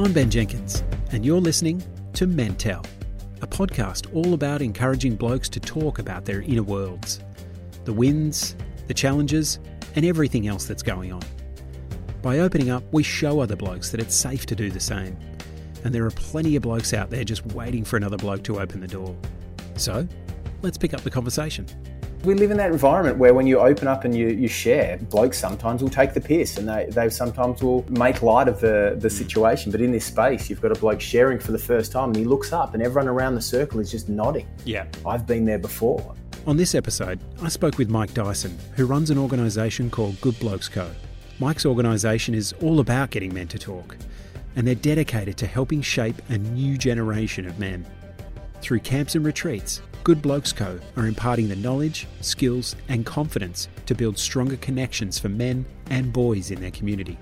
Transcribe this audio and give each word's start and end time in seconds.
I'm 0.00 0.14
Ben 0.14 0.30
Jenkins, 0.30 0.82
and 1.12 1.26
you're 1.26 1.42
listening 1.42 1.84
to 2.14 2.26
Mentel, 2.26 2.86
a 3.42 3.46
podcast 3.46 4.12
all 4.14 4.32
about 4.32 4.62
encouraging 4.62 5.14
blokes 5.14 5.46
to 5.50 5.60
talk 5.60 5.98
about 5.98 6.24
their 6.24 6.40
inner 6.40 6.62
worlds, 6.62 7.20
the 7.84 7.92
wins, 7.92 8.56
the 8.86 8.94
challenges, 8.94 9.58
and 9.96 10.06
everything 10.06 10.46
else 10.46 10.64
that's 10.64 10.82
going 10.82 11.12
on. 11.12 11.20
By 12.22 12.38
opening 12.38 12.70
up, 12.70 12.82
we 12.92 13.02
show 13.02 13.40
other 13.40 13.56
blokes 13.56 13.90
that 13.90 14.00
it's 14.00 14.14
safe 14.14 14.46
to 14.46 14.56
do 14.56 14.70
the 14.70 14.80
same. 14.80 15.18
And 15.84 15.94
there 15.94 16.06
are 16.06 16.10
plenty 16.12 16.56
of 16.56 16.62
blokes 16.62 16.94
out 16.94 17.10
there 17.10 17.22
just 17.22 17.44
waiting 17.48 17.84
for 17.84 17.98
another 17.98 18.16
bloke 18.16 18.42
to 18.44 18.58
open 18.58 18.80
the 18.80 18.88
door. 18.88 19.14
So, 19.76 20.08
let's 20.62 20.78
pick 20.78 20.94
up 20.94 21.02
the 21.02 21.10
conversation. 21.10 21.66
We 22.22 22.34
live 22.34 22.50
in 22.50 22.58
that 22.58 22.70
environment 22.70 23.16
where 23.16 23.32
when 23.32 23.46
you 23.46 23.58
open 23.58 23.88
up 23.88 24.04
and 24.04 24.14
you, 24.14 24.28
you 24.28 24.46
share, 24.46 24.98
blokes 24.98 25.38
sometimes 25.38 25.82
will 25.82 25.88
take 25.88 26.12
the 26.12 26.20
piss 26.20 26.58
and 26.58 26.68
they, 26.68 26.86
they 26.90 27.08
sometimes 27.08 27.62
will 27.62 27.82
make 27.88 28.20
light 28.20 28.46
of 28.46 28.60
the, 28.60 28.96
the 28.98 29.08
mm. 29.08 29.12
situation. 29.12 29.72
But 29.72 29.80
in 29.80 29.90
this 29.90 30.04
space, 30.04 30.50
you've 30.50 30.60
got 30.60 30.70
a 30.70 30.78
bloke 30.78 31.00
sharing 31.00 31.38
for 31.38 31.52
the 31.52 31.58
first 31.58 31.92
time 31.92 32.10
and 32.10 32.16
he 32.16 32.24
looks 32.24 32.52
up 32.52 32.74
and 32.74 32.82
everyone 32.82 33.08
around 33.08 33.36
the 33.36 33.40
circle 33.40 33.80
is 33.80 33.90
just 33.90 34.10
nodding. 34.10 34.46
Yeah. 34.66 34.84
I've 35.06 35.26
been 35.26 35.46
there 35.46 35.58
before. 35.58 36.14
On 36.46 36.58
this 36.58 36.74
episode, 36.74 37.20
I 37.40 37.48
spoke 37.48 37.78
with 37.78 37.88
Mike 37.88 38.12
Dyson, 38.12 38.58
who 38.76 38.84
runs 38.84 39.08
an 39.08 39.16
organisation 39.16 39.88
called 39.90 40.20
Good 40.20 40.38
Blokes 40.40 40.68
Co. 40.68 40.90
Mike's 41.38 41.64
organisation 41.64 42.34
is 42.34 42.52
all 42.60 42.80
about 42.80 43.10
getting 43.10 43.32
men 43.32 43.48
to 43.48 43.58
talk, 43.58 43.96
and 44.56 44.66
they're 44.66 44.74
dedicated 44.74 45.38
to 45.38 45.46
helping 45.46 45.80
shape 45.80 46.16
a 46.28 46.36
new 46.36 46.76
generation 46.76 47.46
of 47.46 47.58
men. 47.58 47.86
Through 48.60 48.80
camps 48.80 49.14
and 49.14 49.24
retreats, 49.24 49.80
Good 50.02 50.22
Blokes 50.22 50.50
Co. 50.50 50.80
are 50.96 51.06
imparting 51.06 51.48
the 51.48 51.56
knowledge, 51.56 52.06
skills, 52.22 52.74
and 52.88 53.04
confidence 53.04 53.68
to 53.84 53.94
build 53.94 54.16
stronger 54.16 54.56
connections 54.56 55.18
for 55.18 55.28
men 55.28 55.66
and 55.90 56.10
boys 56.10 56.50
in 56.50 56.58
their 56.58 56.70
community. 56.70 57.18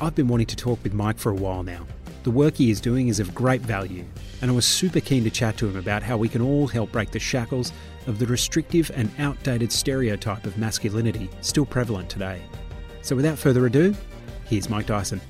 I've 0.00 0.16
been 0.16 0.26
wanting 0.26 0.48
to 0.48 0.56
talk 0.56 0.82
with 0.82 0.94
Mike 0.94 1.16
for 1.16 1.30
a 1.30 1.36
while 1.36 1.62
now. 1.62 1.86
The 2.24 2.32
work 2.32 2.56
he 2.56 2.72
is 2.72 2.80
doing 2.80 3.06
is 3.06 3.20
of 3.20 3.32
great 3.36 3.60
value, 3.60 4.04
and 4.40 4.50
I 4.50 4.54
was 4.54 4.66
super 4.66 4.98
keen 4.98 5.22
to 5.22 5.30
chat 5.30 5.56
to 5.58 5.68
him 5.68 5.76
about 5.76 6.02
how 6.02 6.16
we 6.16 6.28
can 6.28 6.42
all 6.42 6.66
help 6.66 6.90
break 6.90 7.12
the 7.12 7.20
shackles 7.20 7.72
of 8.08 8.18
the 8.18 8.26
restrictive 8.26 8.90
and 8.96 9.08
outdated 9.20 9.70
stereotype 9.70 10.44
of 10.44 10.58
masculinity 10.58 11.30
still 11.40 11.66
prevalent 11.66 12.10
today. 12.10 12.42
So 13.02 13.14
without 13.14 13.38
further 13.38 13.64
ado, 13.66 13.94
here's 14.46 14.68
Mike 14.68 14.86
Dyson. 14.86 15.20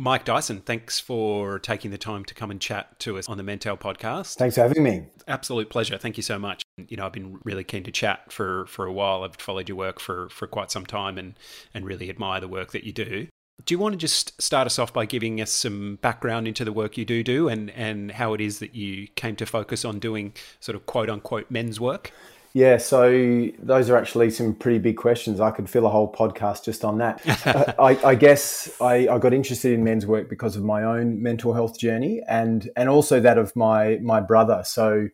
Mike 0.00 0.24
Dyson, 0.24 0.60
thanks 0.60 1.00
for 1.00 1.58
taking 1.58 1.90
the 1.90 1.98
time 1.98 2.24
to 2.26 2.32
come 2.32 2.52
and 2.52 2.60
chat 2.60 2.96
to 3.00 3.18
us 3.18 3.28
on 3.28 3.36
the 3.36 3.42
Mentel 3.42 3.76
podcast. 3.76 4.36
Thanks 4.36 4.54
for 4.54 4.60
having 4.60 4.84
me. 4.84 5.02
Absolute 5.26 5.70
pleasure. 5.70 5.98
Thank 5.98 6.16
you 6.16 6.22
so 6.22 6.38
much. 6.38 6.62
You 6.76 6.96
know, 6.96 7.04
I've 7.04 7.12
been 7.12 7.40
really 7.42 7.64
keen 7.64 7.82
to 7.82 7.90
chat 7.90 8.32
for, 8.32 8.66
for 8.66 8.86
a 8.86 8.92
while. 8.92 9.24
I've 9.24 9.34
followed 9.34 9.68
your 9.68 9.76
work 9.76 9.98
for, 9.98 10.28
for 10.28 10.46
quite 10.46 10.70
some 10.70 10.86
time 10.86 11.18
and, 11.18 11.34
and 11.74 11.84
really 11.84 12.08
admire 12.08 12.40
the 12.40 12.46
work 12.46 12.70
that 12.70 12.84
you 12.84 12.92
do. 12.92 13.26
Do 13.64 13.74
you 13.74 13.80
want 13.80 13.94
to 13.94 13.98
just 13.98 14.40
start 14.40 14.66
us 14.66 14.78
off 14.78 14.92
by 14.92 15.04
giving 15.04 15.40
us 15.40 15.50
some 15.50 15.96
background 15.96 16.46
into 16.46 16.64
the 16.64 16.72
work 16.72 16.96
you 16.96 17.04
do 17.04 17.24
do 17.24 17.48
and, 17.48 17.70
and 17.70 18.12
how 18.12 18.34
it 18.34 18.40
is 18.40 18.60
that 18.60 18.76
you 18.76 19.08
came 19.16 19.34
to 19.34 19.46
focus 19.46 19.84
on 19.84 19.98
doing 19.98 20.32
sort 20.60 20.76
of 20.76 20.86
quote 20.86 21.10
unquote 21.10 21.50
men's 21.50 21.80
work? 21.80 22.12
Yeah, 22.54 22.78
so 22.78 23.48
those 23.58 23.90
are 23.90 23.96
actually 23.96 24.30
some 24.30 24.54
pretty 24.54 24.78
big 24.78 24.96
questions. 24.96 25.38
I 25.38 25.50
could 25.50 25.68
fill 25.68 25.86
a 25.86 25.90
whole 25.90 26.10
podcast 26.10 26.64
just 26.64 26.84
on 26.84 26.98
that. 26.98 27.46
uh, 27.46 27.74
I, 27.78 27.98
I, 28.04 28.14
guess 28.14 28.70
I, 28.80 29.06
I, 29.08 29.18
got 29.18 29.34
interested 29.34 29.72
in 29.72 29.84
men's 29.84 30.06
work 30.06 30.30
because 30.30 30.56
of 30.56 30.64
my 30.64 30.82
own 30.82 31.22
mental 31.22 31.52
health 31.52 31.78
journey 31.78 32.22
and 32.26 32.68
and 32.74 32.88
also 32.88 33.20
that 33.20 33.36
of 33.38 33.54
my 33.54 33.98
my 34.02 34.20
brother. 34.20 34.62
So 34.64 35.08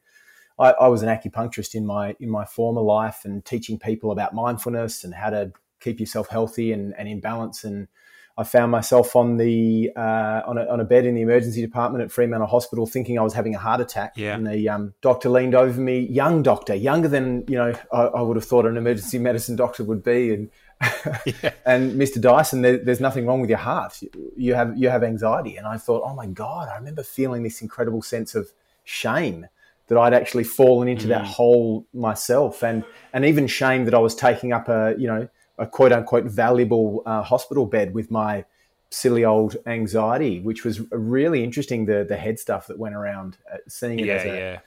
I, 0.59 0.71
I 0.73 0.89
was 0.89 1.03
an 1.03 1.09
acupuncturist 1.09 1.75
in 1.75 1.85
my 1.85 2.15
in 2.21 2.31
my 2.31 2.45
former 2.45 2.83
life 2.83 3.23
and 3.25 3.45
teaching 3.45 3.79
people 3.79 4.13
about 4.13 4.35
mindfulness 4.35 5.03
and 5.03 5.13
how 5.13 5.31
to 5.31 5.53
keep 5.81 6.01
yourself 6.01 6.29
healthy 6.29 6.73
and, 6.73 6.95
and 6.97 7.09
in 7.09 7.21
balance 7.21 7.65
and 7.65 7.89
I 8.37 8.43
found 8.43 8.73
myself 8.73 9.15
on 9.15 9.37
the 9.37 9.93
uh, 9.95 10.43
on, 10.45 10.59
a, 10.59 10.67
on, 10.67 10.81
a, 10.81 10.85
bed 10.85 11.07
in 11.07 11.15
the 11.15 11.21
emergency 11.21 11.61
department 11.61 12.03
at 12.03 12.11
Fremantle 12.11 12.49
Hospital, 12.49 12.85
thinking 12.85 13.17
I 13.17 13.23
was 13.23 13.33
having 13.33 13.55
a 13.55 13.59
heart 13.59 13.81
attack. 13.81 14.15
Yeah. 14.17 14.35
And 14.35 14.45
the 14.47 14.69
um, 14.69 14.95
doctor 15.03 15.29
leaned 15.29 15.55
over 15.55 15.81
me, 15.81 16.01
young 16.01 16.43
doctor, 16.43 16.75
younger 16.75 17.07
than 17.07 17.45
you 17.47 17.57
know 17.57 17.73
I, 17.93 18.03
I, 18.03 18.23
would 18.23 18.37
have 18.37 18.45
thought 18.45 18.67
an 18.67 18.77
emergency 18.77 19.19
medicine 19.31 19.55
doctor 19.55 19.85
would 19.85 20.03
be. 20.03 20.35
And 20.35 20.51
yeah. 21.27 21.53
and 21.67 21.93
Mr. 21.93 22.21
Dyson, 22.21 22.63
there, 22.63 22.79
there's 22.79 23.01
nothing 23.01 23.25
wrong 23.25 23.41
with 23.41 23.51
your 23.51 23.61
heart. 23.61 24.01
You 24.37 24.55
have 24.55 24.77
you 24.77 24.89
have 24.89 25.05
anxiety. 25.05 25.57
And 25.57 25.67
I 25.67 25.77
thought, 25.77 26.03
oh 26.05 26.15
my 26.15 26.27
god, 26.27 26.69
I 26.69 26.77
remember 26.77 27.05
feeling 27.05 27.45
this 27.45 27.63
incredible 27.63 28.03
sense 28.03 28.35
of 28.35 28.53
shame 28.83 29.47
that 29.87 29.99
I'd 29.99 30.15
actually 30.15 30.45
fallen 30.45 30.89
into 30.89 31.07
mm. 31.07 31.11
that 31.11 31.25
hole 31.25 31.87
myself, 31.95 32.65
and 32.65 32.85
and 33.13 33.25
even 33.25 33.47
shame 33.47 33.85
that 33.85 33.95
I 33.95 33.99
was 33.99 34.17
taking 34.17 34.53
up 34.53 34.69
a 34.69 34.97
you 34.99 35.07
know 35.07 35.29
a 35.59 35.67
quote 35.67 35.93
unquote 35.93 36.25
valuable 36.25 37.03
uh, 37.07 37.23
hospital 37.23 37.67
bed 37.67 37.95
with 37.95 38.11
my 38.11 38.45
silly 38.91 39.25
old 39.25 39.57
anxiety, 39.67 40.41
which 40.41 40.65
was 40.65 40.81
really 40.93 41.43
interesting. 41.43 41.87
The 41.87 42.05
the 42.09 42.17
head 42.17 42.39
stuff 42.39 42.67
that 42.69 42.79
went 42.79 42.95
around, 42.95 43.39
uh, 43.53 43.59
seeing 43.69 44.01
it 44.01 44.07
yeah, 44.07 44.15
as 44.15 44.25
a 44.25 44.29
yeah. 44.29 44.59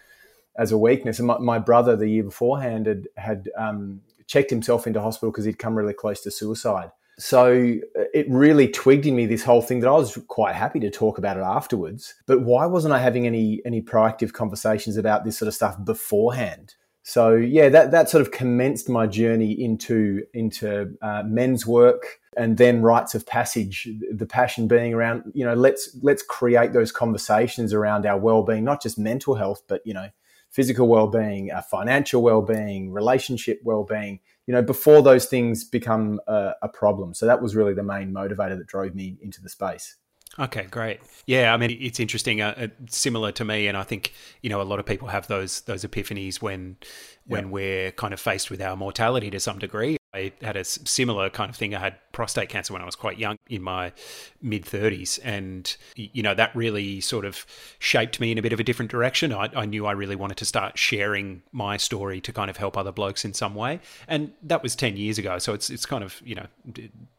as 0.58 0.72
a 0.72 0.78
weakness. 0.78 1.20
And 1.20 1.28
my, 1.28 1.38
my, 1.38 1.60
brother, 1.60 1.96
the 1.96 2.10
year 2.10 2.24
beforehand, 2.24 2.86
had 2.86 3.08
had 3.16 3.50
um, 3.58 4.02
checked 4.28 4.50
himself 4.50 4.86
into 4.88 5.02
hospital 5.02 5.32
because 5.32 5.46
he'd 5.46 5.60
come 5.60 5.76
really 5.76 5.94
close 5.94 6.22
to 6.22 6.32
suicide. 6.32 6.92
So 7.20 7.76
uh, 8.00 8.04
it 8.14 8.30
really 8.30 8.68
twigged 8.68 9.08
in 9.08 9.16
me 9.16 9.26
this 9.26 9.44
whole 9.44 9.62
thing 9.62 9.80
that 9.80 9.88
I 9.88 9.94
was 9.94 10.20
quite 10.28 10.54
happy 10.54 10.80
to 10.82 10.92
talk 10.92 11.18
about 11.18 11.38
it 11.38 11.44
afterwards. 11.44 12.14
But 12.28 12.42
why 12.42 12.68
wasn't 12.68 12.94
I 12.94 13.00
having 13.00 13.26
any 13.26 13.62
any 13.66 13.82
proactive 13.82 14.34
conversations 14.34 14.98
about 14.98 15.26
this 15.26 15.38
sort 15.38 15.48
of 15.48 15.56
stuff 15.56 15.84
beforehand? 15.84 16.76
So 17.08 17.36
yeah, 17.36 17.70
that 17.70 17.92
that 17.92 18.10
sort 18.10 18.20
of 18.22 18.32
commenced 18.32 18.90
my 18.90 19.08
journey 19.08 19.54
into 19.54 20.26
into 20.34 20.98
uh, 21.02 21.24
men's 21.26 21.66
work 21.66 22.20
and 22.36 22.58
then 22.58 22.82
rites 22.82 23.16
of 23.16 23.26
passage. 23.26 23.88
The 24.12 24.26
passion 24.26 24.68
being 24.68 24.94
around 24.94 25.32
you 25.34 25.46
know 25.46 25.54
let's 25.54 25.96
let's 26.02 26.22
create 26.22 26.74
those 26.74 26.92
conversations 26.92 27.72
around 27.72 28.06
our 28.06 28.20
well 28.20 28.44
being, 28.44 28.66
not 28.66 28.84
just 28.84 29.00
mental 29.00 29.36
health, 29.36 29.64
but 29.70 29.80
you 29.86 29.94
know 29.94 30.10
physical 30.50 30.90
well 30.90 31.08
being, 31.08 31.50
financial 31.72 32.22
well 32.22 32.42
being, 32.42 32.92
relationship 32.92 33.62
well 33.64 33.86
being. 33.86 34.20
You 34.46 34.56
know 34.56 34.62
before 34.62 35.02
those 35.02 35.28
things 35.28 35.64
become 35.64 36.20
a, 36.28 36.56
a 36.62 36.68
problem. 36.68 37.14
So 37.14 37.26
that 37.26 37.42
was 37.42 37.56
really 37.56 37.74
the 37.74 37.84
main 37.84 38.12
motivator 38.12 38.58
that 38.58 38.68
drove 38.68 38.96
me 38.96 39.16
into 39.22 39.42
the 39.42 39.48
space. 39.48 39.96
Okay, 40.40 40.68
great. 40.70 41.00
Yeah, 41.26 41.54
I 41.54 41.58
mean, 41.58 41.76
it's 41.82 42.00
interesting. 42.00 42.42
Uh, 42.42 42.54
uh, 42.58 42.68
similar 42.90 43.32
to 43.34 43.46
me, 43.46 43.68
and 43.68 43.76
I 43.78 43.84
think 43.84 44.14
you 44.42 44.50
know 44.50 44.62
a 44.62 44.64
lot 44.64 44.80
of 44.80 44.86
people 44.86 45.08
have 45.08 45.28
those 45.28 45.62
those 45.62 45.84
epiphanies 45.84 46.42
when 46.42 46.78
when 47.26 47.52
we're 47.52 47.92
kind 47.92 48.14
of 48.14 48.20
faced 48.20 48.50
with 48.50 48.62
our 48.62 48.76
mortality 48.76 49.30
to 49.32 49.40
some 49.40 49.60
degree. 49.60 49.98
I 50.18 50.32
had 50.42 50.56
a 50.56 50.64
similar 50.64 51.30
kind 51.30 51.50
of 51.50 51.56
thing. 51.56 51.76
I 51.76 51.80
had 51.80 51.96
prostate 52.12 52.50
cancer 52.50 52.74
when 52.74 52.82
I 52.82 52.86
was 52.86 52.96
quite 52.96 53.20
young, 53.20 53.38
in 53.48 53.62
my 53.62 53.94
mid 54.42 54.66
30s. 54.66 55.20
And, 55.24 55.76
you 55.96 56.24
know, 56.24 56.34
that 56.34 56.56
really 56.56 57.00
sort 57.02 57.26
of 57.26 57.46
shaped 57.80 58.20
me 58.20 58.32
in 58.32 58.38
a 58.38 58.42
bit 58.42 58.54
of 58.54 58.60
a 58.60 58.64
different 58.64 58.90
direction. 58.90 59.32
I, 59.32 59.50
I, 59.56 59.66
knew 59.66 59.86
I 59.86 59.92
really 59.92 60.16
wanted 60.16 60.38
to 60.38 60.46
start 60.46 60.78
sharing 60.78 61.44
my 61.52 61.78
story 61.78 62.20
to 62.22 62.34
kind 62.34 62.50
of 62.50 62.58
help 62.58 62.78
other 62.78 62.92
blokes 62.92 63.24
in 63.24 63.34
some 63.34 63.54
way. 63.54 63.80
And 64.08 64.32
that 64.44 64.64
was 64.64 64.76
10 64.76 64.98
years 64.98 65.20
ago. 65.20 65.38
So 65.38 65.54
it's, 65.54 65.70
it's 65.70 65.86
kind 65.86 66.04
of, 66.04 66.20
you 66.26 66.36
know, 66.36 66.48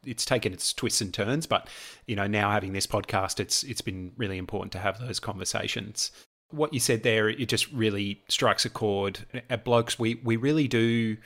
it's 0.04 0.24
taken 0.24 0.52
its 0.52 0.72
twists 0.72 1.00
and 1.00 1.14
turns. 1.14 1.46
But, 1.46 1.68
you 2.06 2.16
know, 2.16 2.26
now 2.26 2.50
having 2.50 2.72
this 2.72 2.86
podcast, 2.86 3.38
it's, 3.38 3.62
it's 3.62 3.80
been 3.80 4.12
really 4.16 4.38
important 4.38 4.72
to 4.72 4.78
have 4.78 4.98
those 4.98 5.20
conversations 5.20 6.10
what 6.50 6.72
you 6.72 6.80
said 6.80 7.02
there, 7.02 7.28
it 7.28 7.46
just 7.46 7.70
really 7.72 8.22
strikes 8.28 8.64
a 8.64 8.70
chord. 8.70 9.18
At 9.50 9.66
blokes, 9.66 9.98
we 9.98 10.14
we 10.24 10.36
really 10.36 10.66
do 10.66 11.18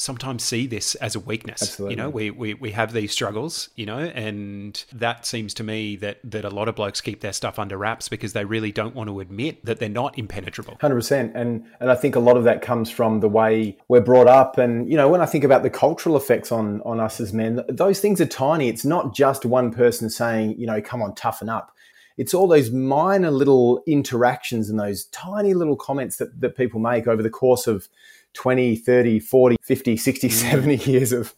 sometimes 0.00 0.42
see 0.42 0.66
this 0.66 0.94
as 0.96 1.14
a 1.14 1.20
weakness. 1.20 1.62
Absolutely. 1.62 1.92
You 1.92 1.96
know, 1.96 2.10
we, 2.10 2.30
we, 2.30 2.54
we 2.54 2.70
have 2.72 2.92
these 2.92 3.12
struggles, 3.12 3.68
you 3.76 3.86
know, 3.86 3.98
and 3.98 4.82
that 4.92 5.26
seems 5.26 5.54
to 5.54 5.64
me 5.64 5.96
that, 5.96 6.18
that 6.24 6.44
a 6.44 6.50
lot 6.50 6.68
of 6.68 6.74
blokes 6.74 7.00
keep 7.00 7.20
their 7.20 7.32
stuff 7.32 7.58
under 7.58 7.76
wraps 7.76 8.08
because 8.08 8.32
they 8.32 8.44
really 8.44 8.72
don't 8.72 8.94
want 8.94 9.08
to 9.08 9.20
admit 9.20 9.64
that 9.64 9.78
they're 9.78 9.88
not 9.88 10.18
impenetrable. 10.18 10.76
100%. 10.80 11.32
And, 11.34 11.64
and 11.80 11.90
I 11.90 11.94
think 11.94 12.16
a 12.16 12.20
lot 12.20 12.36
of 12.36 12.44
that 12.44 12.62
comes 12.62 12.90
from 12.90 13.20
the 13.20 13.28
way 13.28 13.76
we're 13.88 14.00
brought 14.00 14.28
up. 14.28 14.58
And, 14.58 14.90
you 14.90 14.96
know, 14.96 15.08
when 15.08 15.20
I 15.20 15.26
think 15.26 15.44
about 15.44 15.62
the 15.62 15.70
cultural 15.70 16.16
effects 16.16 16.50
on, 16.50 16.80
on 16.82 17.00
us 17.00 17.20
as 17.20 17.32
men, 17.32 17.62
those 17.68 18.00
things 18.00 18.20
are 18.20 18.26
tiny. 18.26 18.68
It's 18.68 18.84
not 18.84 19.14
just 19.14 19.44
one 19.44 19.72
person 19.72 20.10
saying, 20.10 20.58
you 20.58 20.66
know, 20.66 20.80
come 20.80 21.02
on, 21.02 21.14
toughen 21.14 21.48
up 21.48 21.74
it's 22.20 22.34
all 22.34 22.46
those 22.46 22.70
minor 22.70 23.30
little 23.30 23.82
interactions 23.86 24.68
and 24.68 24.78
those 24.78 25.04
tiny 25.06 25.54
little 25.54 25.74
comments 25.74 26.18
that, 26.18 26.38
that 26.38 26.54
people 26.54 26.78
make 26.78 27.06
over 27.06 27.22
the 27.22 27.30
course 27.30 27.66
of 27.66 27.88
20, 28.34 28.76
30, 28.76 29.20
40, 29.20 29.56
50, 29.62 29.96
60, 29.96 30.28
mm. 30.28 30.32
70 30.32 30.90
years 30.90 31.12
of, 31.12 31.34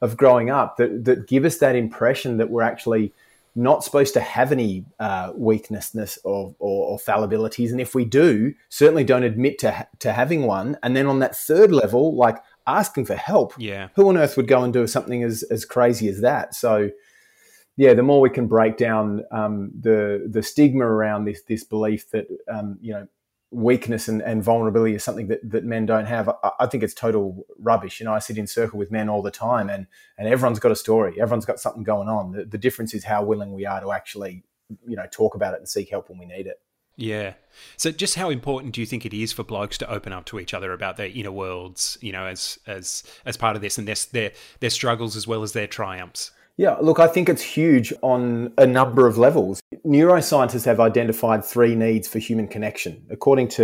of 0.00 0.16
growing 0.16 0.50
up 0.50 0.76
that, 0.76 1.04
that 1.04 1.26
give 1.26 1.44
us 1.44 1.58
that 1.58 1.76
impression 1.76 2.36
that 2.38 2.50
we're 2.50 2.62
actually 2.62 3.12
not 3.54 3.82
supposed 3.82 4.14
to 4.14 4.20
have 4.20 4.52
any 4.52 4.84
uh, 5.00 5.32
weaknessness 5.34 6.18
or, 6.22 6.54
or, 6.60 6.90
or, 6.90 6.98
fallibilities. 6.98 7.70
And 7.70 7.80
if 7.80 7.92
we 7.92 8.04
do, 8.04 8.54
certainly 8.68 9.02
don't 9.02 9.24
admit 9.24 9.58
to, 9.58 9.72
ha- 9.72 9.86
to 9.98 10.12
having 10.12 10.44
one. 10.44 10.76
And 10.82 10.94
then 10.94 11.06
on 11.06 11.18
that 11.20 11.36
third 11.36 11.72
level, 11.72 12.14
like 12.14 12.36
asking 12.68 13.06
for 13.06 13.16
help, 13.16 13.54
yeah. 13.58 13.88
who 13.96 14.08
on 14.08 14.16
earth 14.16 14.36
would 14.36 14.46
go 14.46 14.62
and 14.62 14.72
do 14.72 14.86
something 14.86 15.24
as, 15.24 15.42
as 15.44 15.64
crazy 15.64 16.08
as 16.08 16.20
that? 16.20 16.54
So, 16.54 16.90
yeah, 17.76 17.94
the 17.94 18.02
more 18.02 18.20
we 18.20 18.30
can 18.30 18.46
break 18.46 18.76
down 18.76 19.24
um, 19.30 19.70
the 19.80 20.26
the 20.28 20.42
stigma 20.42 20.84
around 20.84 21.26
this 21.26 21.42
this 21.42 21.62
belief 21.62 22.10
that 22.10 22.26
um, 22.52 22.76
you 22.80 22.92
know 22.92 23.06
weakness 23.50 24.08
and, 24.08 24.20
and 24.22 24.42
vulnerability 24.42 24.94
is 24.94 25.02
something 25.02 25.28
that, 25.28 25.40
that 25.50 25.64
men 25.64 25.86
don't 25.86 26.06
have. 26.06 26.28
I, 26.28 26.50
I, 26.60 26.66
think 26.66 26.82
it's 26.82 26.92
total 26.92 27.46
rubbish. 27.58 27.98
You 27.98 28.04
know, 28.04 28.12
I 28.12 28.18
sit 28.18 28.36
in 28.36 28.46
circle 28.46 28.78
with 28.78 28.90
men 28.90 29.08
all 29.08 29.22
the 29.22 29.30
time 29.30 29.70
and, 29.70 29.86
and 30.18 30.28
everyone's 30.28 30.58
got 30.58 30.70
a 30.70 30.76
story. 30.76 31.20
Everyone's 31.20 31.46
got 31.46 31.58
something 31.58 31.82
going 31.82 32.08
on. 32.08 32.32
The, 32.32 32.44
the 32.44 32.58
difference 32.58 32.92
is 32.92 33.04
how 33.04 33.22
willing 33.24 33.54
we 33.54 33.64
are 33.64 33.80
to 33.80 33.92
actually 33.92 34.44
you 34.86 34.96
know 34.96 35.06
talk 35.10 35.34
about 35.34 35.54
it 35.54 35.58
and 35.58 35.68
seek 35.68 35.90
help 35.90 36.08
when 36.08 36.18
we 36.18 36.26
need 36.26 36.46
it. 36.46 36.60
Yeah. 36.96 37.34
So, 37.76 37.92
just 37.92 38.16
how 38.16 38.28
important 38.28 38.74
do 38.74 38.80
you 38.80 38.86
think 38.86 39.06
it 39.06 39.14
is 39.14 39.32
for 39.32 39.44
blokes 39.44 39.78
to 39.78 39.90
open 39.90 40.12
up 40.12 40.24
to 40.26 40.40
each 40.40 40.52
other 40.52 40.72
about 40.72 40.96
their 40.96 41.06
inner 41.06 41.30
worlds, 41.30 41.96
you 42.00 42.12
know, 42.12 42.26
as 42.26 42.58
as 42.66 43.04
as 43.24 43.36
part 43.36 43.56
of 43.56 43.62
this, 43.62 43.78
and 43.78 43.86
their 43.86 43.96
their 44.12 44.32
their 44.60 44.70
struggles 44.70 45.16
as 45.16 45.26
well 45.26 45.42
as 45.42 45.52
their 45.52 45.68
triumphs? 45.68 46.32
Yeah, 46.58 46.76
look, 46.80 46.98
I 46.98 47.06
think 47.06 47.28
it's 47.28 47.40
huge 47.40 47.92
on 48.02 48.52
a 48.58 48.66
number 48.66 49.06
of 49.06 49.16
levels. 49.16 49.60
Neuroscientists 49.86 50.64
have 50.64 50.80
identified 50.80 51.44
three 51.44 51.76
needs 51.76 52.08
for 52.08 52.18
human 52.18 52.48
connection, 52.48 53.06
according 53.10 53.46
to 53.50 53.62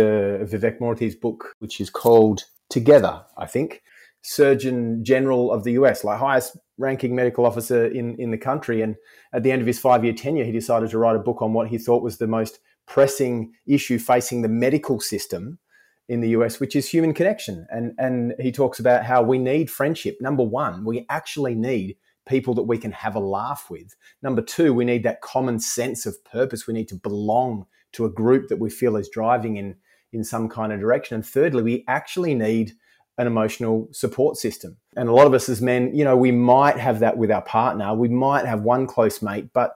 Vivek 0.49 0.79
Murthy's 0.79 1.15
book, 1.15 1.53
which 1.59 1.81
is 1.81 1.89
called 1.89 2.45
Together. 2.69 3.21
I 3.37 3.47
think 3.47 3.83
Surgeon 4.21 5.03
General 5.03 5.51
of 5.51 5.65
the 5.65 5.73
US, 5.73 6.05
like 6.05 6.19
highest 6.19 6.57
ranking 6.77 7.13
medical 7.13 7.45
officer 7.45 7.85
in 7.85 8.15
in 8.17 8.31
the 8.31 8.37
country, 8.37 8.81
and 8.81 8.95
at 9.33 9.43
the 9.43 9.51
end 9.51 9.61
of 9.61 9.67
his 9.67 9.77
five 9.77 10.05
year 10.05 10.13
tenure, 10.13 10.45
he 10.45 10.53
decided 10.53 10.89
to 10.91 10.97
write 10.97 11.17
a 11.17 11.19
book 11.19 11.41
on 11.41 11.51
what 11.51 11.67
he 11.67 11.77
thought 11.77 12.01
was 12.01 12.17
the 12.17 12.27
most 12.27 12.59
pressing 12.87 13.51
issue 13.67 13.99
facing 13.99 14.41
the 14.41 14.47
medical 14.47 15.01
system 15.01 15.59
in 16.07 16.21
the 16.21 16.29
US, 16.29 16.61
which 16.61 16.77
is 16.77 16.87
human 16.87 17.13
connection. 17.13 17.67
And, 17.69 17.93
and 17.97 18.35
he 18.39 18.51
talks 18.53 18.79
about 18.79 19.03
how 19.03 19.21
we 19.21 19.37
need 19.37 19.69
friendship. 19.69 20.17
Number 20.21 20.43
one, 20.43 20.85
we 20.85 21.05
actually 21.09 21.55
need 21.55 21.97
people 22.25 22.53
that 22.55 22.63
we 22.63 22.77
can 22.77 22.91
have 22.91 23.15
a 23.15 23.19
laugh 23.19 23.67
with. 23.69 23.95
Number 24.21 24.41
two, 24.41 24.73
we 24.73 24.85
need 24.85 25.03
that 25.03 25.21
common 25.21 25.59
sense 25.59 26.05
of 26.05 26.23
purpose. 26.25 26.67
We 26.67 26.73
need 26.73 26.87
to 26.89 26.95
belong 26.95 27.65
to 27.93 28.05
a 28.05 28.09
group 28.09 28.49
that 28.49 28.59
we 28.59 28.69
feel 28.69 28.97
is 28.97 29.09
driving 29.09 29.57
in, 29.57 29.75
in 30.11 30.23
some 30.23 30.49
kind 30.49 30.73
of 30.73 30.79
direction. 30.79 31.15
And 31.15 31.25
thirdly, 31.25 31.63
we 31.63 31.85
actually 31.87 32.35
need 32.35 32.73
an 33.17 33.27
emotional 33.27 33.87
support 33.91 34.37
system. 34.37 34.77
And 34.97 35.07
a 35.07 35.13
lot 35.13 35.27
of 35.27 35.33
us 35.33 35.47
as 35.47 35.61
men, 35.61 35.95
you 35.95 36.03
know, 36.03 36.17
we 36.17 36.31
might 36.31 36.77
have 36.77 36.99
that 36.99 37.17
with 37.17 37.31
our 37.31 37.43
partner. 37.43 37.93
We 37.93 38.09
might 38.09 38.45
have 38.45 38.61
one 38.61 38.87
close 38.87 39.21
mate, 39.21 39.51
but 39.53 39.75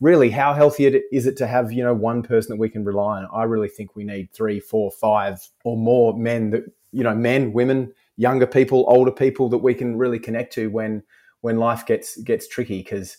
really 0.00 0.30
how 0.30 0.54
healthy 0.54 0.86
is 1.10 1.26
it 1.26 1.36
to 1.36 1.46
have 1.46 1.72
you 1.72 1.82
know 1.82 1.94
one 1.94 2.22
person 2.22 2.50
that 2.50 2.60
we 2.60 2.68
can 2.68 2.84
rely 2.84 3.18
on 3.18 3.28
i 3.32 3.42
really 3.42 3.68
think 3.68 3.96
we 3.96 4.04
need 4.04 4.30
three 4.32 4.60
four 4.60 4.90
five 4.90 5.40
or 5.64 5.76
more 5.76 6.16
men 6.16 6.50
that 6.50 6.62
you 6.92 7.02
know 7.02 7.14
men 7.14 7.52
women 7.52 7.92
younger 8.16 8.46
people 8.46 8.84
older 8.88 9.10
people 9.10 9.48
that 9.48 9.58
we 9.58 9.74
can 9.74 9.96
really 9.96 10.18
connect 10.18 10.52
to 10.52 10.68
when 10.68 11.02
when 11.40 11.58
life 11.58 11.86
gets 11.86 12.16
gets 12.22 12.48
tricky 12.48 12.78
because 12.78 13.18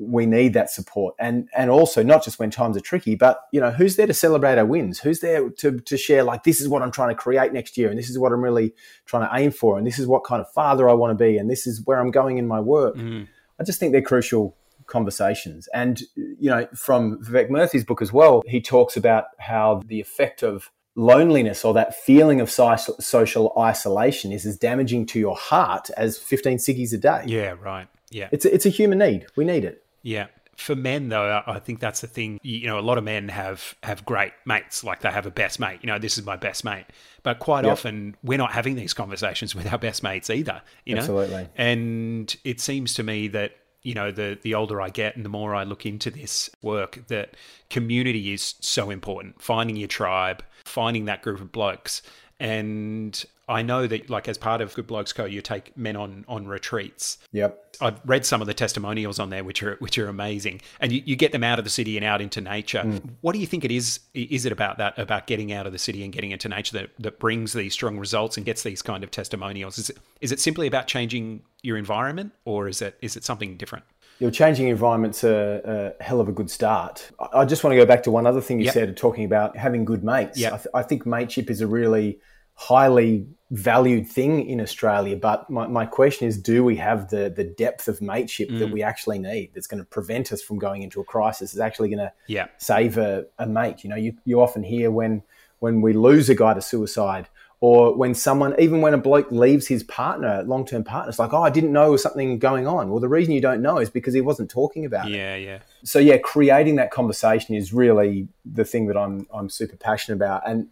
we 0.00 0.26
need 0.26 0.54
that 0.54 0.70
support 0.70 1.14
and 1.18 1.48
and 1.56 1.70
also 1.70 2.04
not 2.04 2.24
just 2.24 2.38
when 2.38 2.50
times 2.50 2.76
are 2.76 2.80
tricky 2.80 3.16
but 3.16 3.40
you 3.52 3.60
know 3.60 3.72
who's 3.72 3.96
there 3.96 4.06
to 4.06 4.14
celebrate 4.14 4.56
our 4.56 4.64
wins 4.64 5.00
who's 5.00 5.18
there 5.20 5.50
to, 5.50 5.80
to 5.80 5.96
share 5.96 6.22
like 6.22 6.44
this 6.44 6.60
is 6.60 6.68
what 6.68 6.82
i'm 6.82 6.92
trying 6.92 7.08
to 7.08 7.16
create 7.16 7.52
next 7.52 7.76
year 7.76 7.88
and 7.88 7.98
this 7.98 8.08
is 8.08 8.16
what 8.16 8.30
i'm 8.32 8.42
really 8.42 8.72
trying 9.06 9.28
to 9.28 9.36
aim 9.36 9.50
for 9.50 9.76
and 9.76 9.84
this 9.84 9.98
is 9.98 10.06
what 10.06 10.22
kind 10.22 10.40
of 10.40 10.48
father 10.52 10.88
i 10.88 10.92
want 10.92 11.10
to 11.10 11.20
be 11.20 11.36
and 11.36 11.50
this 11.50 11.66
is 11.66 11.84
where 11.84 11.98
i'm 11.98 12.12
going 12.12 12.38
in 12.38 12.46
my 12.46 12.60
work 12.60 12.94
mm. 12.94 13.26
i 13.58 13.64
just 13.64 13.80
think 13.80 13.90
they're 13.90 14.00
crucial 14.00 14.56
conversations. 14.88 15.68
And, 15.72 16.02
you 16.16 16.50
know, 16.50 16.66
from 16.74 17.22
Vivek 17.22 17.50
Murthy's 17.50 17.84
book 17.84 18.02
as 18.02 18.12
well, 18.12 18.42
he 18.46 18.60
talks 18.60 18.96
about 18.96 19.26
how 19.38 19.82
the 19.86 20.00
effect 20.00 20.42
of 20.42 20.70
loneliness 20.98 21.64
or 21.64 21.72
that 21.74 21.94
feeling 21.94 22.40
of 22.40 22.50
social 22.50 23.52
isolation 23.56 24.32
is 24.32 24.44
as 24.44 24.58
damaging 24.58 25.06
to 25.06 25.18
your 25.18 25.36
heart 25.36 25.90
as 25.96 26.18
15 26.18 26.58
ciggies 26.58 26.92
a 26.92 26.98
day. 26.98 27.22
Yeah, 27.24 27.54
right. 27.62 27.86
Yeah. 28.10 28.28
It's 28.32 28.44
a, 28.44 28.52
it's 28.52 28.66
a 28.66 28.68
human 28.68 28.98
need. 28.98 29.26
We 29.36 29.44
need 29.44 29.64
it. 29.64 29.84
Yeah. 30.02 30.26
For 30.56 30.74
men, 30.74 31.08
though, 31.08 31.40
I 31.46 31.60
think 31.60 31.78
that's 31.78 32.00
the 32.00 32.08
thing. 32.08 32.40
You 32.42 32.66
know, 32.66 32.80
a 32.80 32.82
lot 32.82 32.98
of 32.98 33.04
men 33.04 33.28
have 33.28 33.76
have 33.84 34.04
great 34.04 34.32
mates, 34.44 34.82
like 34.82 35.02
they 35.02 35.10
have 35.10 35.24
a 35.24 35.30
best 35.30 35.60
mate. 35.60 35.78
You 35.82 35.86
know, 35.86 36.00
this 36.00 36.18
is 36.18 36.26
my 36.26 36.34
best 36.34 36.64
mate. 36.64 36.86
But 37.22 37.38
quite 37.38 37.62
yep. 37.62 37.74
often, 37.74 38.16
we're 38.24 38.38
not 38.38 38.50
having 38.50 38.74
these 38.74 38.92
conversations 38.92 39.54
with 39.54 39.72
our 39.72 39.78
best 39.78 40.02
mates 40.02 40.30
either. 40.30 40.62
You 40.84 40.96
know, 40.96 41.02
absolutely. 41.02 41.48
And 41.54 42.34
it 42.42 42.60
seems 42.60 42.94
to 42.94 43.04
me 43.04 43.28
that 43.28 43.52
you 43.82 43.94
know 43.94 44.10
the 44.10 44.38
the 44.42 44.54
older 44.54 44.80
I 44.80 44.90
get 44.90 45.16
and 45.16 45.24
the 45.24 45.30
more 45.30 45.54
I 45.54 45.64
look 45.64 45.86
into 45.86 46.10
this 46.10 46.50
work 46.62 47.06
that 47.08 47.36
community 47.70 48.32
is 48.32 48.54
so 48.60 48.90
important. 48.90 49.40
Finding 49.40 49.76
your 49.76 49.88
tribe 49.88 50.42
finding 50.68 51.06
that 51.06 51.22
group 51.22 51.40
of 51.40 51.50
blokes 51.50 52.02
and 52.38 53.24
I 53.48 53.62
know 53.62 53.86
that, 53.86 54.10
like, 54.10 54.28
as 54.28 54.36
part 54.36 54.60
of 54.60 54.74
Good 54.74 54.86
Blokes 54.86 55.12
Co, 55.12 55.24
you 55.24 55.40
take 55.40 55.76
men 55.76 55.96
on 55.96 56.24
on 56.28 56.46
retreats. 56.46 57.18
Yep. 57.32 57.76
I've 57.80 58.00
read 58.04 58.26
some 58.26 58.40
of 58.40 58.46
the 58.46 58.54
testimonials 58.54 59.18
on 59.18 59.30
there, 59.30 59.42
which 59.42 59.62
are 59.62 59.76
which 59.76 59.98
are 59.98 60.08
amazing, 60.08 60.60
and 60.80 60.92
you, 60.92 61.02
you 61.04 61.16
get 61.16 61.32
them 61.32 61.42
out 61.42 61.58
of 61.58 61.64
the 61.64 61.70
city 61.70 61.96
and 61.96 62.04
out 62.04 62.20
into 62.20 62.40
nature. 62.40 62.82
Mm. 62.84 63.10
What 63.20 63.32
do 63.32 63.38
you 63.38 63.46
think 63.46 63.64
it 63.64 63.70
is? 63.70 64.00
Is 64.14 64.44
it 64.44 64.52
about 64.52 64.78
that? 64.78 64.98
About 64.98 65.26
getting 65.26 65.52
out 65.52 65.66
of 65.66 65.72
the 65.72 65.78
city 65.78 66.04
and 66.04 66.12
getting 66.12 66.30
into 66.30 66.48
nature 66.48 66.78
that 66.78 66.90
that 66.98 67.18
brings 67.18 67.52
these 67.52 67.72
strong 67.72 67.98
results 67.98 68.36
and 68.36 68.44
gets 68.44 68.62
these 68.62 68.82
kind 68.82 69.02
of 69.02 69.10
testimonials? 69.10 69.78
Is 69.78 69.90
it 69.90 69.98
is 70.20 70.32
it 70.32 70.40
simply 70.40 70.66
about 70.66 70.86
changing 70.86 71.42
your 71.62 71.78
environment, 71.78 72.32
or 72.44 72.68
is 72.68 72.82
it 72.82 72.98
is 73.00 73.16
it 73.16 73.24
something 73.24 73.56
different? 73.56 73.84
Your 74.18 74.32
changing 74.32 74.66
environment's 74.66 75.22
a, 75.22 75.94
a, 76.00 76.02
hell 76.02 76.20
of 76.20 76.28
a 76.28 76.32
good 76.32 76.50
start. 76.50 77.08
I 77.32 77.44
just 77.44 77.62
want 77.62 77.72
to 77.72 77.76
go 77.76 77.86
back 77.86 78.02
to 78.02 78.10
one 78.10 78.26
other 78.26 78.40
thing 78.40 78.58
you 78.58 78.64
yep. 78.64 78.74
said, 78.74 78.96
talking 78.96 79.24
about 79.24 79.56
having 79.56 79.84
good 79.84 80.02
mates. 80.02 80.36
Yep. 80.36 80.52
I, 80.52 80.56
th- 80.56 80.66
I 80.74 80.82
think 80.82 81.06
mateship 81.06 81.48
is 81.50 81.60
a 81.60 81.68
really 81.68 82.18
highly 82.54 83.28
valued 83.50 84.06
thing 84.06 84.46
in 84.46 84.60
Australia. 84.60 85.16
But 85.16 85.48
my, 85.48 85.66
my 85.66 85.86
question 85.86 86.28
is, 86.28 86.40
do 86.40 86.64
we 86.64 86.76
have 86.76 87.08
the 87.10 87.30
the 87.34 87.44
depth 87.44 87.88
of 87.88 88.00
mateship 88.00 88.50
mm. 88.50 88.58
that 88.58 88.70
we 88.70 88.82
actually 88.82 89.18
need 89.18 89.52
that's 89.54 89.66
going 89.66 89.82
to 89.82 89.88
prevent 89.88 90.32
us 90.32 90.42
from 90.42 90.58
going 90.58 90.82
into 90.82 91.00
a 91.00 91.04
crisis? 91.04 91.54
Is 91.54 91.60
actually 91.60 91.88
going 91.88 91.98
to 91.98 92.12
yeah. 92.26 92.46
save 92.58 92.98
a, 92.98 93.26
a 93.38 93.46
mate? 93.46 93.84
You 93.84 93.90
know, 93.90 93.96
you, 93.96 94.16
you 94.24 94.40
often 94.40 94.62
hear 94.62 94.90
when 94.90 95.22
when 95.60 95.80
we 95.80 95.92
lose 95.92 96.28
a 96.28 96.34
guy 96.34 96.54
to 96.54 96.62
suicide 96.62 97.28
or 97.60 97.96
when 97.96 98.14
someone, 98.14 98.54
even 98.60 98.80
when 98.80 98.94
a 98.94 98.98
bloke 98.98 99.32
leaves 99.32 99.66
his 99.66 99.82
partner, 99.82 100.44
long 100.44 100.64
term 100.64 100.84
partner, 100.84 101.08
it's 101.08 101.18
like, 101.18 101.32
oh, 101.32 101.42
I 101.42 101.50
didn't 101.50 101.72
know 101.72 101.82
there 101.82 101.90
was 101.92 102.02
something 102.02 102.38
going 102.38 102.68
on. 102.68 102.88
Well, 102.88 103.00
the 103.00 103.08
reason 103.08 103.34
you 103.34 103.40
don't 103.40 103.60
know 103.60 103.78
is 103.78 103.90
because 103.90 104.14
he 104.14 104.20
wasn't 104.20 104.48
talking 104.48 104.84
about 104.84 105.10
yeah, 105.10 105.34
it. 105.34 105.42
Yeah, 105.42 105.50
yeah. 105.52 105.58
So 105.82 105.98
yeah, 105.98 106.18
creating 106.18 106.76
that 106.76 106.92
conversation 106.92 107.56
is 107.56 107.72
really 107.72 108.28
the 108.44 108.64
thing 108.64 108.86
that 108.86 108.96
I'm 108.96 109.26
I'm 109.34 109.50
super 109.50 109.76
passionate 109.76 110.16
about. 110.16 110.48
And 110.48 110.68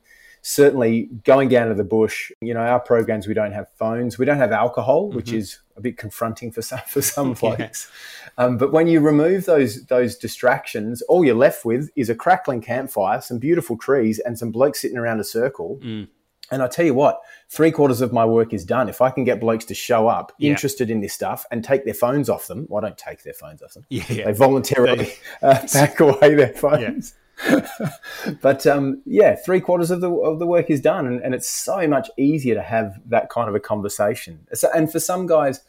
certainly 0.48 1.08
going 1.24 1.48
down 1.48 1.66
to 1.66 1.74
the 1.74 1.82
bush, 1.82 2.30
you 2.40 2.54
know, 2.54 2.60
our 2.60 2.78
programs 2.78 3.26
we 3.26 3.34
don't 3.34 3.50
have 3.50 3.68
phones, 3.74 4.16
we 4.16 4.24
don't 4.24 4.36
have 4.36 4.52
alcohol, 4.52 5.08
mm-hmm. 5.08 5.16
which 5.16 5.32
is 5.32 5.58
a 5.76 5.80
bit 5.80 5.98
confronting 5.98 6.52
for 6.52 6.62
some 6.62 6.80
for 6.86 7.02
some 7.02 7.34
folks. 7.34 7.90
yeah. 8.38 8.44
um, 8.44 8.56
but 8.56 8.72
when 8.72 8.86
you 8.86 9.00
remove 9.00 9.44
those 9.44 9.84
those 9.86 10.16
distractions, 10.16 11.02
all 11.02 11.24
you're 11.24 11.34
left 11.34 11.64
with 11.64 11.90
is 11.96 12.08
a 12.10 12.14
crackling 12.14 12.60
campfire, 12.60 13.20
some 13.20 13.40
beautiful 13.40 13.76
trees, 13.76 14.20
and 14.20 14.38
some 14.38 14.52
blokes 14.52 14.80
sitting 14.80 14.96
around 14.96 15.18
a 15.18 15.24
circle. 15.24 15.80
Mm. 15.82 16.06
And 16.52 16.62
I 16.62 16.68
tell 16.68 16.84
you 16.84 16.94
what, 16.94 17.22
three 17.48 17.72
quarters 17.72 18.00
of 18.00 18.12
my 18.12 18.24
work 18.24 18.54
is 18.54 18.64
done. 18.64 18.88
If 18.88 19.00
I 19.00 19.10
can 19.10 19.24
get 19.24 19.40
blokes 19.40 19.64
to 19.64 19.74
show 19.74 20.06
up, 20.06 20.30
yeah. 20.38 20.50
interested 20.50 20.90
in 20.90 21.00
this 21.00 21.12
stuff, 21.12 21.44
and 21.50 21.64
take 21.64 21.84
their 21.84 21.92
phones 21.92 22.30
off 22.30 22.46
them, 22.46 22.66
well, 22.68 22.84
I 22.84 22.88
don't 22.88 22.96
take 22.96 23.24
their 23.24 23.34
phones 23.34 23.62
off 23.62 23.74
them. 23.74 23.84
Yeah, 23.90 24.04
yeah. 24.08 24.24
They 24.26 24.32
voluntarily 24.32 25.12
uh, 25.42 25.66
back 25.72 25.98
away 25.98 26.36
their 26.36 26.52
phones. 26.52 27.14
but 28.40 28.66
um, 28.66 29.02
yeah, 29.04 29.36
three 29.36 29.60
quarters 29.60 29.90
of 29.90 30.00
the 30.00 30.10
of 30.10 30.38
the 30.38 30.46
work 30.46 30.70
is 30.70 30.80
done, 30.80 31.06
and, 31.06 31.20
and, 31.20 31.34
it's 31.34 31.48
so 31.48 31.86
much 31.86 32.08
easier 32.16 32.54
to 32.54 32.62
have 32.62 32.98
that 33.06 33.28
kind 33.28 33.48
of 33.48 33.54
a 33.54 33.60
conversation. 33.60 34.46
So, 34.54 34.70
and 34.74 34.90
for 34.90 35.00
some 35.00 35.26
guys, 35.26 35.60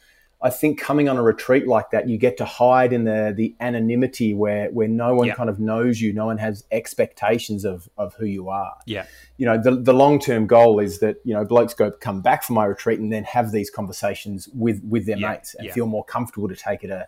I 0.41 0.50
think 0.50 0.79
coming 0.79 1.09
on 1.09 1.17
a 1.17 1.24
retreat 1.24 1.67
like 1.67 1.91
that, 1.91 2.07
you 2.07 2.17
get 2.17 2.38
to 2.38 2.45
hide 2.45 2.93
in 2.93 3.03
the 3.03 3.33
the 3.36 3.53
anonymity 3.59 4.33
where 4.33 4.69
where 4.71 4.88
no 4.88 5.13
one 5.13 5.27
yeah. 5.27 5.36
kind 5.36 5.50
of 5.50 5.59
knows 5.59 6.00
you, 6.00 6.13
no 6.13 6.27
one 6.27 6.38
has 6.38 6.63
expectations 6.71 7.65
of 7.65 7.89
of 7.97 8.13
who 8.15 8.25
you 8.25 8.47
are. 8.47 8.77
Yeah, 8.86 9.05
you 9.36 9.45
know, 9.45 9.62
the 9.62 9.71
the 9.71 9.93
long 9.93 10.19
term 10.19 10.47
goal 10.47 10.79
is 10.79 11.00
that 11.00 11.17
you 11.25 11.33
know 11.33 11.43
blokes 11.43 11.74
go 11.74 11.91
come 11.91 12.21
back 12.21 12.43
from 12.43 12.55
my 12.55 12.65
retreat 12.65 13.00
and 13.00 13.12
then 13.12 13.25
have 13.25 13.51
these 13.51 13.69
conversations 13.69 14.47
with 14.53 14.81
with 14.88 15.05
their 15.05 15.17
yeah. 15.17 15.31
mates 15.31 15.53
and 15.53 15.67
yeah. 15.67 15.74
feel 15.74 15.88
more 15.88 16.05
comfortable 16.05 16.47
to 16.47 16.55
take 16.55 16.83
it 16.86 16.91
a 16.91 17.07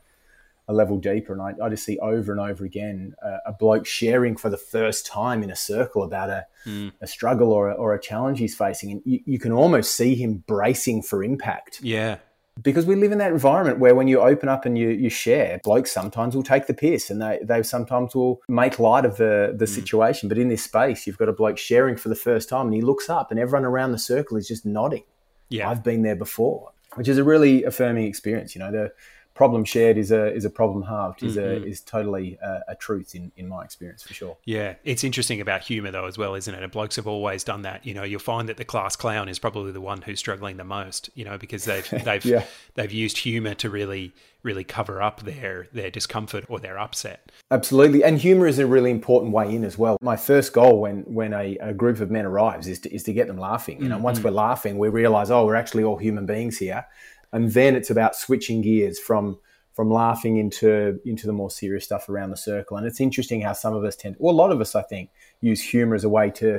a 0.70 0.74
level 0.74 0.98
deeper. 0.98 1.34
And 1.34 1.42
I, 1.42 1.66
I 1.66 1.68
just 1.68 1.84
see 1.84 1.98
over 2.00 2.32
and 2.32 2.40
over 2.40 2.64
again 2.64 3.16
uh, 3.26 3.38
a 3.48 3.52
bloke 3.52 3.86
sharing 3.86 4.38
for 4.38 4.50
the 4.50 4.58
first 4.58 5.06
time 5.06 5.44
in 5.44 5.50
a 5.50 5.56
circle 5.56 6.04
about 6.04 6.30
a, 6.30 6.46
mm. 6.66 6.94
a 7.02 7.08
struggle 7.08 7.52
or 7.52 7.72
a, 7.72 7.74
or 7.74 7.94
a 7.94 8.00
challenge 8.00 8.40
he's 8.40 8.56
facing. 8.56 8.92
And 8.92 9.02
you, 9.04 9.20
you 9.26 9.40
can 9.40 9.52
almost 9.52 9.96
see 9.96 10.16
him 10.16 10.44
bracing 10.48 11.02
for 11.02 11.24
impact. 11.24 11.82
Yeah 11.82 12.20
because 12.62 12.86
we 12.86 12.96
live 12.96 13.12
in 13.12 13.18
that 13.20 13.32
environment 13.32 13.80
where 13.80 13.96
when 13.96 14.08
you 14.08 14.20
open 14.20 14.50
up 14.50 14.66
and 14.66 14.78
you, 14.78 14.90
you 14.90 15.10
share, 15.10 15.60
blokes 15.64 15.92
sometimes 15.92 16.36
will 16.36 16.44
take 16.44 16.68
the 16.68 16.74
piss 16.74 17.10
and 17.10 17.22
they, 17.22 17.40
they 17.42 17.64
sometimes 17.64 18.14
will 18.14 18.42
make 18.50 18.80
light 18.80 19.06
of 19.06 19.18
the, 19.18 19.56
the 19.58 19.66
mm. 19.66 19.70
situation. 19.70 20.28
But 20.30 20.38
in 20.38 20.50
this 20.50 20.64
space, 20.64 21.08
you've 21.08 21.18
got 21.18 21.30
a 21.30 21.34
bloke 21.34 21.58
sharing 21.58 21.96
for 21.96 22.10
the 22.10 22.16
first 22.16 22.50
time 22.50 22.66
and 22.66 22.76
he 22.76 22.82
looks 22.82 23.10
up 23.10 23.32
and 23.32 23.40
everyone 23.40 23.66
around 23.66 23.92
the 23.92 24.00
circle 24.00 24.38
is 24.38 24.48
just 24.48 24.66
nodding. 24.66 25.04
Yeah. 25.50 25.70
I've 25.70 25.84
been 25.84 26.04
there 26.04 26.16
before, 26.16 26.72
which 26.96 27.08
is 27.08 27.18
a 27.18 27.24
really 27.24 27.64
affirming 27.64 28.06
experience. 28.06 28.56
You 28.56 28.60
know, 28.60 28.72
the, 28.72 28.92
problem 29.40 29.64
shared 29.64 29.98
is 29.98 30.12
a 30.12 30.34
is 30.34 30.44
a 30.44 30.50
problem 30.50 30.84
halved 30.84 31.24
is 31.24 31.38
mm-hmm. 31.38 31.64
a 31.64 31.66
is 31.66 31.80
totally 31.80 32.38
a, 32.44 32.60
a, 32.68 32.76
truth 32.76 33.16
in 33.16 33.32
in 33.38 33.48
my 33.48 33.64
experience 33.64 34.04
for 34.04 34.14
sure. 34.14 34.36
Yeah, 34.44 34.74
it's 34.84 35.06
interesting 35.06 35.40
about 35.40 35.62
humor 35.62 35.92
though 35.92 36.08
as 36.08 36.18
well, 36.18 36.36
isn't 36.36 36.54
it? 36.54 36.62
And 36.62 36.70
blokes 36.70 36.98
have 36.98 37.08
always 37.08 37.46
done 37.46 37.62
that. 37.62 37.86
You 37.86 37.94
know, 37.94 38.04
you'll 38.04 38.20
find 38.20 38.50
that 38.50 38.58
the 38.58 38.66
class 38.66 38.98
clown 38.98 39.30
is 39.30 39.40
probably 39.40 39.72
the 39.72 39.80
one 39.80 40.02
who's 40.02 40.20
struggling 40.20 40.58
the 40.58 40.66
most. 40.66 41.10
You 41.16 41.24
know, 41.24 41.38
because 41.38 41.64
they've 41.64 41.90
they've 42.04 42.26
yeah. 42.26 42.44
they've 42.74 42.92
used 42.92 43.20
humor 43.20 43.54
to 43.56 43.70
really 43.70 44.12
really 44.44 44.66
cover 44.66 45.02
up 45.02 45.22
their 45.22 45.70
their 45.72 45.90
discomfort 45.90 46.44
or 46.50 46.60
their 46.60 46.78
upset. 46.78 47.32
Absolutely, 47.50 48.04
and 48.04 48.18
humor 48.18 48.46
is 48.46 48.60
a 48.60 48.68
really 48.68 48.92
important 48.92 49.32
way 49.32 49.56
in 49.56 49.64
as 49.64 49.78
well. 49.78 49.98
My 50.02 50.18
first 50.18 50.52
goal 50.52 50.82
when 50.82 51.04
when 51.04 51.34
a, 51.34 51.58
a 51.62 51.74
group 51.74 52.02
of 52.02 52.12
men 52.12 52.26
arrives 52.26 52.68
is 52.68 52.80
to, 52.80 52.94
is 52.94 53.04
to 53.04 53.14
get 53.14 53.28
them 53.28 53.38
laughing. 53.38 53.82
You 53.82 53.88
know, 53.88 53.96
mm-hmm. 53.96 54.04
once 54.04 54.22
we're 54.22 54.32
laughing, 54.32 54.78
we 54.78 54.90
realize, 54.90 55.32
oh, 55.32 55.46
we're 55.46 55.56
actually 55.56 55.86
all 55.86 55.96
human 55.96 56.26
beings 56.26 56.58
here 56.58 56.86
and 57.32 57.52
then 57.52 57.76
it's 57.76 57.90
about 57.90 58.16
switching 58.16 58.62
gears 58.62 59.00
from 59.00 59.40
from 59.74 59.90
laughing 59.90 60.38
into 60.38 61.00
into 61.06 61.26
the 61.26 61.34
more 61.34 61.50
serious 61.50 61.86
stuff 61.86 62.10
around 62.10 62.32
the 62.32 62.38
circle. 62.38 62.76
And 62.78 62.86
it's 62.86 63.00
interesting 63.00 63.42
how 63.42 63.54
some 63.54 63.74
of 63.74 63.84
us 63.86 63.96
tend, 63.96 64.18
well, 64.20 64.34
a 64.34 64.36
lot 64.36 64.52
of 64.52 64.60
us, 64.60 64.76
I 64.76 64.82
think, 64.82 65.10
use 65.40 65.62
humor 65.62 65.96
as 65.96 66.04
a 66.04 66.10
way 66.10 66.32
to 66.32 66.58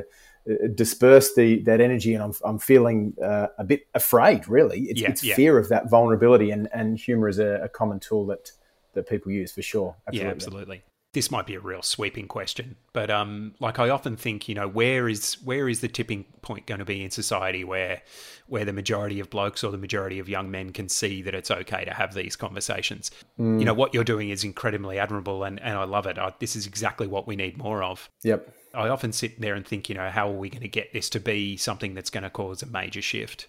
uh, 0.51 0.55
disperse 0.75 1.35
the 1.35 1.63
that 1.65 1.81
energy. 1.81 2.15
And 2.15 2.23
I'm, 2.23 2.33
I'm 2.45 2.59
feeling 2.59 3.15
uh, 3.23 3.49
a 3.59 3.65
bit 3.65 3.83
afraid. 3.95 4.49
Really, 4.49 4.85
it's, 4.85 5.01
Yeah, 5.01 5.11
it's 5.11 5.23
yeah. 5.23 5.35
fear 5.35 5.59
of 5.59 5.69
that 5.69 5.91
vulnerability, 5.91 6.51
and 6.51 6.69
and 6.73 6.99
humor 6.99 7.29
is 7.29 7.39
a, 7.39 7.61
a 7.63 7.69
common 7.69 8.01
tool 8.01 8.27
that 8.27 8.53
that 8.95 9.09
people 9.09 9.31
use 9.33 9.53
for 9.53 9.63
sure. 9.63 9.97
Yeah, 10.13 10.29
absolutely. 10.29 10.83
This 11.13 11.31
might 11.31 11.45
be 11.45 11.57
a 11.57 11.61
real 11.61 11.83
sweeping 11.83 12.29
question, 12.29 12.77
but 12.93 13.11
um, 13.11 13.55
like 13.59 13.81
I 13.81 13.91
often 13.91 14.17
think, 14.17 14.49
you 14.49 14.55
know, 14.55 14.69
where 14.69 15.09
is 15.09 15.35
where 15.45 15.69
is 15.69 15.81
the 15.81 15.89
tipping 15.89 16.25
point 16.41 16.67
going 16.67 16.79
to 16.79 16.85
be 16.85 17.03
in 17.03 17.11
society 17.11 17.65
where 17.65 18.03
where 18.47 18.65
the 18.65 18.73
majority 18.73 19.19
of 19.19 19.29
blokes 19.29 19.65
or 19.65 19.73
the 19.73 19.79
majority 19.79 20.21
of 20.21 20.29
young 20.29 20.53
men 20.53 20.71
can 20.71 20.89
see 20.89 21.21
that 21.23 21.35
it's 21.35 21.51
okay 21.51 21.85
to 21.85 21.93
have 21.93 22.15
these 22.15 22.37
conversations? 22.37 23.11
You 23.59 23.65
know, 23.65 23.75
what 23.75 23.93
you're 23.93 24.05
doing 24.05 24.31
is 24.31 24.45
incredibly 24.45 25.01
admirable, 25.01 25.43
and 25.43 25.61
and 25.61 25.77
I 25.77 25.85
love 25.85 26.07
it. 26.07 26.17
I, 26.17 26.33
this 26.39 26.55
is 26.55 26.65
exactly 26.67 27.09
what 27.09 27.27
we 27.27 27.35
need 27.35 27.59
more 27.59 27.83
of. 27.83 28.09
Yep. 28.23 28.55
I 28.73 28.89
often 28.89 29.13
sit 29.13 29.41
there 29.41 29.55
and 29.55 29.67
think, 29.67 29.89
you 29.89 29.97
know, 29.97 30.11
how 30.11 30.29
are 30.29 30.37
we 30.37 30.49
going 30.49 30.63
to 30.63 30.69
get 30.69 30.93
this 30.93 31.11
to 31.11 31.19
be 31.19 31.57
something 31.57 31.95
that's 31.95 32.11
going 32.11 32.23
to 32.23 32.31
cause 32.31 32.63
a 32.63 32.67
major 32.67 33.03
shift? 33.03 33.49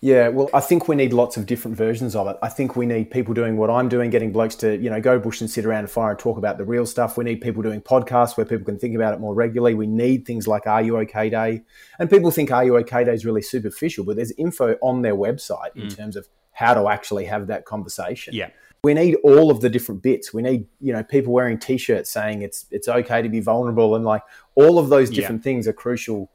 Yeah, 0.00 0.28
well, 0.28 0.48
I 0.54 0.60
think 0.60 0.86
we 0.86 0.94
need 0.94 1.12
lots 1.12 1.36
of 1.36 1.46
different 1.46 1.76
versions 1.76 2.14
of 2.14 2.28
it. 2.28 2.36
I 2.40 2.48
think 2.48 2.76
we 2.76 2.86
need 2.86 3.10
people 3.10 3.34
doing 3.34 3.56
what 3.56 3.68
I'm 3.68 3.88
doing, 3.88 4.10
getting 4.10 4.30
blokes 4.30 4.54
to, 4.56 4.76
you 4.76 4.90
know, 4.90 5.00
go 5.00 5.18
bush 5.18 5.40
and 5.40 5.50
sit 5.50 5.64
around 5.64 5.84
a 5.84 5.88
fire 5.88 6.10
and 6.10 6.18
talk 6.18 6.38
about 6.38 6.56
the 6.56 6.64
real 6.64 6.86
stuff. 6.86 7.16
We 7.16 7.24
need 7.24 7.40
people 7.40 7.62
doing 7.62 7.80
podcasts 7.80 8.36
where 8.36 8.46
people 8.46 8.64
can 8.64 8.78
think 8.78 8.94
about 8.94 9.14
it 9.14 9.20
more 9.20 9.34
regularly. 9.34 9.74
We 9.74 9.88
need 9.88 10.24
things 10.24 10.46
like 10.46 10.68
Are 10.68 10.82
You 10.82 10.98
OK 10.98 11.30
Day. 11.30 11.62
And 11.98 12.08
people 12.08 12.30
think 12.30 12.52
Are 12.52 12.64
You 12.64 12.76
OK 12.76 13.04
Day 13.04 13.12
is 13.12 13.24
really 13.26 13.42
superficial, 13.42 14.04
but 14.04 14.14
there's 14.14 14.32
info 14.38 14.76
on 14.82 15.02
their 15.02 15.16
website 15.16 15.74
in 15.74 15.88
mm. 15.88 15.96
terms 15.96 16.14
of 16.14 16.28
how 16.52 16.74
to 16.74 16.88
actually 16.88 17.24
have 17.24 17.48
that 17.48 17.64
conversation. 17.64 18.34
Yeah. 18.34 18.50
We 18.84 18.94
need 18.94 19.16
all 19.24 19.50
of 19.50 19.60
the 19.60 19.68
different 19.68 20.04
bits. 20.04 20.32
We 20.32 20.42
need, 20.42 20.66
you 20.80 20.92
know, 20.92 21.02
people 21.02 21.32
wearing 21.32 21.58
t-shirts 21.58 22.08
saying 22.08 22.42
it's 22.42 22.66
it's 22.70 22.86
okay 22.86 23.20
to 23.22 23.28
be 23.28 23.40
vulnerable 23.40 23.96
and 23.96 24.04
like 24.04 24.22
all 24.54 24.78
of 24.78 24.88
those 24.88 25.10
Yeah. 25.10 25.16
different 25.16 25.42
things 25.42 25.66
are 25.66 25.72
crucial 25.72 26.30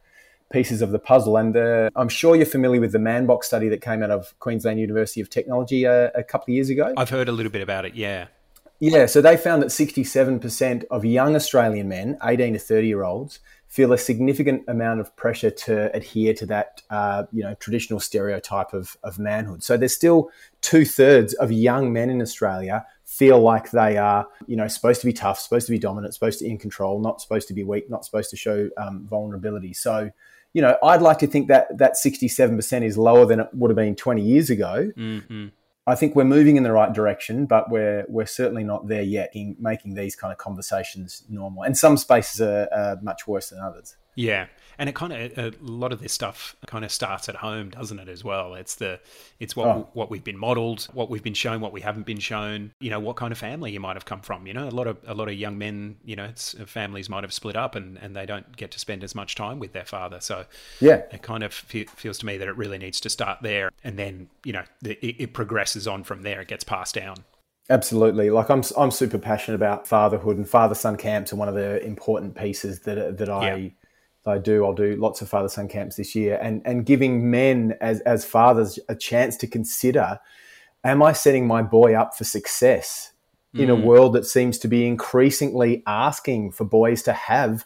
pieces 0.54 0.82
of 0.82 0.92
the 0.92 1.00
puzzle. 1.00 1.36
And 1.36 1.58
uh, 1.58 1.90
I'm 1.98 2.08
sure 2.08 2.36
you're 2.38 2.46
familiar 2.46 2.80
with 2.80 2.94
the 2.94 3.00
Manbox 3.00 3.44
study 3.46 3.68
that 3.70 3.82
came 3.82 4.02
out 4.02 4.12
of 4.12 4.38
Queensland 4.40 4.80
University 4.80 5.20
of 5.20 5.30
Technology 5.30 5.86
uh, 5.86 6.12
a 6.16 6.24
couple 6.24 6.46
of 6.46 6.56
years 6.56 6.70
ago. 6.70 6.94
I've 6.96 7.10
heard 7.10 7.28
a 7.28 7.34
little 7.34 7.52
bit 7.52 7.62
about 7.62 7.84
it. 7.84 7.96
Yeah. 7.96 8.28
Yeah, 8.80 9.06
so 9.06 9.22
they 9.22 9.38
found 9.38 9.62
that 9.62 9.68
67% 9.68 10.84
of 10.92 11.06
young 11.06 11.36
Australian 11.36 11.88
men, 11.88 12.18
18 12.22 12.54
to 12.54 12.60
30 12.60 12.88
year 12.88 13.04
olds, 13.04 13.40
feel 13.68 13.94
a 13.94 13.98
significant 13.98 14.64
amount 14.68 15.00
of 15.00 15.16
pressure 15.16 15.50
to 15.50 15.96
adhere 15.96 16.34
to 16.34 16.46
that, 16.46 16.82
uh, 16.90 17.24
you 17.32 17.44
know, 17.44 17.56
traditional 17.56 18.00
stereotype 18.00 18.74
of, 18.74 18.98
of 19.04 19.18
manhood. 19.18 19.64
So 19.64 19.78
there's 19.78 19.96
still 19.96 20.30
two 20.62 20.86
thirds 20.86 21.34
of 21.36 21.52
young 21.52 21.94
men 21.94 22.10
in 22.10 22.22
Australia 22.22 22.86
feel 23.06 23.40
like 23.40 23.72
they 23.72 23.98
are, 23.98 24.28
you 24.48 24.56
know, 24.56 24.68
supposed 24.68 25.02
to 25.02 25.08
be 25.08 25.14
tough, 25.14 25.40
supposed 25.40 25.66
to 25.68 25.72
be 25.72 25.80
dominant, 25.80 26.14
supposed 26.14 26.40
to 26.40 26.46
be 26.46 26.52
in 26.52 26.58
control, 26.58 27.00
not 27.00 27.22
supposed 27.22 27.48
to 27.48 27.54
be 27.54 27.64
weak, 27.64 27.90
not 27.90 28.04
supposed 28.04 28.30
to 28.30 28.36
show 28.36 28.70
um, 28.78 29.08
vulnerability. 29.10 29.74
So, 29.74 30.12
you 30.54 30.62
know, 30.62 30.78
I'd 30.84 31.02
like 31.02 31.20
to 31.20 31.28
think 31.28 31.48
that 31.48 31.78
that 31.78 31.94
67% 31.94 32.84
is 32.84 32.98
lower 32.98 33.26
than 33.26 33.42
it 33.42 33.48
would 33.54 33.70
have 33.72 33.76
been 33.76 33.96
20 33.96 34.22
years 34.22 34.50
ago. 34.50 34.92
hmm 34.96 35.48
I 35.86 35.96
think 35.96 36.16
we're 36.16 36.24
moving 36.24 36.56
in 36.56 36.64
the 36.64 36.72
right 36.72 36.94
direction, 36.94 37.46
but 37.46 37.70
we're 37.70 38.06
we're 38.08 38.26
certainly 38.26 38.64
not 38.64 38.88
there 38.88 39.02
yet 39.02 39.32
in 39.34 39.58
making 39.60 39.96
these 39.96 40.16
kind 40.16 40.32
of 40.32 40.38
conversations 40.38 41.24
normal. 41.28 41.64
And 41.64 41.78
some 41.78 41.98
spaces 41.98 42.40
are, 42.40 42.70
are 42.72 42.98
much 43.02 43.28
worse 43.28 43.50
than 43.50 43.60
others. 43.60 43.98
Yeah, 44.16 44.48
and 44.78 44.90
it 44.90 44.96
kind 44.96 45.14
of 45.14 45.38
a 45.38 45.54
lot 45.62 45.92
of 45.92 46.00
this 46.02 46.14
stuff 46.14 46.56
kind 46.68 46.84
of 46.86 46.92
starts 46.92 47.30
at 47.30 47.36
home, 47.36 47.70
doesn't 47.70 47.98
it? 48.00 48.08
As 48.08 48.24
well, 48.24 48.54
it's 48.56 48.76
the 48.76 49.00
it's 49.40 49.56
what 49.56 49.68
Oh. 49.68 49.88
what 49.94 50.10
we've 50.12 50.24
been 50.24 50.38
modelled, 50.38 50.88
what 50.94 51.10
we've 51.10 51.24
been 51.24 51.34
shown, 51.34 51.62
what 51.62 51.74
we 51.74 51.82
haven't 51.82 52.06
been 52.06 52.20
shown. 52.20 52.72
You 52.80 52.90
know, 52.92 53.00
what 53.00 53.16
kind 53.16 53.32
of 53.32 53.38
family 53.38 53.72
you 53.72 53.80
might 53.80 53.96
have 53.96 54.06
come 54.06 54.22
from. 54.22 54.46
You 54.48 54.54
know, 54.54 54.68
a 54.68 54.72
lot 54.72 54.88
of 54.88 54.98
a 55.08 55.14
lot 55.14 55.28
of 55.30 55.34
young 55.36 55.58
men, 55.58 55.98
you 56.06 56.16
know, 56.16 56.26
it's, 56.26 56.54
families 56.68 57.10
might 57.10 57.24
have 57.24 57.34
split 57.34 57.56
up 57.56 57.76
and 57.76 57.98
and 57.98 58.16
they 58.16 58.26
don't 58.26 58.56
get 58.58 58.72
to 58.72 58.80
spend 58.80 59.04
as 59.04 59.16
much 59.16 59.36
time 59.36 59.58
with 59.60 59.74
their 59.74 59.86
father. 59.86 60.20
So 60.20 60.46
Yeah, 60.80 61.02
it 61.12 61.22
kind 61.24 61.44
of 61.44 61.54
fe- 61.54 61.86
feels 61.86 62.18
to 62.20 62.26
me 62.26 62.38
that 62.38 62.48
it 62.48 62.56
really 62.58 62.78
needs 62.78 63.00
to 63.02 63.10
start 63.10 63.40
there, 63.42 63.72
and 63.84 63.98
then 63.98 64.30
you 64.44 64.54
know 64.54 64.64
the, 64.82 64.94
it, 65.06 65.16
it 65.20 65.34
progresses 65.34 65.88
on 65.88 66.04
from 66.04 66.22
there. 66.24 66.42
It 66.42 66.48
gets 66.48 66.64
passed 66.64 66.96
down. 66.96 67.18
absolutely. 67.70 68.30
Like 68.30 68.50
I'm 68.50 68.64
I'm 68.78 68.92
super 68.92 69.18
passionate 69.18 69.56
about 69.56 69.88
fatherhood, 69.88 70.38
and 70.38 70.48
father 70.48 70.76
son 70.76 70.98
camps 70.98 71.34
are 71.34 71.36
one 71.38 71.48
of 71.50 71.56
the 71.56 71.84
important 71.84 72.36
pieces 72.36 72.82
that 72.82 73.18
that 73.18 73.30
I. 73.30 73.56
Yeah. 73.56 73.70
That 74.24 74.32
I 74.32 74.38
do. 74.38 74.66
I'll 74.66 74.74
do 74.74 74.96
lots 74.96 75.22
of 75.22 75.30
father 75.30 75.50
son 75.50 75.68
camps 75.68 75.96
this 75.96 76.16
year, 76.16 76.40
and 76.42 76.62
and 76.66 76.86
giving 76.86 77.30
men 77.30 77.76
as 77.82 78.02
as 78.02 78.26
fathers 78.26 78.80
a 78.90 78.96
chance 78.96 79.38
to 79.38 79.48
consider: 79.48 80.20
Am 80.84 81.02
I 81.02 81.14
setting 81.14 81.48
my 81.48 81.62
boy 81.62 81.94
up 81.94 82.16
for 82.18 82.24
success 82.24 83.12
in 83.56 83.70
a 83.70 83.76
world 83.76 84.14
that 84.14 84.26
seems 84.26 84.58
to 84.58 84.68
be 84.68 84.88
increasingly 84.88 85.84
asking 85.86 86.52
for 86.52 86.66
boys 86.66 87.04
to 87.04 87.14
have 87.14 87.66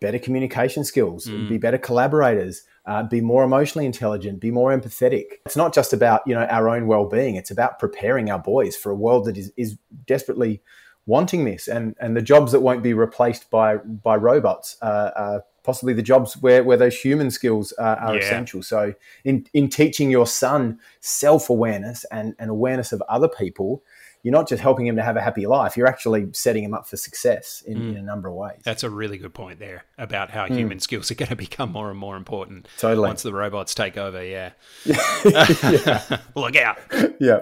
better 0.00 0.18
communication 0.18 0.84
skills, 0.84 1.26
be 1.26 1.58
better 1.58 1.78
collaborators, 1.78 2.62
uh, 2.86 3.02
be 3.02 3.20
more 3.20 3.42
emotionally 3.42 3.86
intelligent, 3.86 4.38
be 4.40 4.50
more 4.50 4.76
empathetic. 4.76 5.24
It's 5.46 5.56
not 5.56 5.74
just 5.74 5.92
about 5.92 6.22
you 6.26 6.34
know 6.34 6.44
our 6.44 6.68
own 6.68 6.86
well 6.86 7.06
being; 7.06 7.36
it's 7.36 7.50
about 7.50 7.78
preparing 7.78 8.30
our 8.30 8.38
boys 8.38 8.76
for 8.76 8.90
a 8.92 8.94
world 8.94 9.24
that 9.24 9.36
is 9.36 9.52
is 9.56 9.78
desperately 10.06 10.62
wanting 11.06 11.44
this, 11.44 11.66
and 11.66 11.96
and 11.98 12.16
the 12.16 12.22
jobs 12.22 12.52
that 12.52 12.60
won't 12.60 12.82
be 12.82 12.92
replaced 12.92 13.50
by 13.50 13.76
by 13.76 14.16
robots. 14.16 14.76
Uh, 14.82 15.10
uh, 15.16 15.40
Possibly 15.64 15.92
the 15.94 16.02
jobs 16.02 16.34
where, 16.40 16.62
where 16.62 16.76
those 16.76 16.96
human 16.96 17.30
skills 17.32 17.72
are, 17.72 17.96
are 17.96 18.14
Yeah. 18.14 18.20
essential. 18.20 18.62
So, 18.62 18.94
in, 19.24 19.46
in 19.52 19.68
teaching 19.68 20.10
your 20.10 20.26
son 20.26 20.78
self 21.00 21.50
awareness 21.50 22.04
and, 22.12 22.34
and 22.38 22.50
awareness 22.50 22.92
of 22.92 23.02
other 23.08 23.28
people, 23.28 23.82
you're 24.22 24.32
not 24.32 24.48
just 24.48 24.62
helping 24.62 24.86
him 24.86 24.96
to 24.96 25.02
have 25.02 25.16
a 25.16 25.20
happy 25.20 25.46
life, 25.46 25.76
you're 25.76 25.86
actually 25.86 26.26
setting 26.32 26.64
him 26.64 26.72
up 26.72 26.86
for 26.88 26.96
success 26.96 27.62
in, 27.66 27.78
mm. 27.78 27.90
in 27.90 27.96
a 27.96 28.02
number 28.02 28.28
of 28.28 28.34
ways. 28.34 28.60
That's 28.64 28.82
a 28.82 28.88
really 28.88 29.18
good 29.18 29.34
point 29.34 29.58
there 29.58 29.84
about 29.98 30.30
how 30.30 30.46
mm. 30.46 30.56
human 30.56 30.80
skills 30.80 31.10
are 31.10 31.14
going 31.22 31.28
to 31.28 31.36
become 31.36 31.72
more 31.72 31.90
and 31.90 31.98
more 31.98 32.16
important 32.16 32.66
Totally. 32.78 33.06
once 33.06 33.22
the 33.22 33.34
robots 33.34 33.74
take 33.74 33.96
over. 33.98 34.24
Yeah. 34.24 34.52
yeah. 34.84 36.18
Look 36.34 36.56
out. 36.56 36.78
yeah. 37.20 37.40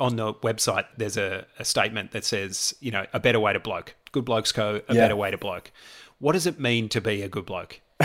On 0.00 0.16
the 0.16 0.32
website, 0.34 0.86
there's 0.96 1.16
a, 1.16 1.46
a 1.58 1.64
statement 1.64 2.12
that 2.12 2.24
says, 2.24 2.74
you 2.80 2.90
know, 2.90 3.06
a 3.12 3.20
better 3.20 3.40
way 3.40 3.52
to 3.52 3.60
bloke. 3.60 3.94
Good 4.12 4.24
Blokes 4.24 4.52
Co., 4.52 4.80
a 4.88 4.94
Yeah. 4.94 5.00
better 5.02 5.16
way 5.16 5.30
to 5.30 5.38
bloke. 5.38 5.70
What 6.20 6.32
does 6.32 6.46
it 6.46 6.58
mean 6.58 6.88
to 6.90 7.00
be 7.00 7.22
a 7.22 7.28
good 7.28 7.46
bloke? 7.46 7.80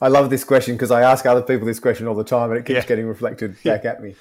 I 0.00 0.08
love 0.08 0.30
this 0.30 0.44
question 0.44 0.74
because 0.76 0.90
I 0.90 1.02
ask 1.02 1.26
other 1.26 1.42
people 1.42 1.66
this 1.66 1.80
question 1.80 2.06
all 2.06 2.14
the 2.14 2.24
time 2.24 2.50
and 2.50 2.58
it 2.58 2.64
keeps 2.66 2.76
Yeah. 2.76 2.86
getting 2.86 3.06
reflected 3.06 3.56
back 3.64 3.84
at 3.84 4.02
me. 4.02 4.14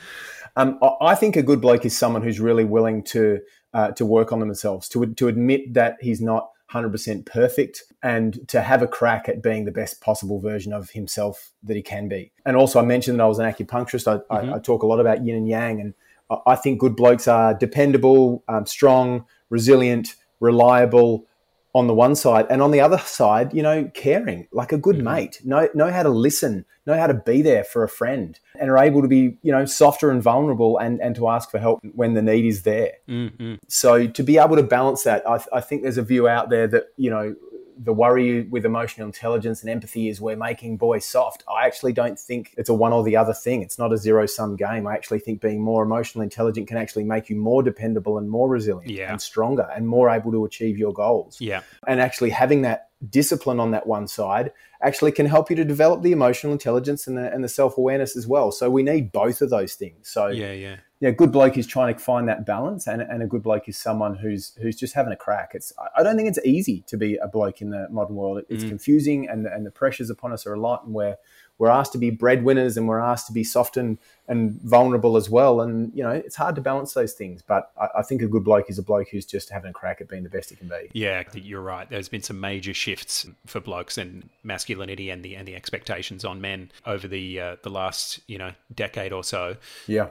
Um, 0.55 0.79
I- 1.01 1.15
think 1.15 1.35
a 1.35 1.41
good 1.43 1.61
bloke 1.61 1.85
is 1.85 1.97
someone 1.97 2.21
who's 2.23 2.39
really 2.39 2.63
willing 2.65 3.03
to 3.05 3.39
uh, 3.73 3.89
to 3.91 4.05
work 4.05 4.31
on 4.31 4.39
themselves, 4.39 4.87
to 4.89 5.03
to 5.15 5.27
admit 5.27 5.73
that 5.73 5.97
he's 5.99 6.21
not 6.21 6.51
100% 6.71 7.25
perfect, 7.25 7.81
and 8.03 8.47
to 8.47 8.61
have 8.61 8.83
a 8.83 8.87
crack 8.87 9.27
at 9.27 9.41
being 9.41 9.65
the 9.65 9.71
best 9.71 9.99
possible 9.99 10.39
version 10.39 10.71
of 10.73 10.91
himself 10.91 11.51
that 11.63 11.75
he 11.75 11.81
can 11.81 12.07
be. 12.07 12.31
And 12.45 12.55
also, 12.55 12.79
I 12.79 12.83
mentioned 12.85 13.19
that 13.19 13.23
I 13.23 13.27
was 13.27 13.39
an 13.39 13.51
acupuncturist. 13.51 14.07
I, 14.07 14.35
I, 14.35 14.55
I 14.55 14.59
talk 14.59 14.83
a 14.83 14.87
lot 14.87 14.99
about 14.99 15.25
yin 15.25 15.35
and 15.35 15.47
yang, 15.47 15.81
and 15.81 15.93
I- 16.29 16.51
I 16.51 16.55
think 16.55 16.79
good 16.79 16.95
blokes 16.95 17.27
are 17.27 17.55
dependable, 17.55 18.43
um, 18.47 18.67
strong, 18.67 19.25
resilient, 19.49 20.13
reliable, 20.39 21.25
on 21.73 21.87
the 21.87 21.93
one 21.93 22.15
side 22.15 22.45
and 22.49 22.61
on 22.61 22.71
the 22.71 22.79
other 22.79 22.97
side 22.99 23.53
you 23.53 23.63
know 23.63 23.89
caring 23.93 24.47
like 24.51 24.71
a 24.71 24.77
good 24.77 25.03
mate 25.03 25.39
know 25.43 25.67
know 25.73 25.91
how 25.91 26.03
to 26.03 26.09
listen 26.09 26.65
know 26.85 26.97
how 26.97 27.07
to 27.07 27.13
be 27.13 27.41
there 27.41 27.63
for 27.63 27.83
a 27.83 27.89
friend 27.89 28.39
and 28.59 28.69
are 28.69 28.77
able 28.77 29.01
to 29.01 29.07
be 29.07 29.37
you 29.41 29.51
know 29.51 29.65
softer 29.65 30.11
and 30.11 30.21
vulnerable 30.21 30.77
and 30.77 31.01
and 31.01 31.15
to 31.15 31.27
ask 31.27 31.49
for 31.49 31.57
help 31.57 31.79
when 31.95 32.13
the 32.13 32.21
need 32.21 32.45
is 32.45 32.63
there 32.63 32.91
Mm-hmm. 33.09 33.55
so 33.67 34.07
to 34.07 34.23
be 34.23 34.37
able 34.37 34.55
to 34.55 34.63
balance 34.63 35.03
that 35.03 35.27
I, 35.27 35.43
I 35.51 35.61
think 35.61 35.81
there's 35.81 35.97
a 35.97 36.03
view 36.03 36.27
out 36.27 36.49
there 36.49 36.67
that 36.67 36.85
you 36.97 37.09
know 37.09 37.35
the 37.77 37.93
worry 37.93 38.43
with 38.43 38.65
emotional 38.65 39.07
intelligence 39.07 39.61
and 39.61 39.69
empathy 39.69 40.07
is 40.07 40.21
we're 40.21 40.35
making 40.35 40.77
boys 40.77 41.05
soft. 41.05 41.43
I 41.47 41.65
actually 41.65 41.93
don't 41.93 42.19
think 42.19 42.53
it's 42.57 42.69
a 42.69 42.73
one 42.73 42.93
or 42.93 43.03
the 43.03 43.15
other 43.17 43.33
thing. 43.33 43.61
It's 43.61 43.79
not 43.79 43.91
a 43.93 43.97
zero 43.97 44.25
sum 44.25 44.55
game. 44.55 44.87
I 44.87 44.93
actually 44.93 45.19
think 45.19 45.41
being 45.41 45.61
more 45.61 45.83
emotionally 45.83 46.25
intelligent 46.25 46.67
can 46.67 46.77
actually 46.77 47.03
make 47.03 47.29
you 47.29 47.35
more 47.35 47.63
dependable 47.63 48.17
and 48.17 48.29
more 48.29 48.49
resilient 48.49 48.91
Yeah. 48.91 49.11
and 49.11 49.21
stronger 49.21 49.67
and 49.75 49.87
more 49.87 50.09
able 50.09 50.31
to 50.31 50.45
achieve 50.45 50.77
your 50.77 50.93
goals 50.93 51.37
Yeah. 51.41 51.61
and 51.87 51.99
actually 51.99 52.29
having 52.31 52.61
that 52.63 52.89
discipline 53.09 53.59
on 53.59 53.71
that 53.71 53.85
one 53.85 54.07
side 54.07 54.51
actually 54.81 55.11
can 55.11 55.25
help 55.25 55.49
you 55.49 55.55
to 55.57 55.65
develop 55.65 56.01
the 56.03 56.13
emotional 56.13 56.53
intelligence 56.53 57.05
and 57.05 57.17
the, 57.17 57.33
and 57.33 57.43
the 57.43 57.49
self-awareness 57.49 58.15
as 58.15 58.25
well 58.25 58.49
so 58.49 58.69
we 58.69 58.81
need 58.81 59.11
both 59.11 59.41
of 59.41 59.49
those 59.49 59.73
things 59.75 60.07
so 60.07 60.27
Yeah. 60.27 60.53
Yeah. 60.53 60.75
Yeah 61.03 61.11
good 61.11 61.31
bloke 61.31 61.57
is 61.57 61.67
trying 61.67 61.93
to 61.93 61.99
find 61.99 62.27
that 62.29 62.45
balance 62.45 62.87
and, 62.87 63.01
and 63.01 63.21
a 63.21 63.27
good 63.27 63.43
bloke 63.43 63.67
is 63.67 63.77
someone 63.77 64.15
who's 64.15 64.53
who's 64.61 64.77
just 64.77 64.93
having 64.95 65.11
a 65.13 65.15
crack 65.25 65.51
it's 65.53 65.73
I- 65.97 66.01
don't 66.03 66.15
think 66.15 66.29
it's 66.29 66.39
easy 66.45 66.77
to 66.87 66.95
be 66.97 67.17
a 67.17 67.27
bloke 67.27 67.61
in 67.61 67.69
the 67.69 67.87
modern 67.89 68.15
world 68.15 68.37
It- 68.39 68.45
it's 68.49 68.63
confusing 68.63 69.27
and 69.27 69.45
and 69.45 69.65
the 69.65 69.71
pressures 69.71 70.09
upon 70.09 70.31
us 70.31 70.47
are 70.47 70.53
a 70.53 70.59
lot 70.59 70.85
and 70.85 70.93
we're 70.93 71.17
we're 71.59 71.69
asked 71.69 71.91
to 71.91 71.97
be 71.97 72.09
breadwinners 72.09 72.77
and 72.77 72.87
we're 72.87 72.99
asked 72.99 73.27
to 73.27 73.33
be 73.33 73.43
soft 73.43 73.77
and, 73.77 73.99
and 74.27 74.59
vulnerable 74.63 75.15
as 75.15 75.29
well. 75.29 75.61
And, 75.61 75.91
you 75.93 76.01
know, 76.01 76.09
it's 76.09 76.35
hard 76.35 76.55
to 76.55 76.61
balance 76.61 76.93
those 76.93 77.13
things. 77.13 77.43
But 77.43 77.71
I, 77.79 77.99
I 77.99 78.01
think 78.01 78.23
a 78.23 78.27
good 78.27 78.43
bloke 78.43 78.71
is 78.71 78.79
a 78.79 78.83
bloke 78.83 79.09
who's 79.09 79.25
just 79.25 79.51
having 79.51 79.69
a 79.69 79.73
crack 79.73 80.01
at 80.01 80.09
being 80.09 80.23
the 80.23 80.29
best 80.29 80.49
he 80.49 80.55
can 80.55 80.67
be. 80.67 80.89
Yeah, 80.93 81.23
you're 81.33 81.61
right. 81.61 81.87
There's 81.87 82.09
been 82.09 82.23
some 82.23 82.39
major 82.39 82.73
shifts 82.73 83.27
for 83.45 83.59
blokes 83.59 83.99
and 83.99 84.27
masculinity 84.43 85.11
and 85.11 85.23
the 85.23 85.35
and 85.35 85.47
the 85.47 85.55
expectations 85.55 86.25
on 86.25 86.41
men 86.41 86.71
over 86.87 87.07
the 87.07 87.39
uh, 87.39 87.55
the 87.61 87.69
last 87.69 88.19
you 88.27 88.39
know 88.39 88.53
decade 88.73 89.13
or 89.13 89.23
so. 89.23 89.55
Yeah. 89.87 90.07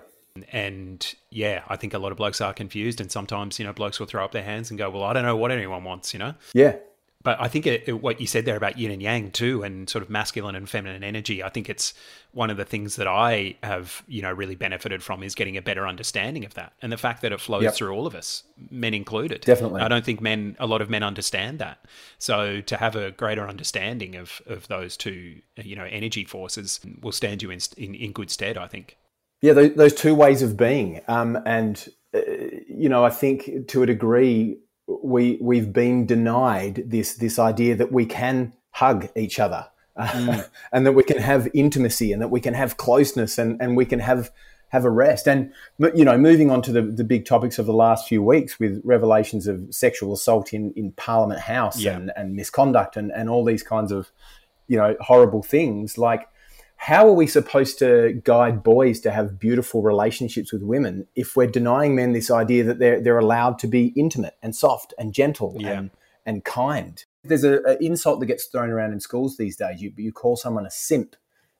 And 0.50 1.14
yeah, 1.30 1.62
I 1.68 1.76
think 1.76 1.94
a 1.94 1.98
lot 1.98 2.12
of 2.12 2.18
blokes 2.18 2.40
are 2.40 2.54
confused, 2.54 3.00
and 3.00 3.12
sometimes 3.12 3.58
you 3.58 3.66
know 3.66 3.72
blokes 3.72 4.00
will 4.00 4.06
throw 4.06 4.24
up 4.24 4.32
their 4.32 4.42
hands 4.42 4.70
and 4.70 4.78
go, 4.78 4.88
"Well, 4.88 5.02
I 5.02 5.12
don't 5.12 5.24
know 5.24 5.36
what 5.36 5.50
anyone 5.50 5.84
wants," 5.84 6.14
you 6.14 6.18
know. 6.18 6.34
Yeah, 6.54 6.76
but 7.22 7.40
I 7.40 7.48
think 7.48 7.66
it, 7.66 7.84
it, 7.86 8.02
what 8.02 8.20
you 8.20 8.26
said 8.26 8.44
there 8.44 8.56
about 8.56 8.78
yin 8.78 8.90
and 8.90 9.02
yang 9.02 9.30
too, 9.30 9.62
and 9.62 9.88
sort 9.88 10.02
of 10.02 10.10
masculine 10.10 10.54
and 10.54 10.68
feminine 10.68 11.04
energy, 11.04 11.42
I 11.42 11.50
think 11.50 11.68
it's 11.68 11.94
one 12.32 12.50
of 12.50 12.56
the 12.56 12.64
things 12.64 12.96
that 12.96 13.06
I 13.06 13.56
have, 13.62 14.02
you 14.08 14.22
know, 14.22 14.32
really 14.32 14.54
benefited 14.54 15.02
from 15.02 15.22
is 15.22 15.34
getting 15.34 15.56
a 15.56 15.62
better 15.62 15.86
understanding 15.86 16.44
of 16.44 16.54
that, 16.54 16.72
and 16.82 16.90
the 16.90 16.96
fact 16.96 17.22
that 17.22 17.32
it 17.32 17.40
flows 17.40 17.62
yep. 17.62 17.74
through 17.74 17.92
all 17.92 18.06
of 18.06 18.14
us, 18.14 18.42
men 18.70 18.94
included. 18.94 19.42
Definitely, 19.42 19.82
I 19.82 19.88
don't 19.88 20.04
think 20.04 20.20
men, 20.20 20.56
a 20.58 20.66
lot 20.66 20.80
of 20.80 20.90
men 20.90 21.02
understand 21.02 21.58
that. 21.60 21.84
So 22.18 22.60
to 22.62 22.76
have 22.76 22.96
a 22.96 23.12
greater 23.12 23.48
understanding 23.48 24.16
of 24.16 24.42
of 24.46 24.66
those 24.68 24.96
two, 24.96 25.40
you 25.62 25.76
know, 25.76 25.84
energy 25.84 26.24
forces 26.24 26.80
will 27.00 27.12
stand 27.12 27.42
you 27.42 27.50
in 27.50 27.60
in, 27.76 27.94
in 27.94 28.12
good 28.12 28.30
stead. 28.30 28.58
I 28.58 28.66
think. 28.66 28.96
Yeah, 29.42 29.52
those, 29.52 29.74
those 29.74 29.94
two 29.94 30.14
ways 30.14 30.40
of 30.40 30.56
being, 30.56 31.00
um, 31.08 31.38
and 31.44 31.88
uh, 32.14 32.20
you 32.68 32.88
know, 32.88 33.04
I 33.04 33.10
think 33.10 33.68
to 33.68 33.82
a 33.82 33.86
degree 33.86 34.58
we 34.86 35.38
we've 35.40 35.72
been 35.72 36.06
denied 36.06 36.84
this 36.86 37.14
this 37.14 37.38
idea 37.38 37.76
that 37.76 37.92
we 37.92 38.06
can 38.06 38.52
hug 38.70 39.08
each 39.16 39.38
other 39.38 39.66
mm. 39.98 40.48
and 40.72 40.86
that 40.86 40.92
we 40.92 41.02
can 41.02 41.18
have 41.18 41.48
intimacy 41.54 42.12
and 42.12 42.20
that 42.20 42.30
we 42.30 42.40
can 42.40 42.54
have 42.54 42.76
closeness 42.76 43.38
and, 43.38 43.60
and 43.60 43.76
we 43.76 43.84
can 43.84 44.00
have 44.00 44.30
have 44.68 44.84
a 44.84 44.90
rest 44.90 45.28
and 45.28 45.52
you 45.94 46.04
know 46.04 46.16
moving 46.16 46.50
on 46.50 46.62
to 46.62 46.72
the, 46.72 46.80
the 46.80 47.04
big 47.04 47.26
topics 47.26 47.58
of 47.58 47.66
the 47.66 47.74
last 47.74 48.08
few 48.08 48.22
weeks 48.22 48.58
with 48.58 48.80
revelations 48.84 49.46
of 49.46 49.62
sexual 49.70 50.14
assault 50.14 50.54
in, 50.54 50.72
in 50.76 50.92
parliament 50.92 51.40
house 51.40 51.78
yeah. 51.78 51.94
and, 51.94 52.10
and 52.16 52.34
misconduct 52.34 52.96
and, 52.96 53.12
and 53.12 53.28
all 53.28 53.44
these 53.44 53.62
kinds 53.62 53.92
of 53.92 54.10
you 54.68 54.76
know 54.76 54.96
horrible 55.00 55.42
things 55.42 55.98
like 55.98 56.26
how 56.82 57.06
are 57.06 57.12
we 57.12 57.28
supposed 57.28 57.78
to 57.78 58.20
guide 58.24 58.60
boys 58.64 58.98
to 58.98 59.12
have 59.12 59.38
beautiful 59.38 59.82
relationships 59.82 60.52
with 60.52 60.64
women 60.64 61.06
if 61.14 61.36
we're 61.36 61.46
denying 61.46 61.94
men 61.94 62.10
this 62.10 62.28
idea 62.28 62.64
that 62.64 62.80
they're 62.80 63.00
they're 63.00 63.20
allowed 63.20 63.56
to 63.60 63.68
be 63.68 63.92
intimate 63.94 64.34
and 64.42 64.56
soft 64.56 64.92
and 64.98 65.14
gentle 65.14 65.54
yeah. 65.60 65.78
and 65.78 65.90
and 66.26 66.44
kind? 66.44 67.04
There's 67.22 67.44
an 67.44 67.62
insult 67.80 68.18
that 68.18 68.26
gets 68.26 68.46
thrown 68.46 68.70
around 68.70 68.92
in 68.92 68.98
schools 68.98 69.36
these 69.36 69.56
days. 69.56 69.80
You 69.80 69.92
you 69.96 70.10
call 70.10 70.34
someone 70.34 70.66
a 70.66 70.72
simp, 70.72 71.14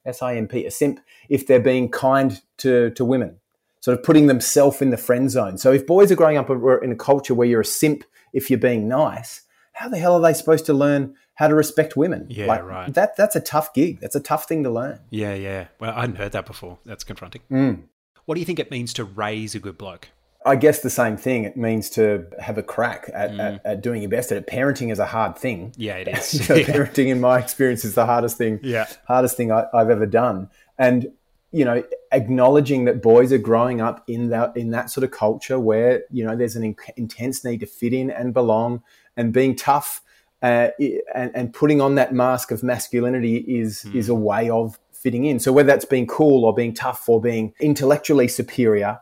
S 0.05 0.23
I 0.23 0.35
M 0.35 0.49
P, 0.49 0.67
a 0.67 0.73
simp, 0.73 0.99
if 1.29 1.47
they're 1.47 1.61
being 1.61 1.89
kind 1.89 2.43
to 2.59 2.91
to 2.91 3.05
women, 3.05 3.37
sort 3.79 3.97
of 3.97 4.03
putting 4.03 4.27
themselves 4.27 4.83
in 4.83 4.91
the 4.91 4.97
friend 4.97 5.31
zone. 5.31 5.57
So 5.57 5.73
if 5.73 5.87
boys 5.87 6.11
are 6.11 6.17
growing 6.17 6.37
up 6.37 6.51
in 6.51 6.91
a 6.91 6.97
culture 6.97 7.33
where 7.33 7.47
you're 7.47 7.61
a 7.61 7.65
simp 7.65 8.03
if 8.33 8.51
you're 8.51 8.59
being 8.59 8.89
nice, 8.89 9.43
how 9.73 9.89
the 9.89 9.99
hell 9.99 10.15
are 10.15 10.21
they 10.21 10.35
supposed 10.35 10.67
to 10.67 10.75
learn 10.75 11.15
how 11.35 11.49
to 11.49 11.55
respect 11.55 11.97
women? 11.97 12.27
Yeah, 12.29 12.47
like, 12.47 12.65
right. 12.65 12.95
That 12.95 13.17
that's 13.17 13.37
a 13.37 13.41
tough 13.41 13.75
gig. 13.75 14.01
That's 14.01 14.15
a 14.15 14.21
tough 14.21 14.47
thing 14.47 14.63
to 14.65 14.71
learn. 14.71 15.01
Yeah, 15.11 15.35
yeah. 15.35 15.69
Well, 15.81 15.93
I 15.93 16.03
hadn't 16.03 16.17
heard 16.17 16.33
that 16.33 16.47
before. 16.47 16.79
That's 16.85 17.05
confronting. 17.05 17.43
Mm. 17.51 17.83
What 18.25 18.35
do 18.35 18.41
you 18.41 18.47
think 18.47 18.59
it 18.59 18.71
means 18.71 18.93
to 18.95 19.05
raise 19.05 19.55
a 19.55 19.59
good 19.59 19.79
bloke? 19.79 20.09
I 20.45 20.57
guess 20.57 20.81
the 20.81 20.91
same 20.91 21.17
thing. 21.17 21.45
It 21.45 21.57
means 21.57 21.89
to 21.91 22.27
have 22.41 22.59
a 22.59 22.63
crack 22.63 23.09
at, 23.15 23.31
mm. 23.31 23.41
at, 23.41 23.67
at, 23.67 23.83
doing 23.83 24.03
your 24.03 24.11
best 24.11 24.33
at 24.33 24.39
it. 24.39 24.47
Parenting 24.47 24.91
is 24.91 24.99
a 24.99 25.07
hard 25.07 25.37
thing. 25.37 25.73
Yeah, 25.77 25.97
it 25.97 26.09
is. 26.17 26.49
you 26.49 26.55
know, 26.57 26.63
parenting, 26.63 27.09
in 27.09 27.21
my 27.21 27.39
experience, 27.39 27.85
is 27.85 27.95
the 27.95 28.07
hardest 28.07 28.39
thing. 28.39 28.61
Yeah, 28.63 28.87
hardest 29.07 29.37
thing 29.37 29.53
I, 29.53 29.67
I've 29.73 29.91
ever 29.91 30.07
done. 30.07 30.51
And 30.79 31.13
you 31.53 31.67
know, 31.67 31.85
acknowledging 32.13 32.87
that 32.87 33.03
boys 33.03 33.31
are 33.31 33.39
growing 33.39 33.81
up 33.81 34.03
in 34.09 34.31
that 34.31 34.57
in 34.57 34.71
that 34.71 34.91
sort 34.91 35.05
of 35.05 35.11
culture 35.11 35.61
where 35.61 36.03
you 36.11 36.25
know 36.25 36.35
there's 36.35 36.57
an 36.57 36.65
in- 36.65 36.77
intense 36.97 37.45
need 37.45 37.61
to 37.61 37.67
fit 37.67 37.93
in 37.93 38.11
and 38.11 38.33
belong, 38.33 38.83
and 39.17 39.33
being 39.33 39.57
tough 39.57 40.03
uh, 40.43 40.71
and, 41.15 41.31
and, 41.35 41.55
putting 41.55 41.81
on 41.81 41.95
that 41.95 42.13
mask 42.13 42.51
of 42.51 42.65
masculinity 42.65 43.37
is 43.37 43.85
mm. 43.87 43.95
is 43.95 44.09
a 44.09 44.15
way 44.15 44.51
of 44.51 44.79
fitting 44.93 45.25
in. 45.25 45.39
So 45.39 45.53
whether 45.53 45.69
that's 45.69 45.85
being 45.85 46.07
cool 46.07 46.45
or 46.45 46.53
being 46.53 46.75
tough 46.75 47.09
or 47.09 47.21
being 47.21 47.55
intellectually 47.61 48.29
superior, 48.29 48.99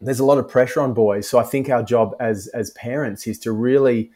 there's 0.00 0.20
a 0.20 0.24
lot 0.24 0.38
of 0.38 0.48
pressure 0.48 0.80
on 0.80 0.92
boys. 0.92 1.28
So 1.28 1.38
I 1.38 1.42
think 1.42 1.70
our 1.70 1.82
job 1.82 2.14
as 2.20 2.48
as 2.48 2.70
parents 2.72 3.26
is 3.26 3.38
to 3.40 3.52
really, 3.52 4.10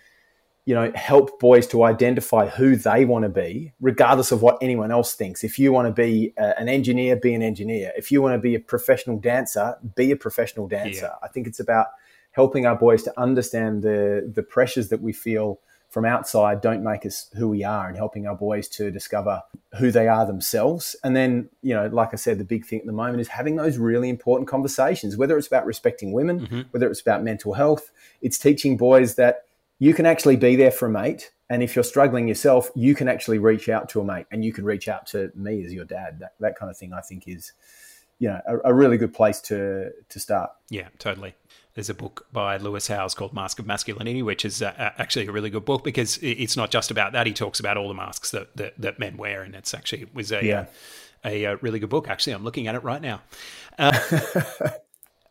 you 0.67 0.75
know, 0.75 0.93
help 0.95 1.41
boys 1.41 1.67
to 1.69 1.85
identify 1.85 2.49
who 2.49 2.77
they 2.77 3.07
want 3.07 3.23
to 3.23 3.31
be, 3.31 3.73
regardless 3.81 4.31
of 4.31 4.43
what 4.43 4.59
anyone 4.61 4.91
else 4.91 5.15
thinks. 5.15 5.43
If 5.45 5.59
you 5.59 5.73
want 5.73 5.89
to 5.89 5.93
be 5.93 6.35
a, 6.37 6.59
an 6.61 6.69
engineer, 6.69 7.17
be 7.17 7.33
an 7.33 7.43
engineer. 7.43 7.93
If 7.97 8.13
you 8.13 8.21
want 8.21 8.35
to 8.35 8.39
be 8.39 8.55
a 8.55 8.61
professional 8.61 9.19
dancer, 9.19 9.77
be 9.97 10.11
a 10.11 10.17
professional 10.17 10.69
dancer. 10.69 11.11
Yeah. 11.13 11.27
I 11.27 11.29
think 11.29 11.47
it's 11.47 11.61
about 11.61 11.87
helping 12.33 12.67
our 12.67 12.77
boys 12.77 13.03
to 13.05 13.21
understand 13.21 13.83
the 13.83 14.31
the 14.35 14.43
pressures 14.43 14.89
that 14.89 15.01
we 15.01 15.13
feel 15.13 15.61
from 15.93 16.07
outside 16.07 16.63
don't 16.63 16.83
make 16.83 17.05
us 17.05 17.29
who 17.37 17.47
we 17.47 17.63
are 17.63 17.87
and 17.87 17.99
helping 17.99 18.27
our 18.27 18.35
boys 18.35 18.67
to 18.67 18.91
discover 18.91 19.43
who 19.79 19.91
they 19.91 20.09
are 20.09 20.25
themselves. 20.25 20.97
And 21.05 21.15
then, 21.15 21.51
you 21.61 21.75
know, 21.75 21.87
like 21.89 22.15
I 22.15 22.17
said, 22.17 22.39
the 22.39 22.45
big 22.45 22.65
thing 22.65 22.81
at 22.81 22.87
the 22.87 22.93
moment 22.93 23.21
is 23.21 23.29
having 23.29 23.57
those 23.57 23.77
really 23.77 24.09
important 24.09 24.49
conversations, 24.49 25.19
whether 25.19 25.37
it's 25.37 25.47
about 25.47 25.67
respecting 25.67 26.13
women, 26.13 26.41
mm-hmm. 26.41 26.61
whether 26.71 26.91
it's 26.91 27.03
about 27.03 27.23
mental 27.23 27.53
health. 27.53 27.93
It's 28.23 28.39
teaching 28.39 28.79
boys 28.79 29.17
that 29.17 29.45
you 29.79 29.93
can 29.93 30.07
actually 30.07 30.37
be 30.37 30.57
there 30.57 30.71
for 30.71 30.87
a 30.87 30.91
mate. 30.91 31.31
And 31.51 31.63
if 31.63 31.77
you're 31.77 31.85
struggling 31.85 32.27
yourself, 32.27 32.71
you 32.75 32.95
can 32.95 33.07
actually 33.07 33.39
reach 33.39 33.69
out 33.69 33.91
to 33.91 34.01
a 34.01 34.05
mate 34.05 34.25
and 34.33 34.43
you 34.43 34.55
can 34.55 34.65
reach 34.65 34.89
out 34.89 35.07
to 35.09 35.31
me 35.35 35.63
as 35.63 35.75
your 35.75 35.85
dad. 35.85 36.21
That, 36.21 36.33
that 36.41 36.57
kind 36.57 36.71
of 36.71 36.79
thing, 36.79 36.95
I 36.95 37.03
think, 37.03 37.29
is, 37.29 37.53
you 38.19 38.31
know, 38.31 38.41
a, 38.47 38.71
a 38.71 38.75
really 38.75 38.97
good 38.97 39.13
place 39.13 39.43
to, 39.43 39.91
to 40.09 40.19
start. 40.19 40.53
Yeah, 40.71 40.89
totally 40.99 41.35
there's 41.75 41.89
a 41.89 41.95
book 41.95 42.27
by 42.33 42.57
Lewis 42.59 42.89
Howes 42.89 43.15
called 43.15 43.33
Mask 43.33 43.59
of 43.59 43.67
Masculinity, 43.67 44.23
which 44.23 44.45
is 44.45 44.63
uh, 44.63 44.73
actually 44.77 45.27
a 45.27 45.33
really 45.33 45.51
good 45.51 45.65
book 45.65 45.85
because 45.85 46.19
it's 46.23 46.57
not 46.57 46.71
just 46.71 46.91
about 46.91 47.13
that. 47.13 47.27
He 47.27 47.33
talks 47.33 47.61
about 47.61 47.77
all 47.77 47.89
the 47.89 47.95
masks 47.95 48.31
that, 48.33 48.55
that, 48.57 48.75
that 48.79 48.99
men 48.99 49.17
wear, 49.17 49.43
and 49.43 49.55
it's 49.55 49.73
actually 49.73 50.03
it 50.03 50.15
was 50.15 50.33
a, 50.33 50.45
yeah. 50.45 50.67
a, 51.25 51.45
a, 51.45 51.57
really 51.57 51.79
good 51.79 51.89
book. 51.89 52.09
Actually, 52.09 52.35
I'm 52.35 52.45
looking 52.45 52.67
at 52.67 52.75
it 52.75 52.85
right 52.85 53.03
now. 53.03 53.23
Uh, 53.79 53.99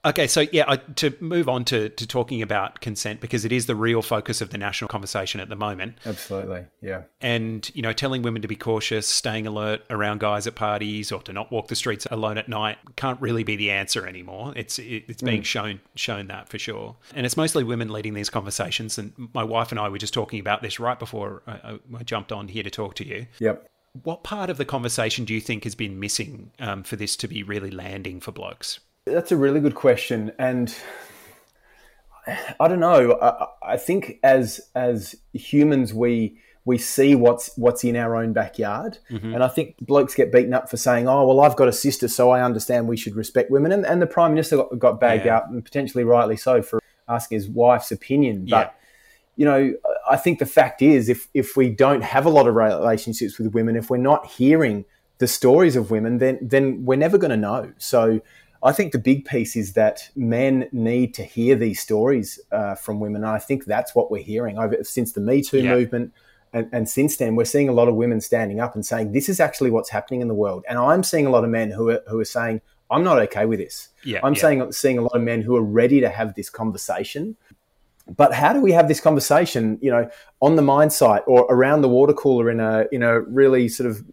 Okay, 0.03 0.25
so 0.25 0.45
yeah, 0.51 0.63
I, 0.67 0.77
to 0.77 1.15
move 1.19 1.47
on 1.47 1.63
to, 1.65 1.89
to 1.89 2.07
talking 2.07 2.41
about 2.41 2.81
consent 2.81 3.21
because 3.21 3.45
it 3.45 3.51
is 3.51 3.67
the 3.67 3.75
real 3.75 4.01
focus 4.01 4.41
of 4.41 4.49
the 4.49 4.57
national 4.57 4.87
conversation 4.87 5.39
at 5.39 5.49
the 5.49 5.55
moment. 5.55 5.97
Absolutely, 6.05 6.65
yeah. 6.81 7.03
And 7.21 7.69
you 7.75 7.83
know, 7.83 7.93
telling 7.93 8.23
women 8.23 8.41
to 8.41 8.47
be 8.47 8.55
cautious, 8.55 9.07
staying 9.07 9.45
alert 9.45 9.81
around 9.91 10.19
guys 10.19 10.47
at 10.47 10.55
parties, 10.55 11.11
or 11.11 11.21
to 11.23 11.33
not 11.33 11.51
walk 11.51 11.67
the 11.67 11.75
streets 11.75 12.07
alone 12.09 12.39
at 12.39 12.49
night 12.49 12.77
can't 12.95 13.21
really 13.21 13.43
be 13.43 13.55
the 13.55 13.69
answer 13.69 14.07
anymore. 14.07 14.53
It's 14.55 14.79
it, 14.79 15.05
it's 15.07 15.21
being 15.21 15.41
mm. 15.41 15.45
shown 15.45 15.79
shown 15.95 16.27
that 16.27 16.49
for 16.49 16.57
sure, 16.57 16.95
and 17.13 17.25
it's 17.25 17.37
mostly 17.37 17.63
women 17.63 17.89
leading 17.89 18.15
these 18.15 18.29
conversations. 18.29 18.97
And 18.97 19.13
my 19.33 19.43
wife 19.43 19.71
and 19.71 19.79
I 19.79 19.87
were 19.89 19.99
just 19.99 20.15
talking 20.15 20.39
about 20.39 20.63
this 20.63 20.79
right 20.79 20.97
before 20.97 21.43
I, 21.45 21.79
I 21.95 22.03
jumped 22.03 22.31
on 22.31 22.47
here 22.47 22.63
to 22.63 22.71
talk 22.71 22.95
to 22.95 23.07
you. 23.07 23.27
Yep. 23.37 23.67
What 24.03 24.23
part 24.23 24.49
of 24.49 24.57
the 24.57 24.65
conversation 24.65 25.25
do 25.25 25.33
you 25.33 25.41
think 25.41 25.65
has 25.65 25.75
been 25.75 25.99
missing 25.99 26.51
um, 26.59 26.81
for 26.81 26.95
this 26.95 27.15
to 27.17 27.27
be 27.27 27.43
really 27.43 27.69
landing 27.69 28.19
for 28.19 28.31
blokes? 28.31 28.79
That's 29.05 29.31
a 29.31 29.37
really 29.37 29.59
good 29.59 29.73
question, 29.73 30.31
and 30.37 30.73
I 32.59 32.67
don't 32.67 32.79
know. 32.79 33.17
I, 33.19 33.73
I, 33.73 33.77
think 33.77 34.19
as 34.21 34.61
as 34.75 35.15
humans, 35.33 35.91
we 35.91 36.37
we 36.65 36.77
see 36.77 37.15
what's 37.15 37.57
what's 37.57 37.83
in 37.83 37.95
our 37.95 38.15
own 38.15 38.31
backyard, 38.31 38.99
mm-hmm. 39.09 39.33
and 39.33 39.43
I 39.43 39.47
think 39.47 39.77
blokes 39.81 40.13
get 40.13 40.31
beaten 40.31 40.53
up 40.53 40.69
for 40.69 40.77
saying, 40.77 41.07
"Oh, 41.07 41.25
well, 41.25 41.39
I've 41.39 41.55
got 41.55 41.67
a 41.67 41.73
sister, 41.73 42.07
so 42.07 42.29
I 42.29 42.43
understand 42.43 42.87
we 42.87 42.95
should 42.95 43.15
respect 43.15 43.49
women." 43.49 43.71
And, 43.71 43.87
and 43.87 43.99
the 43.99 44.05
prime 44.05 44.33
minister 44.33 44.57
got, 44.57 44.77
got 44.77 44.99
bagged 44.99 45.25
yeah. 45.25 45.37
up, 45.37 45.49
and 45.49 45.65
potentially 45.65 46.03
rightly 46.03 46.37
so, 46.37 46.61
for 46.61 46.79
asking 47.09 47.37
his 47.37 47.49
wife's 47.49 47.91
opinion. 47.91 48.45
But 48.47 48.75
yeah. 48.77 49.35
you 49.35 49.45
know, 49.45 49.73
I 50.07 50.15
think 50.15 50.37
the 50.37 50.45
fact 50.45 50.83
is, 50.83 51.09
if 51.09 51.27
if 51.33 51.57
we 51.57 51.69
don't 51.71 52.03
have 52.03 52.27
a 52.27 52.29
lot 52.29 52.47
of 52.47 52.53
relationships 52.53 53.39
with 53.39 53.55
women, 53.55 53.75
if 53.75 53.89
we're 53.89 53.97
not 53.97 54.27
hearing 54.27 54.85
the 55.17 55.27
stories 55.27 55.75
of 55.75 55.89
women, 55.89 56.19
then 56.19 56.37
then 56.39 56.85
we're 56.85 56.97
never 56.97 57.17
going 57.17 57.31
to 57.31 57.37
know. 57.37 57.71
So 57.79 58.21
I 58.63 58.71
think 58.71 58.91
the 58.91 58.99
big 58.99 59.25
piece 59.25 59.55
is 59.55 59.73
that 59.73 60.09
men 60.15 60.67
need 60.71 61.13
to 61.15 61.23
hear 61.23 61.55
these 61.55 61.79
stories 61.79 62.39
uh, 62.51 62.75
from 62.75 62.99
women. 62.99 63.23
And 63.23 63.31
I 63.31 63.39
think 63.39 63.65
that's 63.65 63.95
what 63.95 64.11
we're 64.11 64.23
hearing 64.23 64.59
over 64.59 64.83
since 64.83 65.13
the 65.13 65.21
Me 65.21 65.41
Too 65.41 65.61
yeah. 65.61 65.73
movement. 65.73 66.13
And, 66.53 66.69
and, 66.71 66.89
since 66.89 67.15
then, 67.15 67.35
we're 67.35 67.45
seeing 67.45 67.69
a 67.69 67.71
lot 67.71 67.87
of 67.87 67.95
women 67.95 68.19
standing 68.19 68.59
up 68.59 68.75
and 68.75 68.85
saying, 68.85 69.13
this 69.13 69.29
is 69.29 69.39
actually 69.39 69.71
what's 69.71 69.89
happening 69.89 70.21
in 70.21 70.27
the 70.27 70.33
world. 70.33 70.65
And 70.67 70.77
I'm 70.77 71.01
seeing 71.01 71.25
a 71.25 71.29
lot 71.29 71.45
of 71.45 71.49
men 71.49 71.71
who 71.71 71.89
are, 71.89 72.01
who 72.07 72.19
are 72.19 72.25
saying, 72.25 72.59
I'm 72.91 73.05
not 73.05 73.17
okay 73.19 73.45
with 73.45 73.59
this. 73.59 73.87
Yeah, 74.03 74.19
I'm 74.21 74.33
yeah. 74.33 74.41
saying, 74.41 74.71
seeing 74.73 74.97
a 74.97 75.01
lot 75.01 75.15
of 75.15 75.21
men 75.21 75.41
who 75.41 75.55
are 75.55 75.63
ready 75.63 76.01
to 76.01 76.09
have 76.09 76.35
this 76.35 76.49
conversation. 76.49 77.37
But 78.17 78.33
how 78.33 78.51
do 78.51 78.59
we 78.59 78.73
have 78.73 78.89
this 78.89 78.99
conversation, 78.99 79.79
you 79.81 79.91
know, 79.91 80.09
on 80.41 80.57
the 80.57 80.61
mine 80.61 80.89
site 80.89 81.23
or 81.25 81.43
around 81.49 81.81
the 81.81 81.89
water 81.89 82.13
cooler 82.13 82.49
in 82.49 82.59
a 82.59 82.85
in 82.91 83.01
a 83.01 83.21
really 83.21 83.69
sort 83.69 83.89
of 83.89 84.03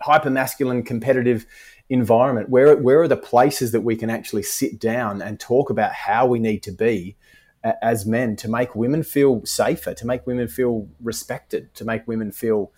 hyper 0.00 0.30
masculine 0.30 0.82
competitive 0.82 1.46
environment? 1.88 2.48
Where 2.48 2.76
where 2.76 3.00
are 3.00 3.08
the 3.08 3.16
places 3.16 3.72
that 3.72 3.80
we 3.80 3.96
can 3.96 4.10
actually 4.10 4.42
sit 4.42 4.78
down 4.78 5.22
and 5.22 5.38
talk 5.38 5.70
about 5.70 5.92
how 5.92 6.26
we 6.26 6.38
need 6.38 6.62
to 6.64 6.72
be 6.72 7.16
as 7.82 8.06
men 8.06 8.36
to 8.36 8.48
make 8.48 8.74
women 8.74 9.02
feel 9.02 9.44
safer, 9.44 9.94
to 9.94 10.06
make 10.06 10.26
women 10.26 10.48
feel 10.48 10.88
respected, 11.00 11.74
to 11.74 11.84
make 11.84 12.06
women 12.06 12.32
feel 12.32 12.72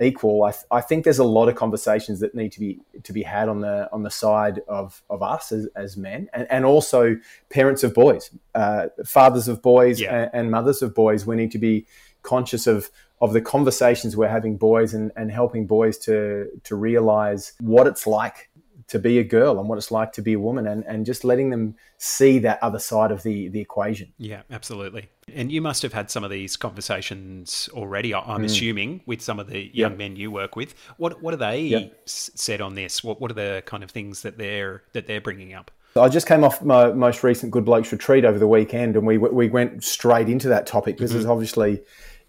equal. 0.00 0.44
I, 0.44 0.52
th- 0.52 0.64
I 0.70 0.80
think 0.80 1.04
there's 1.04 1.18
a 1.18 1.24
lot 1.24 1.48
of 1.48 1.56
conversations 1.56 2.20
that 2.20 2.34
need 2.34 2.52
to 2.52 2.60
be 2.60 2.80
to 3.02 3.12
be 3.12 3.22
had 3.22 3.48
on 3.48 3.60
the 3.60 3.88
on 3.92 4.02
the 4.02 4.10
side 4.10 4.60
of, 4.68 5.02
of 5.10 5.22
us 5.22 5.52
as, 5.52 5.66
as 5.76 5.96
men 5.96 6.28
and, 6.32 6.46
and 6.50 6.64
also 6.64 7.16
parents 7.50 7.82
of 7.82 7.94
boys, 7.94 8.30
uh, 8.54 8.86
fathers 9.04 9.48
of 9.48 9.62
boys 9.62 10.00
yeah. 10.00 10.22
and, 10.22 10.30
and 10.32 10.50
mothers 10.50 10.82
of 10.82 10.94
boys. 10.94 11.26
We 11.26 11.36
need 11.36 11.50
to 11.52 11.58
be 11.58 11.86
conscious 12.22 12.66
of 12.66 12.90
of 13.20 13.34
the 13.34 13.40
conversations 13.40 14.16
we're 14.16 14.28
having 14.28 14.56
boys 14.56 14.94
and, 14.94 15.12
and 15.16 15.30
helping 15.30 15.66
boys 15.66 15.98
to 15.98 16.48
to 16.64 16.76
realize 16.76 17.52
what 17.60 17.86
it's 17.86 18.06
like 18.06 18.49
to 18.90 18.98
be 18.98 19.18
a 19.18 19.24
girl 19.24 19.58
and 19.58 19.68
what 19.68 19.78
it's 19.78 19.92
like 19.92 20.12
to 20.12 20.20
be 20.20 20.32
a 20.32 20.38
woman 20.38 20.66
and, 20.66 20.84
and 20.84 21.06
just 21.06 21.24
letting 21.24 21.50
them 21.50 21.76
see 21.96 22.40
that 22.40 22.58
other 22.60 22.80
side 22.80 23.12
of 23.12 23.22
the, 23.22 23.48
the 23.48 23.60
equation. 23.60 24.12
Yeah, 24.18 24.42
absolutely. 24.50 25.08
And 25.32 25.52
you 25.52 25.62
must 25.62 25.82
have 25.82 25.92
had 25.92 26.10
some 26.10 26.24
of 26.24 26.30
these 26.30 26.56
conversations 26.56 27.68
already, 27.72 28.12
I'm 28.12 28.42
mm. 28.42 28.44
assuming, 28.44 29.02
with 29.06 29.22
some 29.22 29.38
of 29.38 29.46
the 29.46 29.70
young 29.72 29.92
yep. 29.92 29.98
men 29.98 30.16
you 30.16 30.32
work 30.32 30.56
with. 30.56 30.74
What 30.96 31.22
what 31.22 31.32
are 31.32 31.36
they 31.36 31.60
yep. 31.60 32.02
said 32.06 32.60
on 32.60 32.74
this? 32.74 33.04
What 33.04 33.20
what 33.20 33.30
are 33.30 33.34
the 33.34 33.62
kind 33.64 33.84
of 33.84 33.92
things 33.92 34.22
that 34.22 34.38
they're 34.38 34.82
that 34.92 35.06
they're 35.06 35.20
bringing 35.20 35.54
up? 35.54 35.70
I 35.96 36.08
just 36.08 36.26
came 36.26 36.42
off 36.42 36.62
my 36.62 36.92
most 36.92 37.22
recent 37.22 37.52
Good 37.52 37.64
Blokes 37.64 37.92
retreat 37.92 38.24
over 38.24 38.40
the 38.40 38.48
weekend, 38.48 38.96
and 38.96 39.06
we 39.06 39.18
we 39.18 39.48
went 39.48 39.84
straight 39.84 40.28
into 40.28 40.48
that 40.48 40.66
topic 40.66 40.96
because 40.96 41.10
mm-hmm. 41.10 41.20
it's 41.20 41.28
obviously 41.28 41.80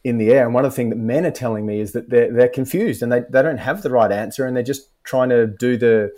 in 0.03 0.17
the 0.19 0.31
air. 0.31 0.45
And 0.45 0.53
one 0.53 0.65
of 0.65 0.71
the 0.71 0.75
things 0.75 0.91
that 0.91 0.97
men 0.97 1.25
are 1.25 1.31
telling 1.31 1.65
me 1.65 1.79
is 1.79 1.93
that 1.93 2.09
they're 2.09 2.31
they're 2.31 2.49
confused 2.49 3.01
and 3.01 3.11
they, 3.11 3.21
they 3.29 3.41
don't 3.41 3.57
have 3.57 3.81
the 3.81 3.89
right 3.89 4.11
answer, 4.11 4.45
and 4.45 4.55
they're 4.55 4.63
just 4.63 4.89
trying 5.03 5.29
to 5.29 5.47
do 5.47 5.77
the 5.77 6.11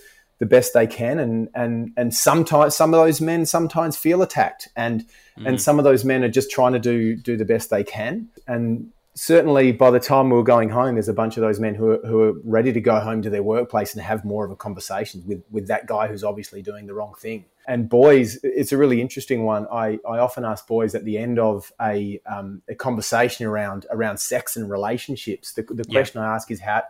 the 0.44 0.50
best 0.50 0.74
they 0.74 0.86
can 0.86 1.20
and 1.20 1.48
and 1.56 1.94
and 1.96 2.14
sometimes 2.14 2.76
some 2.76 2.94
of 2.94 3.00
those 3.00 3.22
men 3.22 3.46
sometimes 3.46 3.96
feel 3.96 4.22
attacked 4.22 4.68
and 4.76 5.06
mm. 5.40 5.48
and 5.48 5.62
some 5.62 5.80
of 5.80 5.86
those 5.86 6.04
men 6.04 6.22
are 6.22 6.28
just 6.30 6.52
trying 6.52 6.74
to 6.74 6.80
do 6.80 7.16
do 7.16 7.38
the 7.38 7.46
best 7.46 7.70
they 7.70 7.82
can 7.82 8.28
and 8.46 8.92
certainly 9.16 9.72
by 9.72 9.90
the 9.90 10.02
time 10.02 10.30
we 10.30 10.36
were 10.36 10.44
going 10.44 10.68
home 10.68 10.96
there's 10.96 11.08
a 11.08 11.14
bunch 11.14 11.38
of 11.38 11.42
those 11.42 11.62
men 11.62 11.76
who 11.76 11.92
are, 11.92 12.06
who 12.06 12.22
are 12.24 12.34
ready 12.44 12.74
to 12.74 12.82
go 12.82 13.00
home 13.00 13.22
to 13.22 13.30
their 13.30 13.42
workplace 13.42 13.94
and 13.94 14.04
have 14.04 14.26
more 14.26 14.44
of 14.44 14.52
a 14.52 14.56
conversation 14.58 15.24
with 15.26 15.42
with 15.50 15.68
that 15.68 15.86
guy 15.86 16.08
who's 16.08 16.26
obviously 16.26 16.62
doing 16.62 16.88
the 16.88 16.94
wrong 16.94 17.14
thing 17.18 17.46
and 17.66 17.88
boys 17.88 18.38
it's 18.44 18.74
a 18.74 18.78
really 18.78 19.00
interesting 19.00 19.46
one 19.46 19.66
i 19.72 19.98
i 20.06 20.18
often 20.18 20.44
ask 20.44 20.68
boys 20.68 20.94
at 20.94 21.06
the 21.06 21.18
end 21.18 21.40
of 21.40 21.72
a 21.82 22.20
um, 22.26 22.62
a 22.68 22.76
conversation 22.76 23.46
around 23.46 23.86
around 23.92 24.18
sex 24.18 24.58
and 24.58 24.70
relationships 24.70 25.54
the, 25.54 25.62
the 25.70 25.86
question 25.86 26.20
yeah. 26.20 26.30
i 26.30 26.36
ask 26.36 26.52
is 26.52 26.60
how 26.60 26.84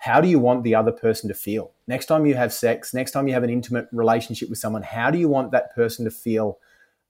how 0.00 0.20
do 0.22 0.28
you 0.28 0.38
want 0.38 0.64
the 0.64 0.74
other 0.74 0.92
person 0.92 1.28
to 1.28 1.34
feel? 1.34 1.72
Next 1.86 2.06
time 2.06 2.24
you 2.24 2.34
have 2.34 2.54
sex, 2.54 2.94
next 2.94 3.10
time 3.10 3.28
you 3.28 3.34
have 3.34 3.42
an 3.42 3.50
intimate 3.50 3.86
relationship 3.92 4.48
with 4.48 4.58
someone, 4.58 4.82
how 4.82 5.10
do 5.10 5.18
you 5.18 5.28
want 5.28 5.52
that 5.52 5.74
person 5.74 6.06
to 6.06 6.10
feel 6.10 6.58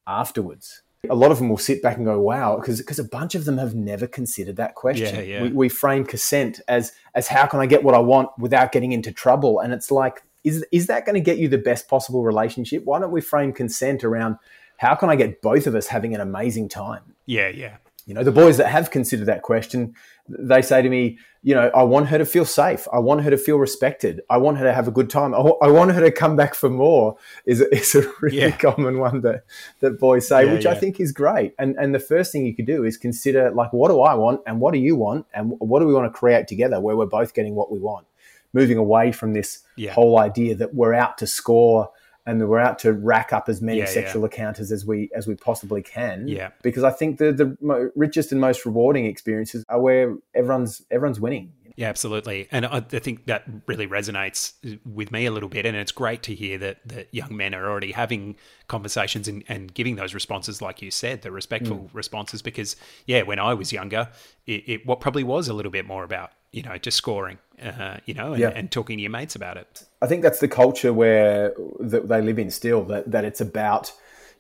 afterwards? 0.09 0.83
A 1.09 1.15
lot 1.15 1.31
of 1.31 1.39
them 1.39 1.49
will 1.49 1.57
sit 1.57 1.83
back 1.83 1.97
and 1.97 2.05
go, 2.05 2.21
wow, 2.21 2.57
because 2.57 2.99
a 2.99 3.05
bunch 3.05 3.37
of 3.37 3.45
them 3.45 3.59
have 3.59 3.77
never 3.77 4.09
considered 4.09 4.57
that 4.57 4.75
question. 4.75 5.15
Yeah, 5.15 5.21
yeah. 5.21 5.43
We, 5.43 5.49
we 5.51 5.69
frame 5.69 6.05
consent 6.05 6.61
as, 6.67 6.93
as 7.15 7.29
how 7.29 7.47
can 7.47 7.61
I 7.61 7.67
get 7.67 7.85
what 7.85 7.95
I 7.95 8.01
want 8.01 8.29
without 8.39 8.73
getting 8.73 8.91
into 8.91 9.13
trouble? 9.13 9.61
And 9.61 9.73
it's 9.73 9.93
like, 9.93 10.25
is, 10.43 10.67
is 10.73 10.89
that 10.89 11.07
going 11.07 11.15
to 11.15 11.21
get 11.21 11.39
you 11.39 11.47
the 11.47 11.59
best 11.59 11.89
possible 11.89 12.25
relationship? 12.25 12.85
Why 12.85 12.99
don't 12.99 13.13
we 13.13 13.21
frame 13.21 13.53
consent 13.53 14.03
around 14.03 14.37
how 14.79 14.97
can 14.97 15.11
I 15.11 15.15
get 15.15 15.41
both 15.43 15.69
of 15.69 15.77
us 15.77 15.87
having 15.87 16.13
an 16.15 16.21
amazing 16.21 16.69
time? 16.69 17.15
Yeah, 17.27 17.49
yeah. 17.49 17.77
You 18.11 18.15
know, 18.15 18.25
the 18.25 18.33
boys 18.33 18.57
that 18.57 18.67
have 18.67 18.91
considered 18.91 19.27
that 19.27 19.43
question, 19.43 19.95
they 20.29 20.63
say 20.63 20.83
to 20.83 20.89
me, 20.89 21.21
you 21.45 21.55
know, 21.55 21.71
I 21.73 21.85
want 21.85 22.09
her 22.09 22.19
to 22.19 22.25
feel 22.25 22.45
safe. 22.45 22.89
I 22.93 22.99
want 22.99 23.23
her 23.23 23.31
to 23.31 23.39
feel 23.39 23.57
respected. 23.57 24.21
I 24.29 24.39
want 24.39 24.59
her 24.59 24.65
to 24.65 24.73
have 24.73 24.89
a 24.89 24.91
good 24.91 25.09
time. 25.09 25.33
I, 25.33 25.69
want 25.69 25.93
her 25.93 26.01
to 26.01 26.11
come 26.11 26.35
back 26.35 26.57
for 26.57 26.69
more. 26.69 27.17
Is 27.47 27.61
is 27.73 27.95
a 27.95 28.11
really 28.21 28.39
yeah. 28.39 28.51
common 28.57 28.99
one 28.99 29.21
that 29.21 29.45
that 29.79 30.01
boys 30.01 30.27
say, 30.27 30.45
yeah, 30.45 30.53
which 30.53 30.65
yeah. 30.65 30.73
I 30.73 30.75
think 30.75 30.99
is 30.99 31.13
great. 31.13 31.55
And 31.57 31.77
and 31.79 31.95
the 31.95 32.01
first 32.01 32.33
thing 32.33 32.45
you 32.45 32.53
could 32.53 32.67
do 32.67 32.83
is 32.83 32.97
consider 32.97 33.53
like, 33.53 33.73
what 33.73 33.91
do 33.91 34.01
I 34.01 34.15
want, 34.15 34.41
and 34.45 34.61
what 34.61 34.75
do 34.75 34.81
you 34.81 34.97
want, 34.97 35.27
and 35.33 35.53
what 35.61 35.79
do 35.79 35.87
we 35.87 35.95
want 35.95 36.13
to 36.13 36.19
create 36.19 36.49
together, 36.49 36.81
where 36.81 36.97
we're 36.97 37.07
both 37.07 37.33
getting 37.33 37.55
what 37.55 37.71
we 37.71 37.79
want. 37.79 38.09
Moving 38.53 38.77
away 38.77 39.13
from 39.13 39.35
this 39.35 39.63
whole 39.93 40.19
idea 40.19 40.57
that 40.57 40.75
we're 40.75 40.95
out 40.95 41.17
to 41.19 41.29
score 41.29 41.91
and 42.27 42.49
we're 42.49 42.59
out 42.59 42.79
to 42.81 42.93
rack 42.93 43.33
up 43.33 43.49
as 43.49 43.63
many 43.63 43.79
yeah, 43.79 43.87
sexual 43.87 44.23
yeah. 44.23 44.27
encounters 44.27 44.71
as 44.71 44.85
we 44.85 45.11
as 45.15 45.27
we 45.27 45.35
possibly 45.35 45.83
can. 45.83 46.29
Yeah, 46.29 46.51
because 46.63 46.85
I 46.85 46.91
think 46.91 47.19
the 47.19 47.33
the 47.33 47.57
mo- 47.61 47.91
richest 47.97 48.33
and 48.33 48.41
most 48.41 48.65
rewarding 48.67 49.07
experiences 49.07 49.65
are 49.69 49.81
where 49.81 50.17
everyone's 50.35 50.83
everyone's 50.91 51.21
winning. 51.21 51.53
Yeah, 51.81 51.89
absolutely, 51.89 52.47
and 52.53 52.67
I, 52.67 52.77
I 52.77 52.99
think 52.99 53.25
that 53.25 53.45
really 53.67 53.87
resonates 53.87 54.53
with 54.85 55.11
me 55.11 55.25
a 55.25 55.31
little 55.31 55.49
bit, 55.49 55.65
and 55.65 55.75
it's 55.75 55.93
great 55.93 56.23
to 56.25 56.35
hear 56.35 56.59
that 56.59 56.77
that 56.85 57.09
young 57.11 57.35
men 57.35 57.55
are 57.55 57.71
already 57.71 57.93
having 57.93 58.37
conversations 58.69 59.27
and, 59.27 59.43
and 59.49 59.73
giving 59.73 59.97
those 59.97 60.13
responses, 60.13 60.61
like 60.61 60.83
you 60.83 60.91
said, 60.91 61.23
the 61.23 61.31
respectful 61.31 61.79
mm. 61.79 61.89
responses. 61.95 62.43
Because 62.43 62.77
yeah, 63.07 63.23
when 63.23 63.39
I 63.39 63.55
was 63.55 63.73
younger, 63.73 64.11
it, 64.47 64.69
it 64.69 64.87
what 64.87 65.01
probably 65.01 65.25
was 65.25 65.49
a 65.49 65.55
little 65.55 65.73
bit 65.73 65.87
more 65.87 66.05
about 66.05 66.33
you 66.53 66.63
know 66.63 66.77
just 66.77 66.99
scoring 66.99 67.39
uh, 67.63 67.97
you 68.05 68.13
know, 68.13 68.33
and, 68.33 68.41
yeah. 68.41 68.49
and, 68.51 68.71
talking 68.71 68.99
to 68.99 69.03
your 69.03 69.11
mates 69.11 69.35
about 69.35 69.57
it. 69.57 69.85
I 70.03 70.07
think 70.07 70.23
that's 70.23 70.41
the 70.41 70.49
culture 70.49 70.93
where 70.93 71.55
that 71.79 72.09
they 72.09 72.21
live 72.21 72.39
in 72.39 72.51
still. 72.51 72.85
That 72.85 73.11
that 73.11 73.25
it's 73.25 73.41
about, 73.41 73.91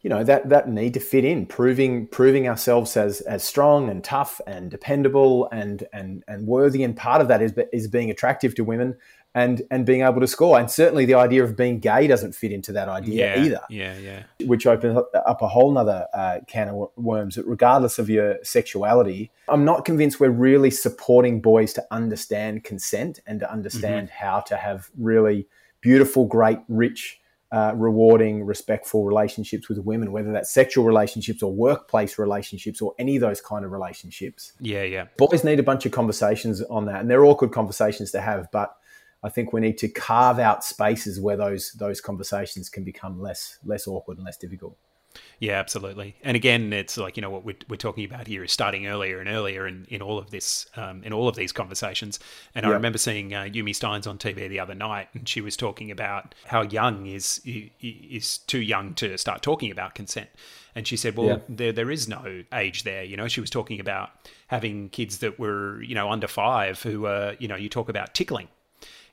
you 0.03 0.09
know, 0.09 0.25
that 0.25 0.49
that 0.49 0.69
need 0.69 0.95
to 0.95 1.01
fit 1.01 1.25
in, 1.25 1.47
proving 1.47 2.07
proving 2.07 2.49
ourselves 2.49 2.97
as 2.97 3.21
as 3.23 3.45
strong 3.45 3.89
and 3.91 4.03
tough 4.03 4.41
and 4.47 4.71
dependable 4.71 5.49
and 5.53 5.87
and 5.93 6.25
and 6.27 6.47
worthy. 6.47 6.83
And 6.83 6.97
part 6.97 7.21
of 7.21 7.29
that 7.29 7.43
is 7.43 7.55
is 7.73 7.87
being 7.87 8.11
attractive 8.11 8.55
to 8.55 8.65
women 8.65 8.97
and 9.35 9.63
and 9.71 9.85
being 9.85 10.01
able 10.01 10.21
to 10.21 10.27
score. 10.27 10.59
And 10.59 10.71
certainly 10.71 11.05
the 11.05 11.15
idea 11.15 11.45
of 11.45 11.57
being 11.57 11.81
gay 11.81 12.07
doesn't 12.07 12.35
fit 12.35 12.51
into 12.51 12.73
that 12.73 12.89
idea 12.89 13.37
yeah, 13.37 13.45
either. 13.45 13.61
Yeah, 13.69 13.99
yeah. 13.99 14.23
Which 14.47 14.67
opens 14.67 14.99
up 15.15 15.43
a 15.43 15.49
whole 15.49 15.71
nother 15.71 16.07
uh, 16.15 16.39
can 16.47 16.69
of 16.69 16.91
worms. 16.97 17.37
That 17.37 17.47
regardless 17.47 17.99
of 17.99 18.09
your 18.09 18.39
sexuality, 18.43 19.31
I'm 19.49 19.65
not 19.65 19.85
convinced 19.85 20.19
we're 20.19 20.31
really 20.31 20.71
supporting 20.71 21.41
boys 21.41 21.73
to 21.75 21.87
understand 21.91 22.65
consent 22.65 23.21
and 23.27 23.41
to 23.41 23.51
understand 23.51 24.09
mm-hmm. 24.09 24.25
how 24.25 24.41
to 24.41 24.57
have 24.57 24.91
really 24.99 25.47
beautiful, 25.81 26.25
great, 26.25 26.59
rich. 26.69 27.20
Uh, 27.53 27.73
rewarding, 27.75 28.45
respectful 28.45 29.05
relationships 29.05 29.69
with 29.69 29.79
women, 29.79 30.13
whether 30.13 30.31
that's 30.31 30.53
sexual 30.53 30.85
relationships 30.85 31.43
or 31.43 31.53
workplace 31.53 32.17
relationships 32.17 32.81
or 32.81 32.95
any 32.97 33.17
of 33.17 33.21
those 33.21 33.41
kind 33.41 33.65
of 33.65 33.73
relationships. 33.73 34.53
Yeah, 34.61 34.85
yeah. 34.85 35.07
Boys 35.17 35.43
need 35.43 35.59
a 35.59 35.65
bunch 35.65 35.85
of 35.85 35.91
conversations 35.91 36.63
on 36.63 36.85
that, 36.87 37.01
and 37.01 37.11
they're 37.11 37.25
awkward 37.25 37.51
conversations 37.51 38.13
to 38.13 38.21
have. 38.21 38.47
But 38.53 38.77
I 39.23 39.29
think 39.31 39.53
we 39.53 39.61
need 39.61 39.79
to 39.79 39.89
carve 39.89 40.39
out 40.39 40.65
spaces 40.65 41.21
where 41.21 41.37
those 41.37 41.73
those 41.73 42.01
conversations 42.01 42.69
can 42.69 42.85
become 42.85 43.21
less 43.21 43.59
less 43.65 43.87
awkward 43.87 44.19
and 44.19 44.25
less 44.25 44.37
difficult. 44.37 44.77
Yeah, 45.40 45.59
absolutely. 45.59 46.16
And 46.22 46.37
again, 46.37 46.70
it's 46.74 46.98
like 46.98 47.16
you 47.16 47.22
know 47.22 47.31
what 47.31 47.46
we're, 47.46 47.57
we're 47.70 47.76
talking 47.76 48.05
about 48.05 48.26
here 48.26 48.44
is 48.44 48.53
starting 48.53 48.87
earlier 48.87 49.20
and 49.20 49.29
earlier 49.29 49.66
in, 49.66 49.87
in 49.88 50.03
all 50.03 50.18
of 50.18 50.31
this 50.31 50.66
um, 50.76 51.03
in 51.03 51.14
all 51.14 51.29
of 51.29 51.35
these 51.35 51.50
conversations. 51.50 52.20
And 52.55 52.66
I 52.66 52.68
remember 52.68 52.98
seeing 52.98 53.33
uh, 53.33 53.44
Yumi 53.44 53.70
Stynes 53.70 54.07
on 54.07 54.18
TV 54.18 54.50
the 54.50 54.61
other 54.61 54.74
night, 54.74 55.09
and 55.14 55.26
she 55.26 55.40
was 55.40 55.57
talking 55.57 55.90
about 55.90 56.35
how 56.44 56.61
young 56.61 57.07
is 57.07 57.40
is 57.46 58.37
too 58.37 58.61
young 58.61 58.92
to 58.94 59.16
start 59.16 59.40
talking 59.40 59.70
about 59.70 59.94
consent. 59.94 60.29
And 60.74 60.87
she 60.87 60.98
said, 60.98 61.16
"Well, 61.16 61.26
yeah. 61.26 61.38
there 61.48 61.72
there 61.72 61.90
is 61.90 62.07
no 62.07 62.44
age 62.53 62.83
there." 62.83 63.03
You 63.03 63.16
know, 63.16 63.26
she 63.26 63.40
was 63.40 63.48
talking 63.48 63.81
about 63.81 64.11
having 64.48 64.90
kids 64.90 65.18
that 65.18 65.38
were 65.38 65.81
you 65.83 65.94
know 65.94 66.11
under 66.11 66.29
five 66.29 66.83
who 66.83 67.07
uh, 67.07 67.35
you 67.38 67.48
know 67.48 67.57
you 67.57 67.70
talk 67.70 67.88
about 67.88 68.14
tickling 68.14 68.48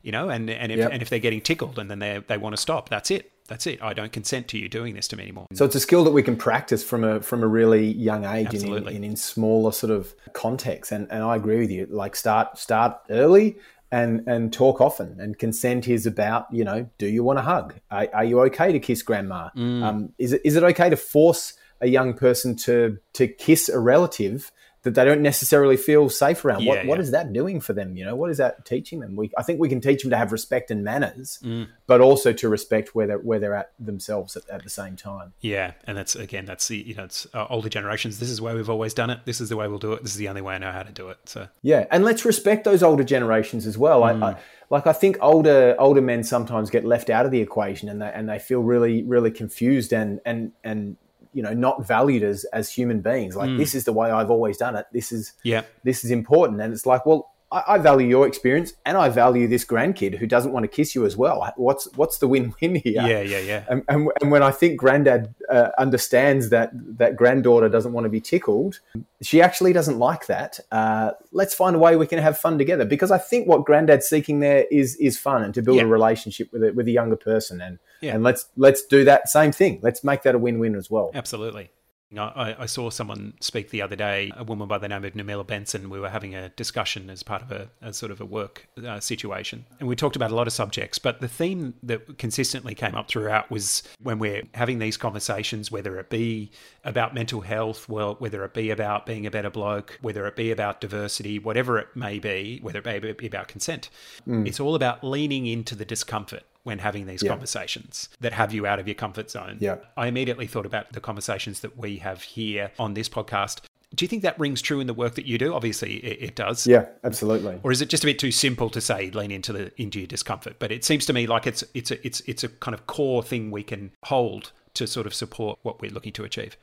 you 0.01 0.11
know, 0.11 0.29
and 0.29 0.49
and 0.49 0.71
if, 0.71 0.77
yep. 0.77 0.91
and 0.91 1.01
if 1.01 1.09
they're 1.09 1.19
getting 1.19 1.41
tickled 1.41 1.79
and 1.79 1.89
then 1.89 1.99
they 1.99 2.21
they 2.27 2.37
want 2.37 2.53
to 2.53 2.61
stop, 2.61 2.89
that's 2.89 3.11
it. 3.11 3.31
That's 3.47 3.65
it. 3.65 3.81
I 3.81 3.93
don't 3.93 4.11
consent 4.11 4.47
to 4.49 4.57
you 4.57 4.67
doing 4.67 4.93
this 4.93 5.07
to 5.09 5.15
me 5.15 5.23
anymore. 5.23 5.47
So 5.53 5.65
it's 5.65 5.75
a 5.75 5.79
skill 5.79 6.03
that 6.03 6.11
we 6.11 6.21
can 6.21 6.35
practice 6.35 6.83
from 6.83 7.03
a 7.03 7.21
from 7.21 7.43
a 7.43 7.47
really 7.47 7.85
young 7.85 8.25
age 8.25 8.53
and 8.53 8.63
in, 8.63 8.87
in, 8.87 9.03
in 9.03 9.15
smaller 9.15 9.71
sort 9.71 9.91
of 9.91 10.13
contexts. 10.33 10.91
And 10.91 11.07
and 11.11 11.23
I 11.23 11.35
agree 11.35 11.59
with 11.59 11.71
you. 11.71 11.87
Like 11.89 12.15
start 12.15 12.57
start 12.57 12.97
early 13.09 13.57
and 13.91 14.27
and 14.27 14.51
talk 14.51 14.81
often. 14.81 15.19
And 15.19 15.37
consent 15.37 15.87
is 15.87 16.05
about 16.05 16.47
you 16.51 16.63
know, 16.65 16.89
do 16.97 17.07
you 17.07 17.23
want 17.23 17.39
a 17.39 17.41
hug? 17.41 17.75
Are, 17.89 18.07
are 18.13 18.25
you 18.25 18.41
okay 18.41 18.71
to 18.71 18.79
kiss 18.79 19.01
grandma? 19.01 19.49
Mm. 19.55 19.83
Um, 19.83 20.13
is 20.17 20.33
it 20.33 20.41
is 20.43 20.55
it 20.55 20.63
okay 20.63 20.89
to 20.89 20.97
force 20.97 21.53
a 21.79 21.87
young 21.87 22.13
person 22.13 22.55
to 22.55 22.97
to 23.13 23.27
kiss 23.27 23.69
a 23.69 23.79
relative 23.79 24.51
that 24.87 24.95
they 24.95 25.05
don't 25.05 25.21
necessarily 25.21 25.75
feel 25.75 26.09
safe 26.09 26.43
around. 26.45 26.63
Yeah, 26.63 26.69
what, 26.69 26.83
yeah. 26.83 26.89
what 26.89 26.99
is 26.99 27.11
that 27.11 27.33
doing 27.33 27.59
for 27.59 27.73
them? 27.73 27.97
You 27.97 28.05
know, 28.05 28.15
what 28.15 28.31
is 28.31 28.37
that 28.37 28.65
teaching 28.65 29.01
them? 29.01 29.15
We, 29.15 29.29
I 29.37 29.43
think 29.43 29.59
we 29.59 29.67
can 29.67 29.81
teach 29.81 30.01
them 30.01 30.11
to 30.11 30.17
have 30.17 30.31
respect 30.31 30.71
and 30.71 30.83
manners, 30.83 31.39
mm. 31.43 31.67
but 31.85 31.99
also 32.01 32.31
to 32.33 32.49
respect 32.49 32.95
where 32.95 33.07
they're 33.07 33.19
where 33.19 33.39
they're 33.39 33.55
at 33.55 33.71
themselves 33.79 34.37
at, 34.37 34.47
at, 34.49 34.63
the 34.63 34.69
same 34.69 34.95
time. 34.95 35.33
Yeah, 35.41 35.73
and 35.85 35.97
that's 35.97 36.15
again, 36.15 36.45
that's 36.45 36.67
the 36.67 36.77
you 36.77 36.95
know, 36.95 37.03
it's 37.03 37.27
uh, 37.33 37.45
older 37.49 37.69
generations. 37.69 38.19
This 38.19 38.29
is 38.29 38.37
the 38.37 38.43
way 38.43 38.55
we've 38.55 38.69
always 38.69 38.93
done 38.93 39.09
it. 39.09 39.19
This 39.25 39.41
is 39.41 39.49
the 39.49 39.57
way 39.57 39.67
we'll 39.67 39.79
do 39.79 39.93
it. 39.93 40.03
This 40.03 40.13
is 40.13 40.17
the 40.17 40.29
only 40.29 40.41
way 40.41 40.55
I 40.55 40.57
know 40.57 40.71
how 40.71 40.83
to 40.83 40.91
do 40.91 41.09
it. 41.09 41.17
So 41.25 41.47
yeah, 41.61 41.85
and 41.91 42.05
let's 42.05 42.23
respect 42.23 42.63
those 42.63 42.83
older 42.83 43.03
generations 43.03 43.67
as 43.67 43.77
well. 43.77 44.01
Mm. 44.01 44.23
I, 44.23 44.31
I, 44.31 44.37
like 44.69 44.87
I 44.87 44.93
think 44.93 45.17
older 45.21 45.75
older 45.79 46.01
men 46.01 46.23
sometimes 46.23 46.69
get 46.69 46.85
left 46.85 47.09
out 47.09 47.25
of 47.25 47.31
the 47.31 47.41
equation, 47.41 47.89
and 47.89 48.01
they 48.01 48.11
and 48.13 48.29
they 48.29 48.39
feel 48.39 48.61
really 48.61 49.03
really 49.03 49.31
confused 49.31 49.93
and 49.93 50.19
and 50.25 50.51
and 50.63 50.97
you 51.37 51.43
know 51.43 51.53
not 51.53 51.85
valued 51.85 52.23
as 52.23 52.43
as 52.45 52.71
human 52.71 53.01
beings. 53.01 53.35
Like 53.35 53.51
mm. 53.51 53.57
this 53.57 53.75
is 53.75 53.83
the 53.85 53.93
way 53.93 54.09
i've 54.09 54.31
always 54.31 54.57
done 54.57 54.75
it. 54.75 54.87
This 54.91 55.11
is 55.11 55.33
yeah. 55.43 55.61
this 55.83 56.03
is 56.03 56.09
important. 56.09 56.59
And 56.59 56.73
it's 56.73 56.87
like 56.87 57.05
well 57.05 57.29
I, 57.51 57.63
I, 57.67 57.77
value 57.77 58.07
your 58.07 58.27
experience 58.27 58.73
and 58.85 58.97
I 58.97 59.09
value 59.09 59.47
this 59.47 59.63
grandkid 59.63 60.17
who 60.17 60.27
doesn't 60.27 60.51
want 60.51 60.63
to 60.63 60.67
kiss 60.67 60.93
you 60.95 61.05
as 61.05 61.15
well. 61.15 61.51
What's 61.55 61.87
what's 61.95 62.17
the 62.17 62.27
win 62.27 62.53
win 62.61 62.75
here? 62.75 63.01
Yeah, 63.07 63.21
yeah, 63.21 63.39
yeah. 63.39 63.65
And, 63.69 63.83
and, 63.87 64.09
and 64.21 64.31
when 64.31 64.43
I 64.43 64.51
think 64.51 64.77
granddad 64.77 65.33
uh, 65.49 65.69
understands 65.77 66.49
that 66.49 66.71
that 66.97 67.15
granddaughter 67.15 67.69
doesn't 67.69 67.93
want 67.93 68.05
to 68.05 68.09
be 68.09 68.19
tickled, 68.19 68.79
she 69.21 69.41
actually 69.41 69.71
doesn't 69.71 69.97
like 69.97 70.27
that. 70.27 70.59
Uh, 70.71 71.11
let's 71.31 71.53
find 71.53 71.75
a 71.75 71.79
way 71.79 71.95
we 71.95 72.07
can 72.07 72.19
have 72.19 72.37
fun 72.37 72.57
together 72.57 72.83
because 72.83 73.11
I 73.11 73.17
think 73.17 73.47
what 73.47 73.63
granddad's 73.65 74.07
seeking 74.07 74.39
there 74.39 74.65
is 74.69 74.95
is 74.97 75.17
fun 75.17 75.43
and 75.43 75.53
to 75.53 75.61
build 75.61 75.77
yeah. 75.77 75.83
a 75.83 75.87
relationship 75.87 76.51
with 76.51 76.63
a, 76.63 76.73
with 76.73 76.87
a 76.87 76.91
younger 76.91 77.15
person 77.15 77.61
and 77.61 77.79
yeah. 78.01 78.13
and 78.13 78.23
let's 78.23 78.47
let's 78.57 78.85
do 78.85 79.05
that 79.05 79.29
same 79.29 79.51
thing. 79.51 79.79
Let's 79.81 80.03
make 80.03 80.23
that 80.23 80.35
a 80.35 80.37
win 80.37 80.59
win 80.59 80.75
as 80.75 80.91
well. 80.91 81.11
Absolutely. 81.13 81.71
I, 82.15 82.55
I, 82.59 82.65
saw 82.67 82.89
someone 82.89 83.33
speak 83.41 83.69
the 83.69 83.81
other 83.81 83.97
day, 83.97 84.31
a 84.37 84.43
woman 84.43 84.67
by 84.67 84.77
the 84.77 84.87
name 84.87 85.03
of 85.03 85.13
Namila 85.13 85.45
Benson. 85.45 85.89
We 85.89 85.99
were 85.99 86.09
having 86.09 86.35
a 86.35 86.49
discussion 86.49 87.09
as 87.09 87.21
part 87.21 87.41
of 87.41 87.51
a, 87.51 87.69
a 87.81 87.91
sort 87.91 88.13
of 88.13 88.21
a 88.21 88.25
work 88.25 88.67
uh, 88.85 89.01
situation. 89.01 89.65
And 89.79 89.89
we 89.89 89.95
talked 89.97 90.15
about 90.15 90.31
a 90.31 90.35
lot 90.35 90.47
of 90.47 90.53
subjects, 90.53 90.99
but 90.99 91.19
the 91.19 91.27
theme 91.27 91.73
that 91.83 92.17
consistently 92.17 92.75
came 92.75 92.95
up 92.95 93.09
throughout 93.09 93.51
was 93.51 93.83
when 94.01 94.19
we're 94.19 94.43
having 94.53 94.79
these 94.79 94.95
conversations, 94.95 95.69
whether 95.69 95.99
it 95.99 96.09
be 96.09 96.49
about 96.85 97.13
mental 97.13 97.41
health, 97.41 97.89
well, 97.89 98.15
whether 98.19 98.45
it 98.45 98.53
be 98.53 98.69
about 98.69 99.05
being 99.05 99.25
a 99.25 99.31
better 99.31 99.49
bloke, 99.49 99.99
whether 100.01 100.25
it 100.27 100.37
be 100.37 100.51
about 100.51 100.79
diversity, 100.79 101.39
whatever 101.39 101.77
it 101.77 101.89
may 101.93 102.19
be, 102.19 102.59
whether 102.61 102.79
it 102.79 102.85
may 102.85 102.99
be 102.99 103.27
about 103.27 103.49
consent, 103.49 103.89
mm. 104.25 104.47
it's 104.47 104.61
all 104.61 104.75
about 104.75 105.03
leaning 105.03 105.45
into 105.45 105.75
the 105.75 105.85
discomfort 105.85 106.43
when 106.67 106.79
having 106.79 107.05
these 107.07 107.23
yeah. 107.23 107.29
conversations 107.29 108.09
that 108.19 108.33
have 108.33 108.53
you 108.53 108.67
out 108.67 108.77
of 108.77 108.87
your 108.89 108.93
comfort 108.93 109.31
zone. 109.31 109.57
Yeah. 109.61 109.77
I 109.95 110.07
immediately 110.07 110.47
thought 110.47 110.65
about 110.65 110.91
the 110.91 110.99
conversations 110.99 111.61
that 111.61 111.77
we 111.77 111.95
have 111.99 112.21
here 112.21 112.71
on 112.77 112.93
this 112.93 113.07
podcast. 113.07 113.61
Do 113.95 114.03
you 114.03 114.09
think 114.09 114.21
that 114.23 114.37
rings 114.37 114.61
true 114.61 114.81
in 114.81 114.87
the 114.87 114.93
work 114.93 115.15
that 115.15 115.25
you 115.25 115.37
do? 115.37 115.53
Obviously, 115.53 115.95
it, 115.95 116.21
it, 116.21 116.35
does. 116.35 116.67
Yeah, 116.67 116.87
absolutely. 117.05 117.61
Or 117.63 117.71
is 117.71 117.81
it 117.81 117.87
just 117.87 118.03
a 118.03 118.07
bit 118.07 118.19
too 118.19 118.33
simple 118.33 118.69
to 118.71 118.81
say 118.81 119.09
lean 119.11 119.31
into 119.31 119.53
the 119.53 119.71
into 119.81 119.99
your 119.99 120.07
discomfort? 120.07 120.57
But 120.59 120.73
it 120.73 120.83
seems 120.83 121.05
to 121.05 121.13
me 121.13 121.25
like 121.25 121.47
it's 121.47 121.63
it's 121.73 121.89
a 121.89 122.05
it's 122.05 122.19
it's 122.25 122.43
a 122.43 122.49
kind 122.49 122.75
of 122.75 122.85
core 122.85 123.23
thing 123.23 123.49
we 123.49 123.63
can 123.63 123.91
hold 124.03 124.51
to 124.73 124.87
sort 124.87 125.07
of 125.07 125.13
support 125.13 125.57
what 125.61 125.81
we're 125.81 125.91
looking 125.91 126.11
to 126.13 126.25
achieve. 126.25 126.57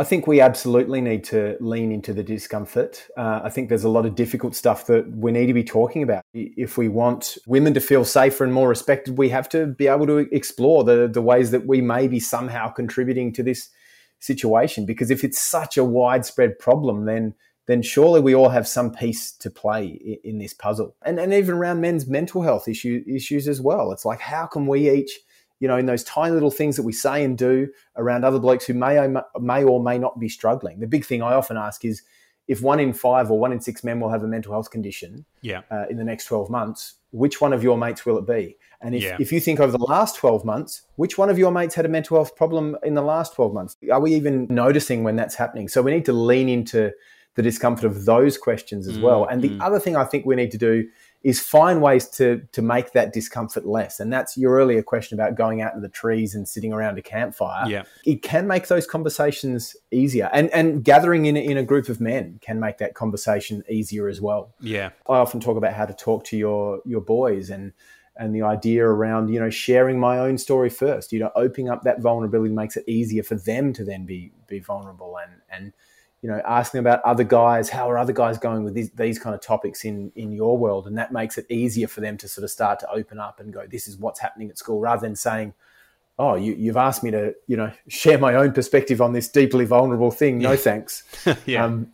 I 0.00 0.04
think 0.04 0.26
we 0.26 0.40
absolutely 0.40 1.02
need 1.02 1.24
to 1.24 1.58
lean 1.60 1.92
into 1.92 2.14
the 2.14 2.22
discomfort. 2.22 3.06
Uh, 3.18 3.42
I 3.44 3.50
think 3.50 3.68
there's 3.68 3.84
a 3.84 3.90
lot 3.90 4.06
of 4.06 4.14
difficult 4.14 4.56
stuff 4.56 4.86
that 4.86 5.14
we 5.14 5.30
need 5.30 5.44
to 5.48 5.52
be 5.52 5.62
talking 5.62 6.02
about. 6.02 6.24
If 6.32 6.78
we 6.78 6.88
want 6.88 7.36
women 7.46 7.74
to 7.74 7.80
feel 7.80 8.06
safer 8.06 8.42
and 8.44 8.50
more 8.50 8.66
respected, 8.66 9.18
we 9.18 9.28
have 9.28 9.46
to 9.50 9.66
be 9.66 9.88
able 9.88 10.06
to 10.06 10.20
explore 10.34 10.84
the, 10.84 11.06
the 11.06 11.20
ways 11.20 11.50
that 11.50 11.66
we 11.66 11.82
may 11.82 12.08
be 12.08 12.18
somehow 12.18 12.70
contributing 12.70 13.30
to 13.34 13.42
this 13.42 13.68
situation. 14.20 14.86
Because 14.86 15.10
if 15.10 15.22
it's 15.22 15.38
such 15.38 15.76
a 15.76 15.84
widespread 15.84 16.58
problem, 16.58 17.04
then 17.04 17.34
then 17.66 17.82
surely 17.82 18.20
we 18.22 18.34
all 18.34 18.48
have 18.48 18.66
some 18.66 18.90
piece 18.90 19.30
to 19.32 19.50
play 19.50 20.18
in, 20.24 20.38
this 20.38 20.54
puzzle. 20.54 20.96
And, 21.04 21.20
and 21.20 21.32
even 21.34 21.54
around 21.54 21.82
men's 21.82 22.06
mental 22.06 22.42
health 22.42 22.66
issue, 22.66 23.04
issues 23.06 23.46
as 23.46 23.60
well. 23.60 23.92
It's 23.92 24.06
like, 24.06 24.18
how 24.18 24.46
can 24.46 24.66
we 24.66 24.90
each 24.90 25.20
you 25.60 25.68
know, 25.68 25.76
in 25.76 25.86
those 25.86 26.02
tiny 26.02 26.32
little 26.32 26.50
things 26.50 26.76
that 26.76 26.82
we 26.82 26.92
say 26.92 27.22
and 27.22 27.38
do 27.38 27.68
around 27.96 28.24
other 28.24 28.38
blokes 28.38 28.64
who 28.64 28.74
may 28.74 28.98
or 28.98 29.24
may 29.38 29.62
or 29.62 29.82
may 29.82 29.98
not 29.98 30.18
be 30.18 30.28
struggling. 30.28 30.80
The 30.80 30.86
big 30.86 31.04
thing 31.04 31.22
I 31.22 31.34
often 31.34 31.56
ask 31.56 31.84
is 31.84 32.02
if 32.48 32.62
one 32.62 32.80
in 32.80 32.92
five 32.92 33.30
or 33.30 33.38
one 33.38 33.52
in 33.52 33.60
six 33.60 33.84
men 33.84 34.00
will 34.00 34.08
have 34.08 34.24
a 34.24 34.26
mental 34.26 34.52
health 34.52 34.72
condition 34.72 35.24
yeah. 35.40 35.60
uh, 35.70 35.84
in 35.88 35.96
the 35.98 36.02
next 36.02 36.24
12 36.24 36.50
months, 36.50 36.94
which 37.12 37.40
one 37.40 37.52
of 37.52 37.62
your 37.62 37.78
mates 37.78 38.04
will 38.04 38.18
it 38.18 38.26
be? 38.26 38.56
And 38.80 38.94
if, 38.94 39.02
yeah. 39.04 39.16
if 39.20 39.30
you 39.30 39.38
think 39.38 39.60
over 39.60 39.70
the 39.70 39.84
last 39.84 40.16
12 40.16 40.44
months, 40.44 40.82
which 40.96 41.16
one 41.16 41.30
of 41.30 41.38
your 41.38 41.52
mates 41.52 41.76
had 41.76 41.84
a 41.84 41.88
mental 41.88 42.16
health 42.16 42.34
problem 42.34 42.76
in 42.82 42.94
the 42.94 43.02
last 43.02 43.34
12 43.34 43.54
months? 43.54 43.76
Are 43.92 44.00
we 44.00 44.14
even 44.14 44.48
noticing 44.50 45.04
when 45.04 45.14
that's 45.14 45.36
happening? 45.36 45.68
So 45.68 45.80
we 45.80 45.92
need 45.92 46.06
to 46.06 46.12
lean 46.12 46.48
into 46.48 46.90
the 47.36 47.42
discomfort 47.42 47.84
of 47.84 48.04
those 48.04 48.36
questions 48.36 48.88
as 48.88 48.98
mm, 48.98 49.02
well. 49.02 49.26
And 49.26 49.42
the 49.42 49.50
mm. 49.50 49.60
other 49.60 49.78
thing 49.78 49.94
I 49.94 50.04
think 50.04 50.26
we 50.26 50.34
need 50.34 50.50
to 50.50 50.58
do 50.58 50.88
is 51.22 51.38
find 51.38 51.82
ways 51.82 52.08
to 52.08 52.42
to 52.52 52.62
make 52.62 52.92
that 52.92 53.12
discomfort 53.12 53.66
less. 53.66 54.00
And 54.00 54.12
that's 54.12 54.36
your 54.36 54.54
earlier 54.54 54.82
question 54.82 55.18
about 55.18 55.34
going 55.34 55.60
out 55.60 55.74
in 55.74 55.82
the 55.82 55.88
trees 55.88 56.34
and 56.34 56.48
sitting 56.48 56.72
around 56.72 56.98
a 56.98 57.02
campfire. 57.02 57.68
Yeah. 57.68 57.82
It 58.06 58.22
can 58.22 58.46
make 58.46 58.68
those 58.68 58.86
conversations 58.86 59.76
easier. 59.90 60.30
And 60.32 60.50
and 60.50 60.82
gathering 60.82 61.26
in 61.26 61.36
in 61.36 61.58
a 61.58 61.62
group 61.62 61.88
of 61.88 62.00
men 62.00 62.38
can 62.40 62.58
make 62.58 62.78
that 62.78 62.94
conversation 62.94 63.62
easier 63.68 64.08
as 64.08 64.20
well. 64.20 64.54
Yeah. 64.60 64.90
I 65.08 65.16
often 65.16 65.40
talk 65.40 65.56
about 65.56 65.74
how 65.74 65.84
to 65.86 65.94
talk 65.94 66.24
to 66.26 66.36
your 66.36 66.80
your 66.86 67.02
boys 67.02 67.50
and 67.50 67.72
and 68.16 68.34
the 68.34 68.42
idea 68.42 68.84
around 68.84 69.28
you 69.28 69.38
know 69.38 69.50
sharing 69.50 69.98
my 69.98 70.18
own 70.18 70.36
story 70.36 70.68
first 70.68 71.12
you 71.12 71.18
know 71.18 71.30
opening 71.36 71.70
up 71.70 71.82
that 71.84 72.00
vulnerability 72.00 72.52
makes 72.52 72.76
it 72.76 72.84
easier 72.88 73.22
for 73.22 73.36
them 73.36 73.72
to 73.72 73.84
then 73.84 74.04
be 74.04 74.32
be 74.48 74.58
vulnerable 74.58 75.16
and 75.16 75.40
and 75.48 75.72
you 76.22 76.28
know, 76.28 76.40
asking 76.46 76.80
about 76.80 77.02
other 77.02 77.24
guys, 77.24 77.70
how 77.70 77.90
are 77.90 77.96
other 77.96 78.12
guys 78.12 78.38
going 78.38 78.62
with 78.62 78.74
these, 78.74 78.90
these 78.90 79.18
kind 79.18 79.34
of 79.34 79.40
topics 79.40 79.84
in 79.84 80.12
in 80.16 80.32
your 80.32 80.58
world, 80.58 80.86
and 80.86 80.98
that 80.98 81.12
makes 81.12 81.38
it 81.38 81.46
easier 81.48 81.88
for 81.88 82.00
them 82.00 82.16
to 82.18 82.28
sort 82.28 82.44
of 82.44 82.50
start 82.50 82.78
to 82.80 82.90
open 82.90 83.18
up 83.18 83.40
and 83.40 83.52
go, 83.52 83.66
this 83.66 83.88
is 83.88 83.96
what's 83.96 84.20
happening 84.20 84.50
at 84.50 84.58
school, 84.58 84.80
rather 84.80 85.00
than 85.00 85.16
saying, 85.16 85.54
oh, 86.18 86.34
you, 86.34 86.54
you've 86.54 86.76
asked 86.76 87.02
me 87.02 87.10
to, 87.10 87.34
you 87.46 87.56
know, 87.56 87.72
share 87.88 88.18
my 88.18 88.34
own 88.34 88.52
perspective 88.52 89.00
on 89.00 89.14
this 89.14 89.28
deeply 89.28 89.64
vulnerable 89.64 90.10
thing. 90.10 90.38
No, 90.38 90.54
thanks. 90.54 91.04
yeah. 91.46 91.64
Um, 91.64 91.90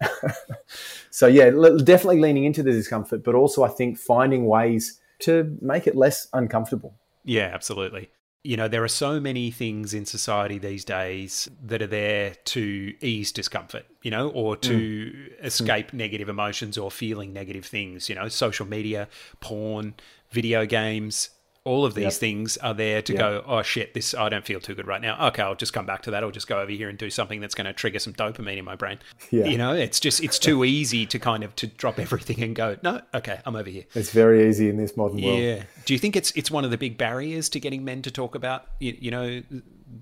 so 1.11 1.29
yeah, 1.29 1.51
definitely 1.85 2.21
leaning 2.21 2.45
into 2.45 2.65
the 2.65 2.73
discomfort, 2.73 3.23
but 3.23 3.37
also 3.37 3.62
I 3.62 3.69
think 3.69 3.97
finding 3.97 4.47
ways 4.47 5.01
to 5.21 5.57
make 5.61 5.87
it 5.87 5.95
less 5.95 6.27
uncomfortable. 6.33 6.95
Yeah, 7.25 7.51
absolutely 7.55 8.11
you 8.44 8.57
know, 8.57 8.68
there 8.68 8.85
are 8.85 8.88
so 8.88 9.18
many 9.18 9.51
things 9.51 9.92
in 9.92 10.07
society 10.07 10.59
these 10.59 10.85
days 10.85 11.49
that 11.64 11.83
are 11.83 11.87
there 11.88 12.35
to 12.44 12.94
ease 13.01 13.33
discomfort, 13.33 13.87
you 14.03 14.11
know, 14.11 14.29
or 14.29 14.57
to 14.57 15.12
mm. 15.12 15.44
escape 15.44 15.90
mm. 15.90 15.94
negative 15.94 16.29
emotions 16.29 16.79
or 16.79 16.90
feeling 16.90 17.33
negative 17.33 17.66
things, 17.66 18.09
you 18.09 18.14
know, 18.14 18.29
social 18.29 18.66
media, 18.66 19.09
porn, 19.40 19.94
video 20.31 20.64
games, 20.64 21.31
all 21.66 21.85
of 21.85 21.94
these 21.94 22.05
yep. 22.05 22.12
things 22.12 22.57
are 22.59 22.72
there 22.72 23.02
to 23.02 23.12
yep. 23.12 23.20
go 23.20 23.44
oh 23.46 23.61
shit 23.61 23.92
this 23.92 24.14
i 24.14 24.29
don't 24.29 24.46
feel 24.46 24.61
too 24.61 24.74
good 24.74 24.87
right 24.87 25.00
now 25.00 25.26
okay 25.26 25.42
i'll 25.42 25.57
just 25.57 25.72
come 25.72 25.85
back 25.85 26.00
to 26.00 26.12
that 26.12 26.22
i'll 26.22 26.31
just 26.31 26.46
go 26.46 26.61
over 26.61 26.70
here 26.70 26.88
and 26.88 26.96
do 26.96 27.11
something 27.11 27.40
that's 27.40 27.55
going 27.55 27.64
to 27.64 27.72
trigger 27.72 27.98
some 27.98 28.12
dopamine 28.12 28.57
in 28.57 28.64
my 28.64 28.76
brain 28.76 28.98
yeah. 29.31 29.44
you 29.44 29.59
know 29.59 29.72
it's 29.72 29.98
just 29.98 30.22
it's 30.22 30.38
too 30.38 30.64
easy 30.64 31.05
to 31.05 31.18
kind 31.18 31.42
of 31.42 31.55
to 31.57 31.66
drop 31.66 31.98
everything 31.98 32.42
and 32.42 32.55
go 32.55 32.76
no 32.83 33.00
okay 33.12 33.40
i'm 33.44 33.57
over 33.57 33.68
here 33.68 33.85
it's 33.94 34.11
very 34.11 34.48
easy 34.48 34.68
in 34.68 34.76
this 34.76 34.96
modern 34.96 35.20
world 35.20 35.38
yeah 35.38 35.62
do 35.85 35.92
you 35.92 35.98
think 35.98 36.14
it's 36.14 36.31
it's 36.33 36.50
one 36.50 36.64
of 36.64 36.70
the 36.70 36.79
big 36.79 36.96
barriers 36.96 37.48
to 37.48 37.59
getting 37.59 37.85
men 37.85 38.00
to 38.00 38.11
talk 38.11 38.35
about 38.35 38.66
you, 38.79 38.96
you 39.00 39.11
know 39.11 39.42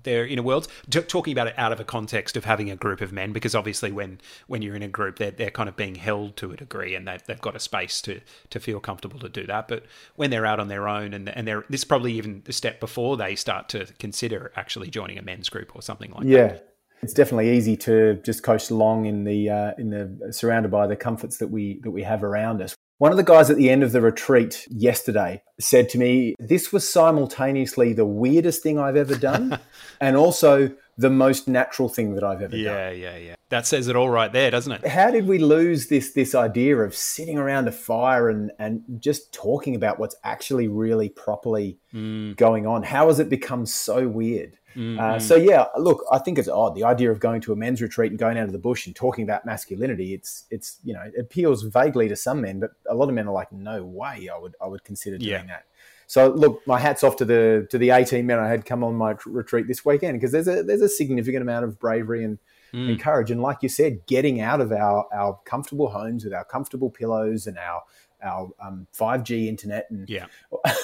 their 0.03 0.25
inner 0.25 0.41
worlds. 0.41 0.67
T- 0.89 1.01
talking 1.01 1.31
about 1.31 1.47
it 1.47 1.53
out 1.57 1.71
of 1.71 1.79
a 1.79 1.83
context 1.83 2.35
of 2.37 2.45
having 2.45 2.69
a 2.69 2.75
group 2.75 3.01
of 3.01 3.11
men, 3.11 3.31
because 3.33 3.55
obviously 3.55 3.91
when 3.91 4.19
when 4.47 4.61
you're 4.61 4.75
in 4.75 4.83
a 4.83 4.87
group, 4.87 5.17
they're 5.17 5.31
they're 5.31 5.51
kind 5.51 5.69
of 5.69 5.75
being 5.75 5.95
held 5.95 6.35
to 6.37 6.51
a 6.51 6.57
degree, 6.57 6.95
and 6.95 7.07
they've 7.07 7.23
they've 7.25 7.41
got 7.41 7.55
a 7.55 7.59
space 7.59 8.01
to 8.01 8.21
to 8.49 8.59
feel 8.59 8.79
comfortable 8.79 9.19
to 9.19 9.29
do 9.29 9.45
that. 9.47 9.67
But 9.67 9.85
when 10.15 10.29
they're 10.29 10.45
out 10.45 10.59
on 10.59 10.67
their 10.67 10.87
own, 10.87 11.13
and 11.13 11.29
and 11.29 11.47
they're 11.47 11.65
this 11.69 11.81
is 11.81 11.85
probably 11.85 12.13
even 12.13 12.43
a 12.47 12.53
step 12.53 12.79
before 12.79 13.17
they 13.17 13.35
start 13.35 13.69
to 13.69 13.85
consider 13.99 14.51
actually 14.55 14.89
joining 14.89 15.17
a 15.17 15.21
men's 15.21 15.49
group 15.49 15.75
or 15.75 15.81
something 15.81 16.11
like 16.11 16.25
yeah. 16.25 16.47
that. 16.47 16.71
It's 17.01 17.13
definitely 17.13 17.55
easy 17.55 17.77
to 17.77 18.15
just 18.23 18.41
coast 18.41 18.71
along 18.71 19.05
in 19.05 19.25
the 19.25 19.49
uh, 19.49 19.71
in 19.77 19.89
the 19.89 20.33
surrounded 20.33 20.71
by 20.71 20.87
the 20.87 20.95
comforts 20.95 21.37
that 21.37 21.47
we 21.47 21.79
that 21.83 21.91
we 21.91 22.03
have 22.03 22.23
around 22.23 22.61
us. 22.61 22.75
One 22.97 23.11
of 23.11 23.17
the 23.17 23.23
guys 23.23 23.49
at 23.49 23.57
the 23.57 23.69
end 23.69 23.83
of 23.83 23.91
the 23.91 23.99
retreat 23.99 24.65
yesterday 24.69 25.43
said 25.59 25.89
to 25.89 25.97
me, 25.97 26.33
This 26.39 26.71
was 26.71 26.89
simultaneously 26.89 27.91
the 27.91 28.05
weirdest 28.05 28.63
thing 28.63 28.79
I've 28.79 28.95
ever 28.95 29.15
done 29.15 29.59
and 30.01 30.15
also 30.15 30.71
the 30.97 31.09
most 31.09 31.49
natural 31.49 31.89
thing 31.89 32.15
that 32.15 32.23
I've 32.23 32.41
ever 32.41 32.55
yeah, 32.55 32.71
done. 32.71 32.99
Yeah, 32.99 33.11
yeah, 33.11 33.17
yeah. 33.17 33.35
That 33.49 33.67
says 33.67 33.89
it 33.89 33.97
all 33.97 34.09
right 34.09 34.31
there, 34.31 34.49
doesn't 34.49 34.71
it? 34.71 34.87
How 34.87 35.11
did 35.11 35.27
we 35.27 35.39
lose 35.39 35.87
this 35.87 36.13
this 36.13 36.33
idea 36.33 36.77
of 36.77 36.95
sitting 36.95 37.37
around 37.37 37.67
a 37.67 37.73
fire 37.73 38.29
and, 38.29 38.51
and 38.59 38.81
just 38.99 39.33
talking 39.33 39.75
about 39.75 39.99
what's 39.99 40.15
actually 40.23 40.69
really 40.69 41.09
properly 41.09 41.77
mm. 41.93 42.35
going 42.37 42.65
on? 42.65 42.83
How 42.83 43.07
has 43.07 43.19
it 43.19 43.27
become 43.27 43.65
so 43.65 44.07
weird? 44.07 44.57
Mm-hmm. 44.75 44.99
Uh, 44.99 45.19
so 45.19 45.35
yeah, 45.35 45.65
look, 45.77 46.03
I 46.11 46.19
think 46.19 46.37
it's 46.37 46.49
odd 46.49 46.75
the 46.75 46.83
idea 46.83 47.11
of 47.11 47.19
going 47.19 47.41
to 47.41 47.53
a 47.53 47.55
men's 47.55 47.81
retreat 47.81 48.11
and 48.11 48.19
going 48.19 48.37
out 48.37 48.45
of 48.45 48.51
the 48.51 48.59
bush 48.59 48.87
and 48.87 48.95
talking 48.95 49.23
about 49.23 49.45
masculinity. 49.45 50.13
It's 50.13 50.45
it's 50.51 50.79
you 50.83 50.93
know 50.93 51.01
it 51.01 51.19
appeals 51.19 51.63
vaguely 51.63 52.09
to 52.09 52.15
some 52.15 52.41
men, 52.41 52.59
but 52.59 52.71
a 52.89 52.93
lot 52.93 53.07
of 53.07 53.15
men 53.15 53.27
are 53.27 53.33
like, 53.33 53.51
no 53.51 53.83
way, 53.83 54.29
I 54.33 54.37
would 54.37 54.55
I 54.61 54.67
would 54.67 54.83
consider 54.83 55.17
doing 55.17 55.31
yeah. 55.31 55.45
that. 55.45 55.65
So 56.07 56.29
look, 56.29 56.61
my 56.67 56.79
hats 56.79 57.03
off 57.03 57.15
to 57.17 57.25
the 57.25 57.67
to 57.71 57.77
the 57.77 57.91
eighteen 57.91 58.27
men 58.27 58.39
I 58.39 58.47
had 58.47 58.65
come 58.65 58.83
on 58.83 58.95
my 58.95 59.15
retreat 59.25 59.67
this 59.67 59.85
weekend 59.85 60.19
because 60.19 60.31
there's 60.31 60.47
a 60.47 60.61
there's 60.63 60.81
a 60.81 60.89
significant 60.89 61.41
amount 61.41 61.65
of 61.65 61.79
bravery 61.79 62.23
and, 62.23 62.37
mm. 62.73 62.89
and 62.89 62.99
courage, 62.99 63.31
and 63.31 63.41
like 63.41 63.63
you 63.63 63.69
said, 63.69 64.05
getting 64.05 64.41
out 64.41 64.61
of 64.61 64.71
our 64.71 65.07
our 65.13 65.39
comfortable 65.45 65.89
homes 65.89 66.23
with 66.23 66.33
our 66.33 66.45
comfortable 66.45 66.89
pillows 66.89 67.47
and 67.47 67.57
our 67.57 67.81
our 68.25 68.49
um, 68.61 68.87
5G 68.93 69.47
internet 69.47 69.87
and 69.89 70.09
yeah. 70.09 70.25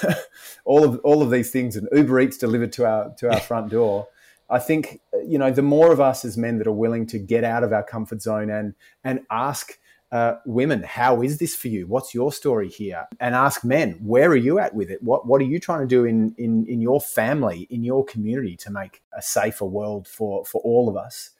all 0.64 0.84
of 0.84 1.00
all 1.04 1.22
of 1.22 1.30
these 1.30 1.50
things 1.50 1.76
and 1.76 1.88
Uber 1.92 2.20
Eats 2.20 2.38
delivered 2.38 2.72
to 2.74 2.86
our 2.86 3.14
to 3.18 3.30
our 3.30 3.40
front 3.40 3.70
door. 3.70 4.08
I 4.48 4.58
think 4.58 5.00
you 5.26 5.38
know 5.38 5.50
the 5.50 5.62
more 5.62 5.92
of 5.92 6.00
us 6.00 6.24
as 6.24 6.36
men 6.36 6.58
that 6.58 6.66
are 6.66 6.72
willing 6.72 7.06
to 7.08 7.18
get 7.18 7.44
out 7.44 7.64
of 7.64 7.72
our 7.72 7.82
comfort 7.82 8.22
zone 8.22 8.50
and 8.50 8.74
and 9.04 9.20
ask 9.30 9.78
uh, 10.12 10.36
women, 10.44 10.82
how 10.82 11.22
is 11.22 11.38
this 11.38 11.54
for 11.54 11.68
you? 11.68 11.86
What's 11.86 12.14
your 12.14 12.30
story 12.30 12.68
here? 12.68 13.08
And 13.18 13.34
ask 13.34 13.64
men, 13.64 13.98
where 14.02 14.28
are 14.28 14.36
you 14.36 14.58
at 14.58 14.74
with 14.74 14.90
it? 14.90 15.02
What 15.02 15.26
what 15.26 15.40
are 15.40 15.44
you 15.44 15.58
trying 15.58 15.80
to 15.80 15.86
do 15.86 16.04
in 16.04 16.34
in 16.36 16.66
in 16.66 16.82
your 16.82 17.00
family, 17.00 17.66
in 17.70 17.82
your 17.82 18.04
community, 18.04 18.54
to 18.58 18.70
make 18.70 19.02
a 19.16 19.22
safer 19.22 19.64
world 19.64 20.06
for 20.06 20.44
for 20.44 20.60
all 20.60 20.90
of 20.90 20.96
us? 20.98 21.30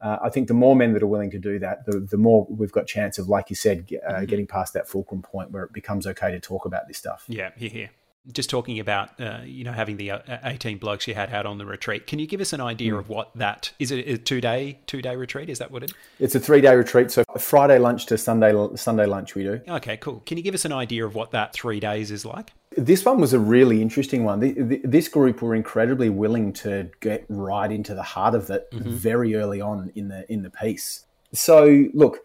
Uh, 0.00 0.18
I 0.22 0.28
think 0.28 0.48
the 0.48 0.54
more 0.54 0.76
men 0.76 0.92
that 0.92 1.02
are 1.02 1.08
willing 1.08 1.30
to 1.32 1.38
do 1.38 1.58
that, 1.58 1.84
the, 1.86 1.98
the 1.98 2.16
more 2.16 2.46
we've 2.48 2.72
got 2.72 2.86
chance 2.86 3.18
of, 3.18 3.28
like 3.28 3.50
you 3.50 3.56
said, 3.56 3.88
uh, 4.06 4.12
mm-hmm. 4.12 4.24
getting 4.26 4.46
past 4.46 4.72
that 4.74 4.88
fulcrum 4.88 5.22
point 5.22 5.50
where 5.50 5.64
it 5.64 5.72
becomes 5.72 6.06
okay 6.06 6.30
to 6.30 6.38
talk 6.40 6.64
about 6.64 6.86
this 6.86 6.98
stuff. 6.98 7.24
Yeah, 7.28 7.50
here, 7.56 7.70
here. 7.70 7.90
Just 8.30 8.50
talking 8.50 8.78
about, 8.78 9.18
uh, 9.20 9.40
you 9.44 9.64
know, 9.64 9.72
having 9.72 9.96
the 9.96 10.10
uh, 10.10 10.38
18 10.44 10.78
blokes 10.78 11.08
you 11.08 11.14
had 11.14 11.32
out 11.32 11.46
on 11.46 11.56
the 11.56 11.64
retreat. 11.64 12.06
Can 12.06 12.18
you 12.18 12.26
give 12.26 12.42
us 12.42 12.52
an 12.52 12.60
idea 12.60 12.92
mm. 12.92 12.98
of 12.98 13.08
what 13.08 13.34
that 13.36 13.72
is? 13.78 13.90
It 13.90 14.06
a 14.06 14.18
two 14.18 14.40
day 14.40 14.80
two 14.86 15.00
day 15.00 15.16
retreat? 15.16 15.48
Is 15.48 15.58
that 15.60 15.70
what 15.70 15.82
it? 15.82 15.92
It's 16.20 16.34
a 16.34 16.40
three 16.40 16.60
day 16.60 16.74
retreat. 16.76 17.10
So 17.10 17.24
Friday 17.38 17.78
lunch 17.78 18.04
to 18.06 18.18
Sunday 18.18 18.52
Sunday 18.74 19.06
lunch 19.06 19.34
we 19.34 19.44
do. 19.44 19.62
Okay, 19.66 19.96
cool. 19.96 20.22
Can 20.26 20.36
you 20.36 20.44
give 20.44 20.54
us 20.54 20.66
an 20.66 20.72
idea 20.72 21.06
of 21.06 21.14
what 21.14 21.30
that 21.30 21.54
three 21.54 21.80
days 21.80 22.10
is 22.10 22.26
like? 22.26 22.52
This 22.78 23.04
one 23.04 23.20
was 23.20 23.32
a 23.32 23.40
really 23.40 23.82
interesting 23.82 24.24
one. 24.24 24.80
This 24.84 25.08
group 25.08 25.42
were 25.42 25.54
incredibly 25.54 26.10
willing 26.10 26.52
to 26.54 26.90
get 27.00 27.24
right 27.28 27.70
into 27.70 27.94
the 27.94 28.02
heart 28.02 28.34
of 28.34 28.50
it 28.50 28.70
mm-hmm. 28.70 28.90
very 28.90 29.34
early 29.34 29.60
on 29.60 29.90
in 29.94 30.08
the 30.08 30.30
in 30.32 30.42
the 30.42 30.50
piece. 30.50 31.04
So, 31.32 31.86
look, 31.92 32.20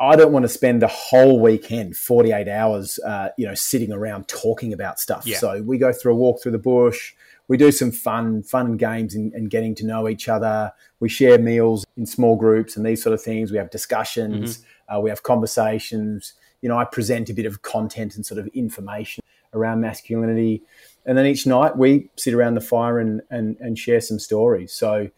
I 0.00 0.16
don't 0.16 0.32
want 0.32 0.44
to 0.44 0.48
spend 0.48 0.82
the 0.82 0.88
whole 0.88 1.40
weekend, 1.40 1.96
48 1.96 2.48
hours, 2.48 2.98
uh, 3.06 3.30
you 3.36 3.46
know, 3.46 3.54
sitting 3.54 3.92
around 3.92 4.28
talking 4.28 4.72
about 4.72 5.00
stuff. 5.00 5.26
Yeah. 5.26 5.38
So 5.38 5.62
we 5.62 5.78
go 5.78 5.92
through 5.92 6.12
a 6.12 6.16
walk 6.16 6.42
through 6.42 6.52
the 6.52 6.58
bush. 6.58 7.14
We 7.48 7.56
do 7.56 7.72
some 7.72 7.90
fun, 7.90 8.42
fun 8.42 8.76
games 8.76 9.14
and, 9.14 9.32
and, 9.34 9.50
getting 9.50 9.74
to 9.76 9.86
know 9.86 10.08
each 10.08 10.28
other. 10.28 10.72
We 11.00 11.08
share 11.08 11.38
meals 11.38 11.84
in 11.96 12.06
small 12.06 12.36
groups 12.36 12.76
and 12.76 12.86
these 12.86 13.02
sort 13.02 13.12
of 13.12 13.20
things. 13.20 13.50
We 13.50 13.58
have 13.58 13.70
discussions. 13.70 14.58
Mm-hmm. 14.58 14.96
Uh, 14.96 15.00
we 15.00 15.10
have 15.10 15.22
conversations. 15.22 16.34
You 16.62 16.68
know, 16.68 16.78
I 16.78 16.84
present 16.84 17.28
a 17.28 17.34
bit 17.34 17.46
of 17.46 17.62
content 17.62 18.14
and 18.14 18.24
sort 18.24 18.38
of 18.38 18.46
information 18.48 19.21
around 19.52 19.80
masculinity. 19.80 20.62
And 21.04 21.18
then 21.18 21.26
each 21.26 21.46
night 21.46 21.76
we 21.76 22.10
sit 22.16 22.34
around 22.34 22.54
the 22.54 22.60
fire 22.60 22.98
and, 22.98 23.22
and, 23.30 23.56
and 23.60 23.78
share 23.78 24.00
some 24.00 24.18
stories. 24.18 24.72
So, 24.72 25.08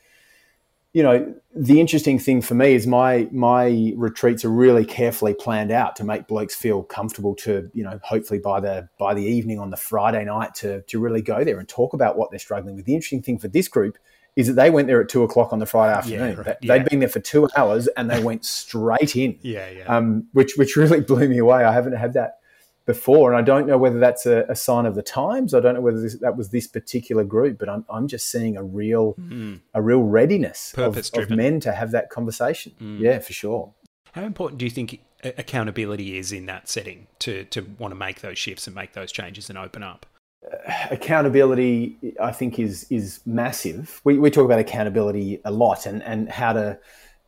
you 0.94 1.03
know, 1.03 1.35
the 1.55 1.81
interesting 1.81 2.20
thing 2.20 2.40
for 2.40 2.55
me 2.55 2.73
is 2.73 2.87
my 2.87 3.29
my 3.33 3.92
retreats 3.97 4.44
are 4.44 4.51
really 4.51 4.85
carefully 4.85 5.35
planned 5.35 5.73
out 5.73 5.97
to 5.97 6.05
make 6.05 6.29
blokes 6.29 6.55
feel 6.55 6.85
comfortable 6.85 7.35
to, 7.35 7.68
you 7.75 7.83
know, 7.83 7.99
hopefully 8.05 8.38
by 8.38 8.61
the 8.61 8.88
by 8.97 9.12
the 9.12 9.25
evening 9.25 9.59
on 9.59 9.70
the 9.70 9.77
Friday 9.77 10.25
night 10.25 10.55
to 10.55 10.83
to 10.83 11.01
really 11.01 11.20
go 11.20 11.42
there 11.42 11.59
and 11.59 11.68
talk 11.68 11.94
about 11.94 12.16
what 12.16 12.31
they're 12.31 12.38
struggling 12.38 12.77
with. 12.77 12.85
The 12.85 12.94
interesting 12.94 13.23
thing 13.23 13.40
for 13.40 13.49
this 13.49 13.66
group 13.66 13.99
is 14.37 14.47
that 14.47 14.55
they 14.55 14.70
went 14.70 14.87
there 14.87 15.01
at 15.01 15.09
two 15.09 15.25
o'clock 15.25 15.53
on 15.53 15.59
the 15.59 15.66
Friday 15.66 15.97
afternoon. 15.97 16.37
Yeah, 16.37 16.42
right. 16.47 16.57
They'd 16.62 16.85
been 16.85 17.01
there 17.01 17.09
for 17.09 17.20
two 17.20 17.49
hours 17.57 17.88
and 17.88 18.09
they 18.09 18.23
went 18.23 18.44
straight 18.44 19.16
in. 19.16 19.38
Yeah, 19.42 19.68
yeah. 19.70 19.85
Um, 19.85 20.29
which 20.33 20.55
which 20.57 20.77
really 20.77 21.01
blew 21.09 21.29
me 21.29 21.38
away. 21.38 21.64
I 21.64 21.73
haven't 21.73 21.97
had 21.97 22.12
that 22.14 22.38
before, 22.87 23.33
and 23.33 23.38
I 23.38 23.42
don't 23.42 23.66
know 23.66 23.79
whether 23.79 23.99
that's 23.99 24.27
a, 24.27 24.44
a 24.49 24.55
sign 24.55 24.87
of 24.87 24.94
the 24.94 25.03
times. 25.03 25.55
I 25.55 25.61
don't 25.61 25.75
know 25.75 25.81
whether 25.81 26.01
this, 26.01 26.18
that 26.20 26.37
was 26.37 26.51
this 26.51 26.66
particular 26.66 27.25
group, 27.25 27.59
but 27.59 27.68
I'm, 27.68 27.85
I'm 27.88 28.09
just 28.09 28.29
seeing 28.29 28.57
a 28.57 28.62
real 28.62 29.14
mm. 29.14 29.61
a 29.73 29.81
real 29.81 30.03
readiness 30.03 30.75
of, 30.77 30.97
of, 30.97 31.31
men 31.31 31.61
to 31.61 31.73
have 31.73 31.92
that 31.92 32.11
conversation. 32.11 32.73
Mm. 32.81 33.01
Yeah, 33.01 33.18
for 33.20 33.33
sure. 33.33 33.73
How 34.12 34.23
important 34.23 34.59
do 34.59 34.66
you 34.66 34.70
think 34.70 35.01
accountability 35.23 36.18
is 36.18 36.33
in 36.33 36.47
that 36.47 36.68
setting 36.68 37.07
to 37.20 37.44
to 37.47 37.62
want 37.79 37.92
to 37.92 37.97
make 37.97 38.20
those 38.20 38.38
shifts 38.38 38.66
and 38.66 38.75
make 38.77 38.92
those 38.92 39.11
changes 39.11 39.49
and 39.49 39.59
open 39.59 39.83
up? 39.83 40.07
Uh, 40.44 40.73
accountability, 40.90 41.97
I 42.20 42.33
think, 42.33 42.59
is 42.59 42.87
is 42.90 43.20
massive. 43.25 44.03
We, 44.05 44.18
we 44.18 44.31
talk 44.31 44.44
about 44.44 44.59
accountability 44.59 45.40
a 45.44 45.51
lot, 45.51 45.87
and 45.87 46.03
and 46.03 46.29
how 46.29 46.53
to 46.53 46.79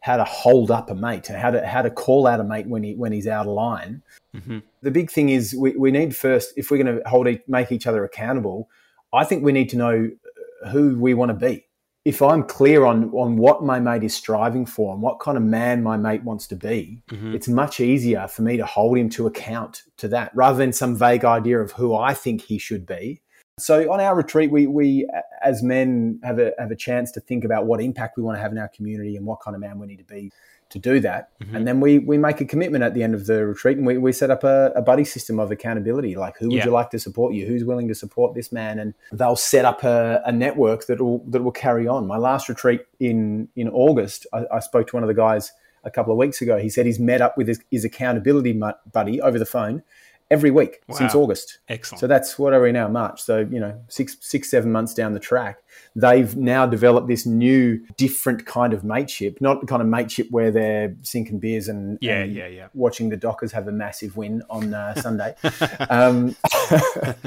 how 0.06 0.16
to 0.16 0.24
hold 0.24 0.70
up 0.70 0.88
a 0.88 0.94
mate, 0.94 1.28
and 1.28 1.36
how 1.36 1.50
to 1.50 1.66
how 1.66 1.82
to 1.82 1.90
call 1.90 2.28
out 2.28 2.38
a 2.38 2.44
mate 2.44 2.68
when 2.68 2.84
he 2.84 2.94
when 2.94 3.10
he's 3.10 3.26
out 3.26 3.44
of 3.44 3.52
line. 3.52 4.00
Mm-hmm. 4.36 4.58
The 4.82 4.90
big 4.92 5.10
thing 5.10 5.30
is 5.30 5.52
we, 5.52 5.72
we 5.72 5.90
need 5.90 6.14
first, 6.14 6.52
if 6.56 6.70
we're 6.70 6.80
going 6.80 6.98
to 6.98 7.08
hold 7.08 7.26
each 7.26 7.42
make 7.48 7.72
each 7.72 7.88
other 7.88 8.04
accountable, 8.04 8.70
I 9.12 9.24
think 9.24 9.42
we 9.42 9.50
need 9.50 9.68
to 9.70 9.76
know 9.76 10.08
who 10.70 10.96
we 10.96 11.14
want 11.14 11.30
to 11.30 11.34
be. 11.34 11.66
If 12.04 12.22
I'm 12.22 12.44
clear 12.44 12.84
on 12.84 13.10
on 13.10 13.36
what 13.36 13.64
my 13.64 13.80
mate 13.80 14.04
is 14.04 14.14
striving 14.14 14.64
for 14.64 14.92
and 14.92 15.02
what 15.02 15.18
kind 15.18 15.36
of 15.36 15.42
man 15.42 15.82
my 15.82 15.96
mate 15.96 16.22
wants 16.22 16.46
to 16.48 16.56
be, 16.56 17.02
mm-hmm. 17.10 17.34
it's 17.34 17.48
much 17.48 17.80
easier 17.80 18.28
for 18.28 18.42
me 18.42 18.56
to 18.58 18.64
hold 18.64 18.96
him 18.96 19.08
to 19.10 19.26
account 19.26 19.82
to 19.96 20.06
that 20.08 20.30
rather 20.36 20.56
than 20.56 20.72
some 20.72 20.94
vague 20.94 21.24
idea 21.24 21.58
of 21.58 21.72
who 21.72 21.96
I 21.96 22.14
think 22.14 22.42
he 22.42 22.58
should 22.58 22.86
be. 22.86 23.22
So 23.58 23.90
on 23.90 24.00
our 24.00 24.14
retreat, 24.14 24.50
we, 24.50 24.66
we 24.66 25.08
as 25.42 25.62
men 25.62 26.20
have 26.22 26.38
a, 26.38 26.52
have 26.58 26.70
a 26.70 26.76
chance 26.76 27.10
to 27.12 27.20
think 27.20 27.42
about 27.42 27.64
what 27.64 27.80
impact 27.80 28.18
we 28.18 28.22
want 28.22 28.36
to 28.36 28.42
have 28.42 28.52
in 28.52 28.58
our 28.58 28.68
community 28.68 29.16
and 29.16 29.24
what 29.24 29.40
kind 29.40 29.54
of 29.54 29.62
man 29.62 29.78
we 29.78 29.86
need 29.86 29.96
to 29.96 30.04
be 30.04 30.30
to 30.68 30.78
do 30.78 31.00
that. 31.00 31.30
Mm-hmm. 31.40 31.56
And 31.56 31.66
then 31.66 31.80
we, 31.80 31.98
we 32.00 32.18
make 32.18 32.42
a 32.42 32.44
commitment 32.44 32.84
at 32.84 32.92
the 32.92 33.02
end 33.02 33.14
of 33.14 33.24
the 33.24 33.46
retreat 33.46 33.78
and 33.78 33.86
we, 33.86 33.96
we 33.96 34.12
set 34.12 34.30
up 34.30 34.44
a, 34.44 34.72
a 34.76 34.82
buddy 34.82 35.04
system 35.04 35.38
of 35.40 35.50
accountability. 35.50 36.16
Like 36.16 36.36
who 36.36 36.48
would 36.48 36.56
yeah. 36.56 36.64
you 36.66 36.70
like 36.70 36.90
to 36.90 36.98
support 36.98 37.32
you? 37.32 37.46
Who's 37.46 37.64
willing 37.64 37.88
to 37.88 37.94
support 37.94 38.34
this 38.34 38.52
man? 38.52 38.78
And 38.78 38.92
they'll 39.10 39.36
set 39.36 39.64
up 39.64 39.84
a, 39.84 40.20
a 40.26 40.32
network 40.32 40.86
that 40.88 41.00
will, 41.00 41.24
that 41.28 41.42
will 41.42 41.50
carry 41.50 41.88
on. 41.88 42.06
My 42.06 42.18
last 42.18 42.50
retreat 42.50 42.82
in, 43.00 43.48
in 43.56 43.70
August, 43.70 44.26
I, 44.34 44.44
I 44.52 44.58
spoke 44.58 44.88
to 44.88 44.96
one 44.96 45.02
of 45.02 45.08
the 45.08 45.14
guys 45.14 45.50
a 45.82 45.90
couple 45.90 46.12
of 46.12 46.18
weeks 46.18 46.42
ago. 46.42 46.58
He 46.58 46.68
said 46.68 46.84
he's 46.84 47.00
met 47.00 47.22
up 47.22 47.38
with 47.38 47.48
his, 47.48 47.62
his 47.70 47.86
accountability 47.86 48.60
buddy 48.92 49.18
over 49.22 49.38
the 49.38 49.46
phone 49.46 49.82
every 50.30 50.50
week 50.50 50.80
wow. 50.88 50.96
since 50.96 51.14
August. 51.14 51.58
Excellent. 51.68 52.00
So 52.00 52.06
that's 52.06 52.38
what 52.38 52.52
are 52.52 52.60
we 52.60 52.72
now? 52.72 52.88
March. 52.88 53.22
So 53.22 53.38
you 53.38 53.60
know, 53.60 53.80
six, 53.88 54.16
six, 54.20 54.50
seven 54.50 54.72
months 54.72 54.94
down 54.94 55.14
the 55.14 55.20
track, 55.20 55.58
they've 55.94 56.36
now 56.36 56.66
developed 56.66 57.08
this 57.08 57.26
new, 57.26 57.80
different 57.96 58.46
kind 58.46 58.72
of 58.72 58.84
mateship. 58.84 59.40
Not 59.40 59.60
the 59.60 59.66
kind 59.66 59.80
of 59.80 59.88
mateship 59.88 60.28
where 60.30 60.50
they're 60.50 60.94
sinking 61.02 61.38
beers 61.38 61.68
and 61.68 61.98
yeah, 62.00 62.22
and 62.22 62.34
yeah, 62.34 62.46
yeah, 62.46 62.68
watching 62.74 63.08
the 63.08 63.16
Dockers 63.16 63.52
have 63.52 63.68
a 63.68 63.72
massive 63.72 64.16
win 64.16 64.42
on 64.50 64.74
uh, 64.74 64.94
Sunday. 64.94 65.34
um, 65.90 66.28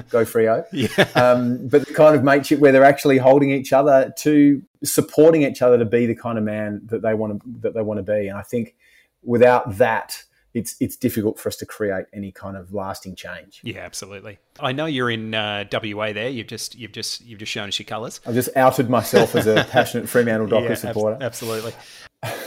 go 0.09 0.25
Freo. 0.25 0.65
Yeah. 0.79 1.09
Um, 1.15 1.67
but 1.67 1.85
the 1.85 1.93
kind 1.93 2.15
of 2.15 2.23
mateship 2.23 2.59
where 2.59 2.71
they're 2.71 2.85
actually 2.85 3.17
holding 3.17 3.49
each 3.49 3.73
other 3.73 4.13
to 4.19 4.61
supporting 4.83 5.43
each 5.43 5.61
other 5.61 5.77
to 5.77 5.83
be 5.83 6.05
the 6.05 6.15
kind 6.15 6.37
of 6.37 6.43
man 6.43 6.81
that 6.85 7.01
they 7.01 7.13
want 7.13 7.41
to 7.41 7.49
that 7.61 7.73
they 7.73 7.81
want 7.81 7.97
to 7.97 8.03
be. 8.03 8.27
And 8.27 8.37
I 8.37 8.43
think 8.43 8.75
without 9.23 9.77
that 9.77 10.23
it's 10.53 10.75
it's 10.79 10.95
difficult 10.95 11.39
for 11.39 11.49
us 11.49 11.55
to 11.57 11.65
create 11.65 12.05
any 12.13 12.31
kind 12.31 12.57
of 12.57 12.73
lasting 12.73 13.15
change. 13.15 13.61
Yeah, 13.63 13.79
absolutely. 13.79 14.39
I 14.59 14.71
know 14.71 14.85
you're 14.85 15.11
in 15.11 15.33
uh, 15.33 15.65
WA. 15.71 16.11
There, 16.13 16.29
you've 16.29 16.47
just 16.47 16.75
you've 16.75 16.91
just 16.91 17.23
you've 17.25 17.39
just 17.39 17.51
shown 17.51 17.67
us 17.67 17.77
your 17.77 17.85
colours. 17.85 18.19
I've 18.25 18.33
just 18.33 18.55
outed 18.55 18.89
myself 18.89 19.35
as 19.35 19.47
a 19.47 19.63
passionate 19.71 20.09
Fremantle 20.09 20.47
Dockers 20.47 20.83
yeah, 20.83 20.91
supporter. 20.91 21.15
Ab- 21.15 21.23
absolutely. 21.23 21.73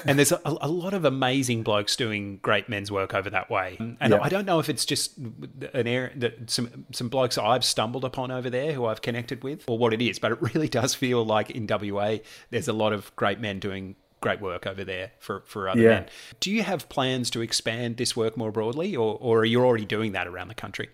and 0.04 0.18
there's 0.18 0.32
a, 0.32 0.40
a, 0.44 0.68
lot 0.68 0.92
of 0.92 1.06
amazing 1.06 1.62
blokes 1.62 1.96
doing 1.96 2.38
great 2.42 2.68
men's 2.68 2.92
work 2.92 3.14
over 3.14 3.30
that 3.30 3.48
way. 3.50 3.76
And 3.78 3.96
yeah. 4.12 4.18
I 4.20 4.28
don't 4.28 4.44
know 4.44 4.58
if 4.58 4.68
it's 4.68 4.84
just 4.84 5.16
an 5.16 5.86
area 5.86 6.10
that 6.16 6.50
some 6.50 6.84
some 6.92 7.08
blokes 7.08 7.38
I've 7.38 7.64
stumbled 7.64 8.04
upon 8.04 8.30
over 8.30 8.50
there 8.50 8.72
who 8.72 8.84
I've 8.84 9.00
connected 9.00 9.42
with, 9.42 9.64
or 9.68 9.78
what 9.78 9.94
it 9.94 10.02
is. 10.02 10.18
But 10.18 10.32
it 10.32 10.42
really 10.42 10.68
does 10.68 10.94
feel 10.94 11.24
like 11.24 11.50
in 11.50 11.66
WA 11.66 12.18
there's 12.50 12.68
a 12.68 12.72
lot 12.72 12.92
of 12.92 13.14
great 13.16 13.40
men 13.40 13.60
doing 13.60 13.96
great 14.22 14.40
work 14.40 14.66
over 14.66 14.84
there 14.84 15.12
for, 15.18 15.42
for 15.46 15.68
other 15.68 15.80
yeah. 15.80 15.88
men. 15.88 16.06
Do 16.40 16.50
you 16.50 16.62
have 16.62 16.88
plans 16.88 17.28
to 17.30 17.42
expand 17.42 17.98
this 17.98 18.16
work 18.16 18.36
more 18.36 18.50
broadly, 18.50 18.96
or, 18.96 19.18
or 19.20 19.40
are 19.40 19.44
you 19.44 19.62
already 19.62 19.84
doing 19.84 20.12
that 20.12 20.26
around 20.26 20.48
the 20.48 20.54
country? 20.54 20.88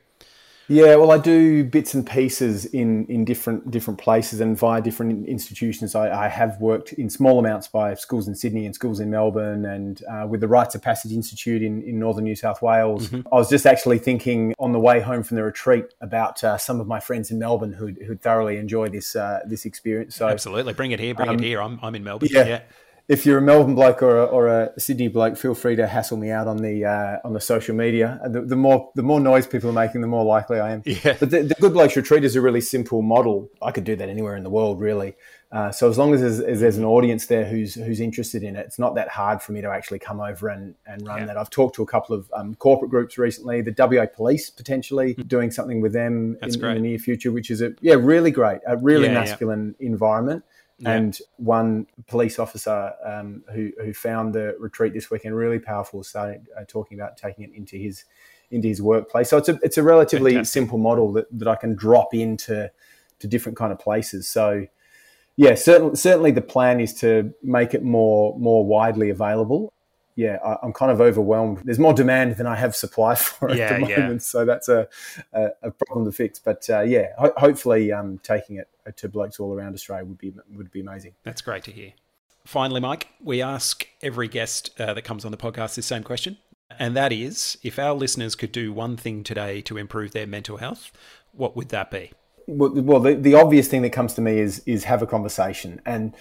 Yeah, 0.70 0.96
well, 0.96 1.10
I 1.10 1.16
do 1.16 1.64
bits 1.64 1.94
and 1.94 2.06
pieces 2.06 2.66
in, 2.66 3.06
in 3.06 3.24
different 3.24 3.70
different 3.70 3.98
places 3.98 4.40
and 4.40 4.56
via 4.56 4.82
different 4.82 5.26
institutions. 5.26 5.94
I, 5.94 6.26
I 6.26 6.28
have 6.28 6.60
worked 6.60 6.92
in 6.92 7.08
small 7.08 7.38
amounts 7.38 7.68
by 7.68 7.94
schools 7.94 8.28
in 8.28 8.34
Sydney 8.34 8.66
and 8.66 8.74
schools 8.74 9.00
in 9.00 9.08
Melbourne, 9.08 9.64
and 9.64 10.02
uh, 10.04 10.26
with 10.28 10.42
the 10.42 10.48
Rites 10.48 10.74
of 10.74 10.82
Passage 10.82 11.12
Institute 11.12 11.62
in, 11.62 11.82
in 11.82 11.98
northern 11.98 12.24
New 12.24 12.36
South 12.36 12.60
Wales. 12.60 13.08
Mm-hmm. 13.08 13.26
I 13.32 13.36
was 13.36 13.48
just 13.48 13.64
actually 13.64 13.98
thinking 13.98 14.54
on 14.58 14.72
the 14.72 14.78
way 14.78 15.00
home 15.00 15.22
from 15.22 15.38
the 15.38 15.42
retreat 15.42 15.86
about 16.02 16.44
uh, 16.44 16.58
some 16.58 16.80
of 16.80 16.86
my 16.86 17.00
friends 17.00 17.30
in 17.30 17.38
Melbourne 17.38 17.72
who'd, 17.72 17.96
who'd 18.06 18.20
thoroughly 18.20 18.58
enjoy 18.58 18.90
this 18.90 19.16
uh, 19.16 19.40
this 19.46 19.64
experience. 19.64 20.16
So 20.16 20.28
absolutely, 20.28 20.74
bring 20.74 20.90
it 20.90 21.00
here, 21.00 21.14
bring 21.14 21.30
um, 21.30 21.36
it 21.36 21.40
here. 21.40 21.62
I'm, 21.62 21.80
I'm 21.82 21.94
in 21.94 22.04
Melbourne. 22.04 22.28
yeah. 22.30 22.46
yeah 22.46 22.60
if 23.08 23.24
you're 23.24 23.38
a 23.38 23.42
Melbourne 23.42 23.74
bloke 23.74 24.02
or 24.02 24.18
a, 24.18 24.24
or 24.24 24.48
a, 24.48 24.78
Sydney 24.78 25.08
bloke, 25.08 25.36
feel 25.38 25.54
free 25.54 25.76
to 25.76 25.86
hassle 25.86 26.18
me 26.18 26.30
out 26.30 26.46
on 26.46 26.58
the 26.58 26.84
uh, 26.84 27.26
on 27.26 27.32
the 27.32 27.40
social 27.40 27.74
media. 27.74 28.20
The, 28.26 28.42
the, 28.42 28.56
more 28.56 28.90
the 28.94 29.02
more 29.02 29.18
noise 29.18 29.46
people 29.46 29.70
are 29.70 29.72
making, 29.72 30.02
the 30.02 30.06
more 30.06 30.24
likely 30.24 30.60
I 30.60 30.72
am. 30.72 30.82
Yeah. 30.84 31.16
But 31.18 31.30
the, 31.30 31.42
the 31.42 31.54
Good 31.54 31.72
Blokes 31.72 31.96
Retreat 31.96 32.24
is 32.24 32.36
a 32.36 32.40
really 32.40 32.60
simple 32.60 33.02
model. 33.02 33.48
I 33.62 33.72
could 33.72 33.84
do 33.84 33.96
that 33.96 34.08
anywhere 34.08 34.36
in 34.36 34.42
the 34.42 34.50
world, 34.50 34.80
really. 34.80 35.14
Uh, 35.50 35.70
so 35.70 35.88
as 35.88 35.96
long 35.96 36.12
as 36.12 36.20
there's, 36.20 36.40
as 36.40 36.60
there's, 36.60 36.76
an 36.76 36.84
audience 36.84 37.26
there 37.26 37.46
who's 37.46 37.74
who's 37.74 38.00
interested 38.00 38.42
in 38.42 38.56
it, 38.56 38.66
it's 38.66 38.78
not 38.78 38.94
that 38.96 39.08
hard 39.08 39.40
for 39.40 39.52
me 39.52 39.62
to 39.62 39.70
actually 39.70 39.98
come 39.98 40.20
over 40.20 40.48
and, 40.48 40.74
and 40.86 41.06
run 41.06 41.20
yeah. 41.20 41.26
that. 41.26 41.38
I've 41.38 41.48
talked 41.48 41.76
to 41.76 41.82
a 41.82 41.86
couple 41.86 42.14
of 42.14 42.30
um, 42.34 42.54
corporate 42.56 42.90
groups 42.90 43.16
recently, 43.16 43.62
the 43.62 43.74
WA 43.76 44.04
Police 44.04 44.50
potentially 44.50 45.14
mm. 45.14 45.26
doing 45.26 45.50
something 45.50 45.80
with 45.80 45.94
them 45.94 46.36
in, 46.42 46.52
in, 46.52 46.60
the 46.60 46.80
near 46.80 46.98
future, 46.98 47.32
which 47.32 47.50
is 47.50 47.62
a 47.62 47.72
yeah 47.80 47.94
really 47.94 48.30
great, 48.30 48.60
a 48.66 48.76
really 48.76 49.06
yeah, 49.06 49.14
masculine 49.14 49.74
environment. 49.80 50.44
Yeah. 50.80 50.92
And 50.92 51.18
one 51.38 51.86
police 52.06 52.38
officer 52.38 52.92
um, 53.04 53.42
who, 53.52 53.72
who 53.82 53.92
found 53.92 54.32
the 54.32 54.56
retreat 54.60 54.94
this 54.94 55.10
weekend 55.10 55.34
really 55.34 55.58
powerful, 55.58 56.04
started 56.04 56.46
uh, 56.56 56.62
talking 56.68 56.98
about 56.98 57.16
taking 57.16 57.44
it 57.44 57.52
into 57.52 57.76
his 57.76 58.04
into 58.50 58.68
his 58.68 58.80
workplace. 58.80 59.28
So 59.28 59.38
it's 59.38 59.48
a 59.48 59.58
it's 59.62 59.76
a 59.76 59.82
relatively 59.82 60.32
Fantastic. 60.32 60.52
simple 60.52 60.78
model 60.78 61.12
that, 61.14 61.26
that 61.38 61.48
I 61.48 61.56
can 61.56 61.74
drop 61.74 62.14
into 62.14 62.70
to 63.18 63.26
different 63.26 63.58
kind 63.58 63.72
of 63.72 63.78
places. 63.78 64.28
So 64.28 64.66
yeah, 65.36 65.54
certainly 65.54 65.96
certainly 65.96 66.30
the 66.30 66.42
plan 66.42 66.80
is 66.80 66.94
to 67.00 67.34
make 67.42 67.74
it 67.74 67.82
more 67.82 68.38
more 68.38 68.64
widely 68.64 69.10
available 69.10 69.72
yeah, 70.18 70.38
I, 70.44 70.66
am 70.66 70.72
kind 70.72 70.90
of 70.90 71.00
overwhelmed. 71.00 71.62
There's 71.64 71.78
more 71.78 71.94
demand 71.94 72.38
than 72.38 72.46
I 72.46 72.56
have 72.56 72.74
supply 72.74 73.14
for 73.14 73.54
yeah, 73.54 73.66
at 73.66 73.74
the 73.74 73.80
moment, 73.82 74.14
yeah. 74.14 74.18
so 74.18 74.44
that's 74.44 74.68
a, 74.68 74.88
a, 75.32 75.50
a, 75.62 75.70
problem 75.70 76.06
to 76.06 76.12
fix. 76.12 76.40
But 76.40 76.68
uh, 76.68 76.80
yeah, 76.80 77.10
ho- 77.16 77.32
hopefully, 77.36 77.92
um, 77.92 78.18
taking 78.24 78.56
it 78.56 78.68
to 78.96 79.08
blokes 79.08 79.38
all 79.38 79.54
around 79.54 79.74
Australia 79.74 80.04
would 80.04 80.18
be 80.18 80.34
would 80.56 80.72
be 80.72 80.80
amazing. 80.80 81.14
That's 81.22 81.40
great 81.40 81.62
to 81.64 81.70
hear. 81.70 81.92
Finally, 82.44 82.80
Mike, 82.80 83.06
we 83.22 83.40
ask 83.40 83.86
every 84.02 84.26
guest 84.26 84.72
uh, 84.80 84.92
that 84.92 85.02
comes 85.02 85.24
on 85.24 85.30
the 85.30 85.36
podcast 85.36 85.76
this 85.76 85.86
same 85.86 86.02
question, 86.02 86.36
and 86.80 86.96
that 86.96 87.12
is: 87.12 87.56
if 87.62 87.78
our 87.78 87.94
listeners 87.94 88.34
could 88.34 88.50
do 88.50 88.72
one 88.72 88.96
thing 88.96 89.22
today 89.22 89.60
to 89.62 89.76
improve 89.76 90.10
their 90.10 90.26
mental 90.26 90.56
health, 90.56 90.90
what 91.30 91.54
would 91.54 91.68
that 91.68 91.92
be? 91.92 92.10
Well, 92.48 92.70
well 92.70 92.98
the, 92.98 93.14
the 93.14 93.34
obvious 93.34 93.68
thing 93.68 93.82
that 93.82 93.90
comes 93.90 94.14
to 94.14 94.20
me 94.20 94.40
is 94.40 94.64
is 94.66 94.82
have 94.82 95.00
a 95.00 95.06
conversation 95.06 95.80
and 95.86 96.12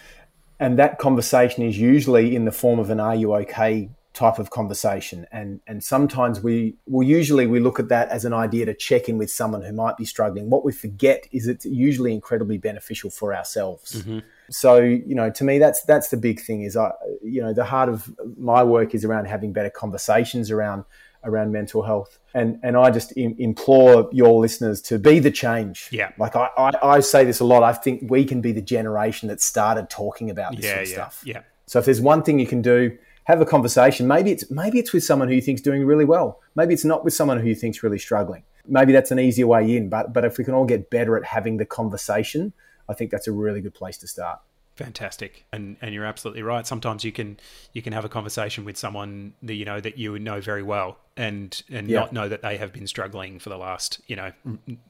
and 0.60 0.80
that 0.80 0.98
conversation 0.98 1.64
is 1.64 1.78
usually 1.78 2.36
in 2.36 2.46
the 2.46 2.52
form 2.52 2.80
of 2.80 2.90
an 2.90 3.00
"Are 3.00 3.16
you 3.16 3.34
okay?" 3.36 3.90
type 4.18 4.40
of 4.40 4.50
conversation 4.50 5.28
and 5.32 5.60
and 5.68 5.84
sometimes 5.84 6.42
we 6.42 6.76
well 6.88 7.08
usually 7.08 7.46
we 7.46 7.60
look 7.60 7.80
at 7.80 7.88
that 7.90 8.10
as 8.10 8.26
an 8.26 8.34
idea 8.34 8.66
to 8.66 8.74
check 8.74 9.08
in 9.08 9.20
with 9.20 9.30
someone 9.30 9.62
who 9.62 9.72
might 9.72 9.96
be 9.96 10.06
struggling 10.06 10.50
what 10.50 10.66
we 10.66 10.72
forget 10.72 11.28
is 11.32 11.48
it's 11.48 11.66
usually 11.66 12.12
incredibly 12.12 12.58
beneficial 12.58 13.12
for 13.12 13.32
ourselves 13.36 14.02
mm-hmm. 14.02 14.18
so 14.50 14.78
you 14.80 15.14
know 15.14 15.30
to 15.30 15.44
me 15.44 15.60
that's 15.60 15.84
that's 15.84 16.10
the 16.10 16.18
big 16.18 16.40
thing 16.40 16.64
is 16.64 16.76
i 16.76 16.92
you 17.22 17.40
know 17.40 17.54
the 17.54 17.64
heart 17.64 17.90
of 17.90 18.12
my 18.36 18.64
work 18.64 18.96
is 18.96 19.06
around 19.06 19.26
having 19.26 19.54
better 19.54 19.70
conversations 19.70 20.50
around 20.50 20.84
around 21.28 21.52
mental 21.52 21.84
health 21.84 22.20
and 22.34 22.60
and 22.64 22.76
i 22.78 22.90
just 22.90 23.16
Im- 23.18 23.36
implore 23.38 24.10
your 24.12 24.40
listeners 24.40 24.82
to 24.82 24.98
be 24.98 25.20
the 25.20 25.32
change 25.32 25.90
yeah 25.92 26.12
like 26.18 26.36
I, 26.36 26.50
I, 26.58 26.72
I 26.84 27.00
say 27.02 27.26
this 27.26 27.40
a 27.40 27.46
lot 27.46 27.64
i 27.64 27.74
think 27.74 28.10
we 28.10 28.26
can 28.26 28.42
be 28.42 28.52
the 28.52 28.62
generation 28.62 29.30
that 29.30 29.42
started 29.42 29.90
talking 29.90 30.30
about 30.30 30.56
this 30.56 30.66
yeah, 30.66 30.72
sort 30.72 30.84
of 30.84 30.90
yeah, 30.90 30.94
stuff 30.96 31.22
yeah 31.26 31.42
so 31.66 31.80
if 31.80 31.86
there's 31.86 32.02
one 32.02 32.24
thing 32.24 32.40
you 32.40 32.48
can 32.48 32.62
do 32.62 32.98
have 33.28 33.42
a 33.42 33.46
conversation. 33.46 34.08
Maybe 34.08 34.32
it's 34.32 34.50
maybe 34.50 34.80
it's 34.80 34.94
with 34.94 35.04
someone 35.04 35.28
who 35.28 35.36
you 35.36 35.42
think's 35.42 35.62
doing 35.62 35.86
really 35.86 36.06
well. 36.06 36.40
Maybe 36.56 36.74
it's 36.74 36.86
not 36.86 37.04
with 37.04 37.14
someone 37.14 37.40
who 37.40 37.48
you 37.50 37.56
think's 37.56 37.84
really 37.84 38.00
struggling. 38.00 38.44
Maybe 38.66 38.94
that's 38.94 39.12
an 39.12 39.20
easier 39.20 39.48
way 39.48 39.76
in. 39.76 39.90
But 39.90 40.14
but 40.14 40.24
if 40.24 40.38
we 40.38 40.46
can 40.46 40.54
all 40.54 40.66
get 40.66 40.90
better 40.90 41.18
at 41.18 41.26
having 41.26 41.58
the 41.58 41.66
conversation, 41.66 42.54
I 42.88 42.94
think 42.94 43.12
that's 43.12 43.28
a 43.28 43.34
really 43.34 43.60
good 43.60 43.74
place 43.74 43.98
to 43.98 44.08
start. 44.08 44.40
Fantastic, 44.78 45.44
and 45.52 45.76
and 45.82 45.92
you're 45.92 46.06
absolutely 46.06 46.44
right. 46.44 46.68
Sometimes 46.68 47.04
you 47.04 47.12
can 47.12 47.40
you 47.74 47.82
can 47.82 47.94
have 47.94 48.06
a 48.06 48.10
conversation 48.10 48.64
with 48.64 48.78
someone 48.78 49.34
that 49.42 49.56
you 49.56 49.66
know 49.66 49.80
that 49.80 49.98
you 49.98 50.20
know 50.20 50.40
very 50.40 50.62
well, 50.62 51.00
and 51.16 51.64
and 51.72 51.90
yeah. 51.90 52.02
not 52.02 52.14
know 52.14 52.30
that 52.30 52.44
they 52.44 52.58
have 52.58 52.72
been 52.72 52.86
struggling 52.86 53.40
for 53.40 53.50
the 53.50 53.58
last 53.58 54.00
you 54.06 54.16
know 54.16 54.32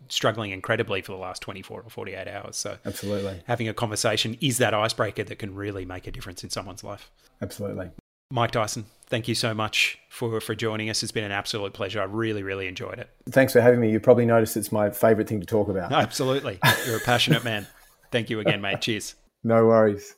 struggling 0.10 0.52
incredibly 0.52 1.02
for 1.02 1.14
the 1.14 1.18
last 1.18 1.42
24 1.42 1.84
or 1.84 1.90
48 1.90 2.28
hours. 2.28 2.58
So 2.58 2.78
absolutely, 2.86 3.42
having 3.48 3.70
a 3.70 3.74
conversation 3.74 4.38
is 4.42 4.58
that 4.58 4.74
icebreaker 4.74 5.24
that 5.24 5.40
can 5.40 5.56
really 5.56 5.86
make 5.86 6.06
a 6.06 6.12
difference 6.12 6.44
in 6.44 6.50
someone's 6.50 6.84
life. 6.84 7.10
Absolutely. 7.42 7.92
Mike 8.30 8.52
Dyson, 8.52 8.88
thank 9.06 9.30
you 9.30 9.36
so 9.36 9.54
much 9.54 10.00
for, 10.10 10.42
for 10.42 10.54
joining 10.54 10.90
us. 10.90 11.02
It's 11.02 11.14
been 11.14 11.24
an 11.24 11.32
absolute 11.32 11.72
pleasure. 11.72 12.02
I 12.02 12.04
really, 12.04 12.44
really 12.44 12.68
enjoyed 12.68 13.00
it. 13.00 13.10
Thanks 13.30 13.54
for 13.54 13.62
having 13.62 13.80
me. 13.80 13.90
You 13.90 14.02
probably 14.02 14.26
noticed 14.26 14.58
it's 14.58 14.70
my 14.70 14.90
favorite 14.90 15.30
thing 15.30 15.40
to 15.40 15.46
talk 15.46 15.70
about. 15.70 15.94
Absolutely. 15.94 16.60
You're 16.86 16.98
a 16.98 17.02
passionate 17.02 17.46
man. 17.46 17.68
Thank 18.12 18.30
you 18.30 18.42
again, 18.42 18.60
mate. 18.60 18.82
Cheers. 18.82 19.16
No 19.48 19.66
worries. 19.66 20.14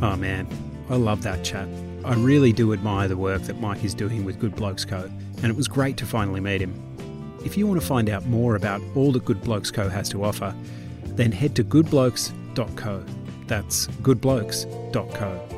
Oh, 0.00 0.16
man. 0.18 0.48
I 0.88 0.96
love 0.96 1.22
that 1.24 1.44
chat. 1.44 1.68
I 2.02 2.14
really 2.14 2.50
do 2.50 2.72
admire 2.72 3.08
the 3.08 3.16
work 3.18 3.42
that 3.42 3.60
Mike 3.60 3.84
is 3.84 3.92
doing 3.92 4.24
with 4.24 4.40
Good 4.40 4.56
Blokes 4.56 4.86
Co., 4.86 5.10
and 5.42 5.44
it 5.44 5.54
was 5.54 5.68
great 5.68 5.98
to 5.98 6.06
finally 6.06 6.40
meet 6.40 6.62
him. 6.62 6.82
If 7.44 7.58
you 7.58 7.66
want 7.66 7.78
to 7.78 7.86
find 7.86 8.08
out 8.08 8.24
more 8.24 8.56
about 8.56 8.80
all 8.94 9.12
that 9.12 9.26
Good 9.26 9.42
Blokes 9.42 9.70
Co. 9.70 9.90
has 9.90 10.08
to 10.08 10.24
offer, 10.24 10.54
then 11.04 11.30
head 11.30 11.54
to 11.56 11.62
goodblokes.co. 11.64 13.04
That's 13.46 13.86
goodblokes.co. 13.86 15.48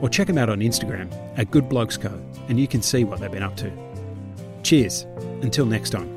Or 0.00 0.08
check 0.08 0.26
them 0.26 0.38
out 0.38 0.48
on 0.48 0.60
Instagram 0.60 1.12
at 1.38 1.50
goodblokesco 1.50 2.48
and 2.48 2.58
you 2.58 2.66
can 2.66 2.80
see 2.80 3.04
what 3.04 3.20
they've 3.20 3.30
been 3.30 3.42
up 3.42 3.56
to. 3.58 3.70
Cheers. 4.62 5.02
Until 5.42 5.66
next 5.66 5.90
time. 5.90 6.15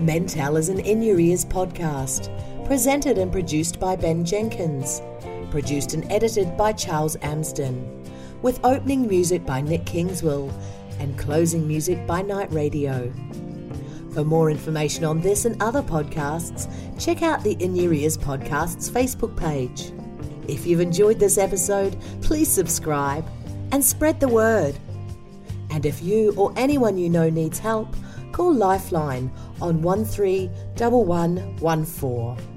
Mental 0.00 0.56
is 0.56 0.70
an 0.70 0.80
In 0.80 1.02
Your 1.02 1.20
Ears 1.20 1.44
podcast, 1.44 2.30
presented 2.64 3.18
and 3.18 3.30
produced 3.30 3.78
by 3.78 3.96
Ben 3.96 4.24
Jenkins, 4.24 5.02
produced 5.50 5.92
and 5.92 6.10
edited 6.10 6.56
by 6.56 6.72
Charles 6.72 7.16
Amsden, 7.20 8.02
with 8.40 8.64
opening 8.64 9.06
music 9.06 9.44
by 9.44 9.60
Nick 9.60 9.84
Kingswell 9.84 10.50
and 10.98 11.18
closing 11.18 11.68
music 11.68 12.06
by 12.06 12.22
Night 12.22 12.50
Radio. 12.50 13.12
For 14.14 14.24
more 14.24 14.50
information 14.50 15.04
on 15.04 15.20
this 15.20 15.44
and 15.44 15.62
other 15.62 15.82
podcasts, 15.82 16.66
check 16.98 17.22
out 17.22 17.44
the 17.44 17.62
In 17.62 17.76
Your 17.76 17.92
Ears 17.92 18.16
Podcasts 18.16 18.90
Facebook 18.90 19.36
page. 19.36 19.92
If 20.48 20.66
you've 20.66 20.80
enjoyed 20.80 21.18
this 21.18 21.36
episode, 21.36 22.00
please 22.22 22.48
subscribe 22.48 23.28
and 23.70 23.84
spread 23.84 24.18
the 24.18 24.28
word. 24.28 24.78
And 25.70 25.84
if 25.84 26.02
you 26.02 26.32
or 26.38 26.54
anyone 26.56 26.96
you 26.96 27.10
know 27.10 27.28
needs 27.28 27.58
help, 27.58 27.94
call 28.40 28.54
Lifeline 28.54 29.30
on 29.60 29.82
131114. 29.82 32.49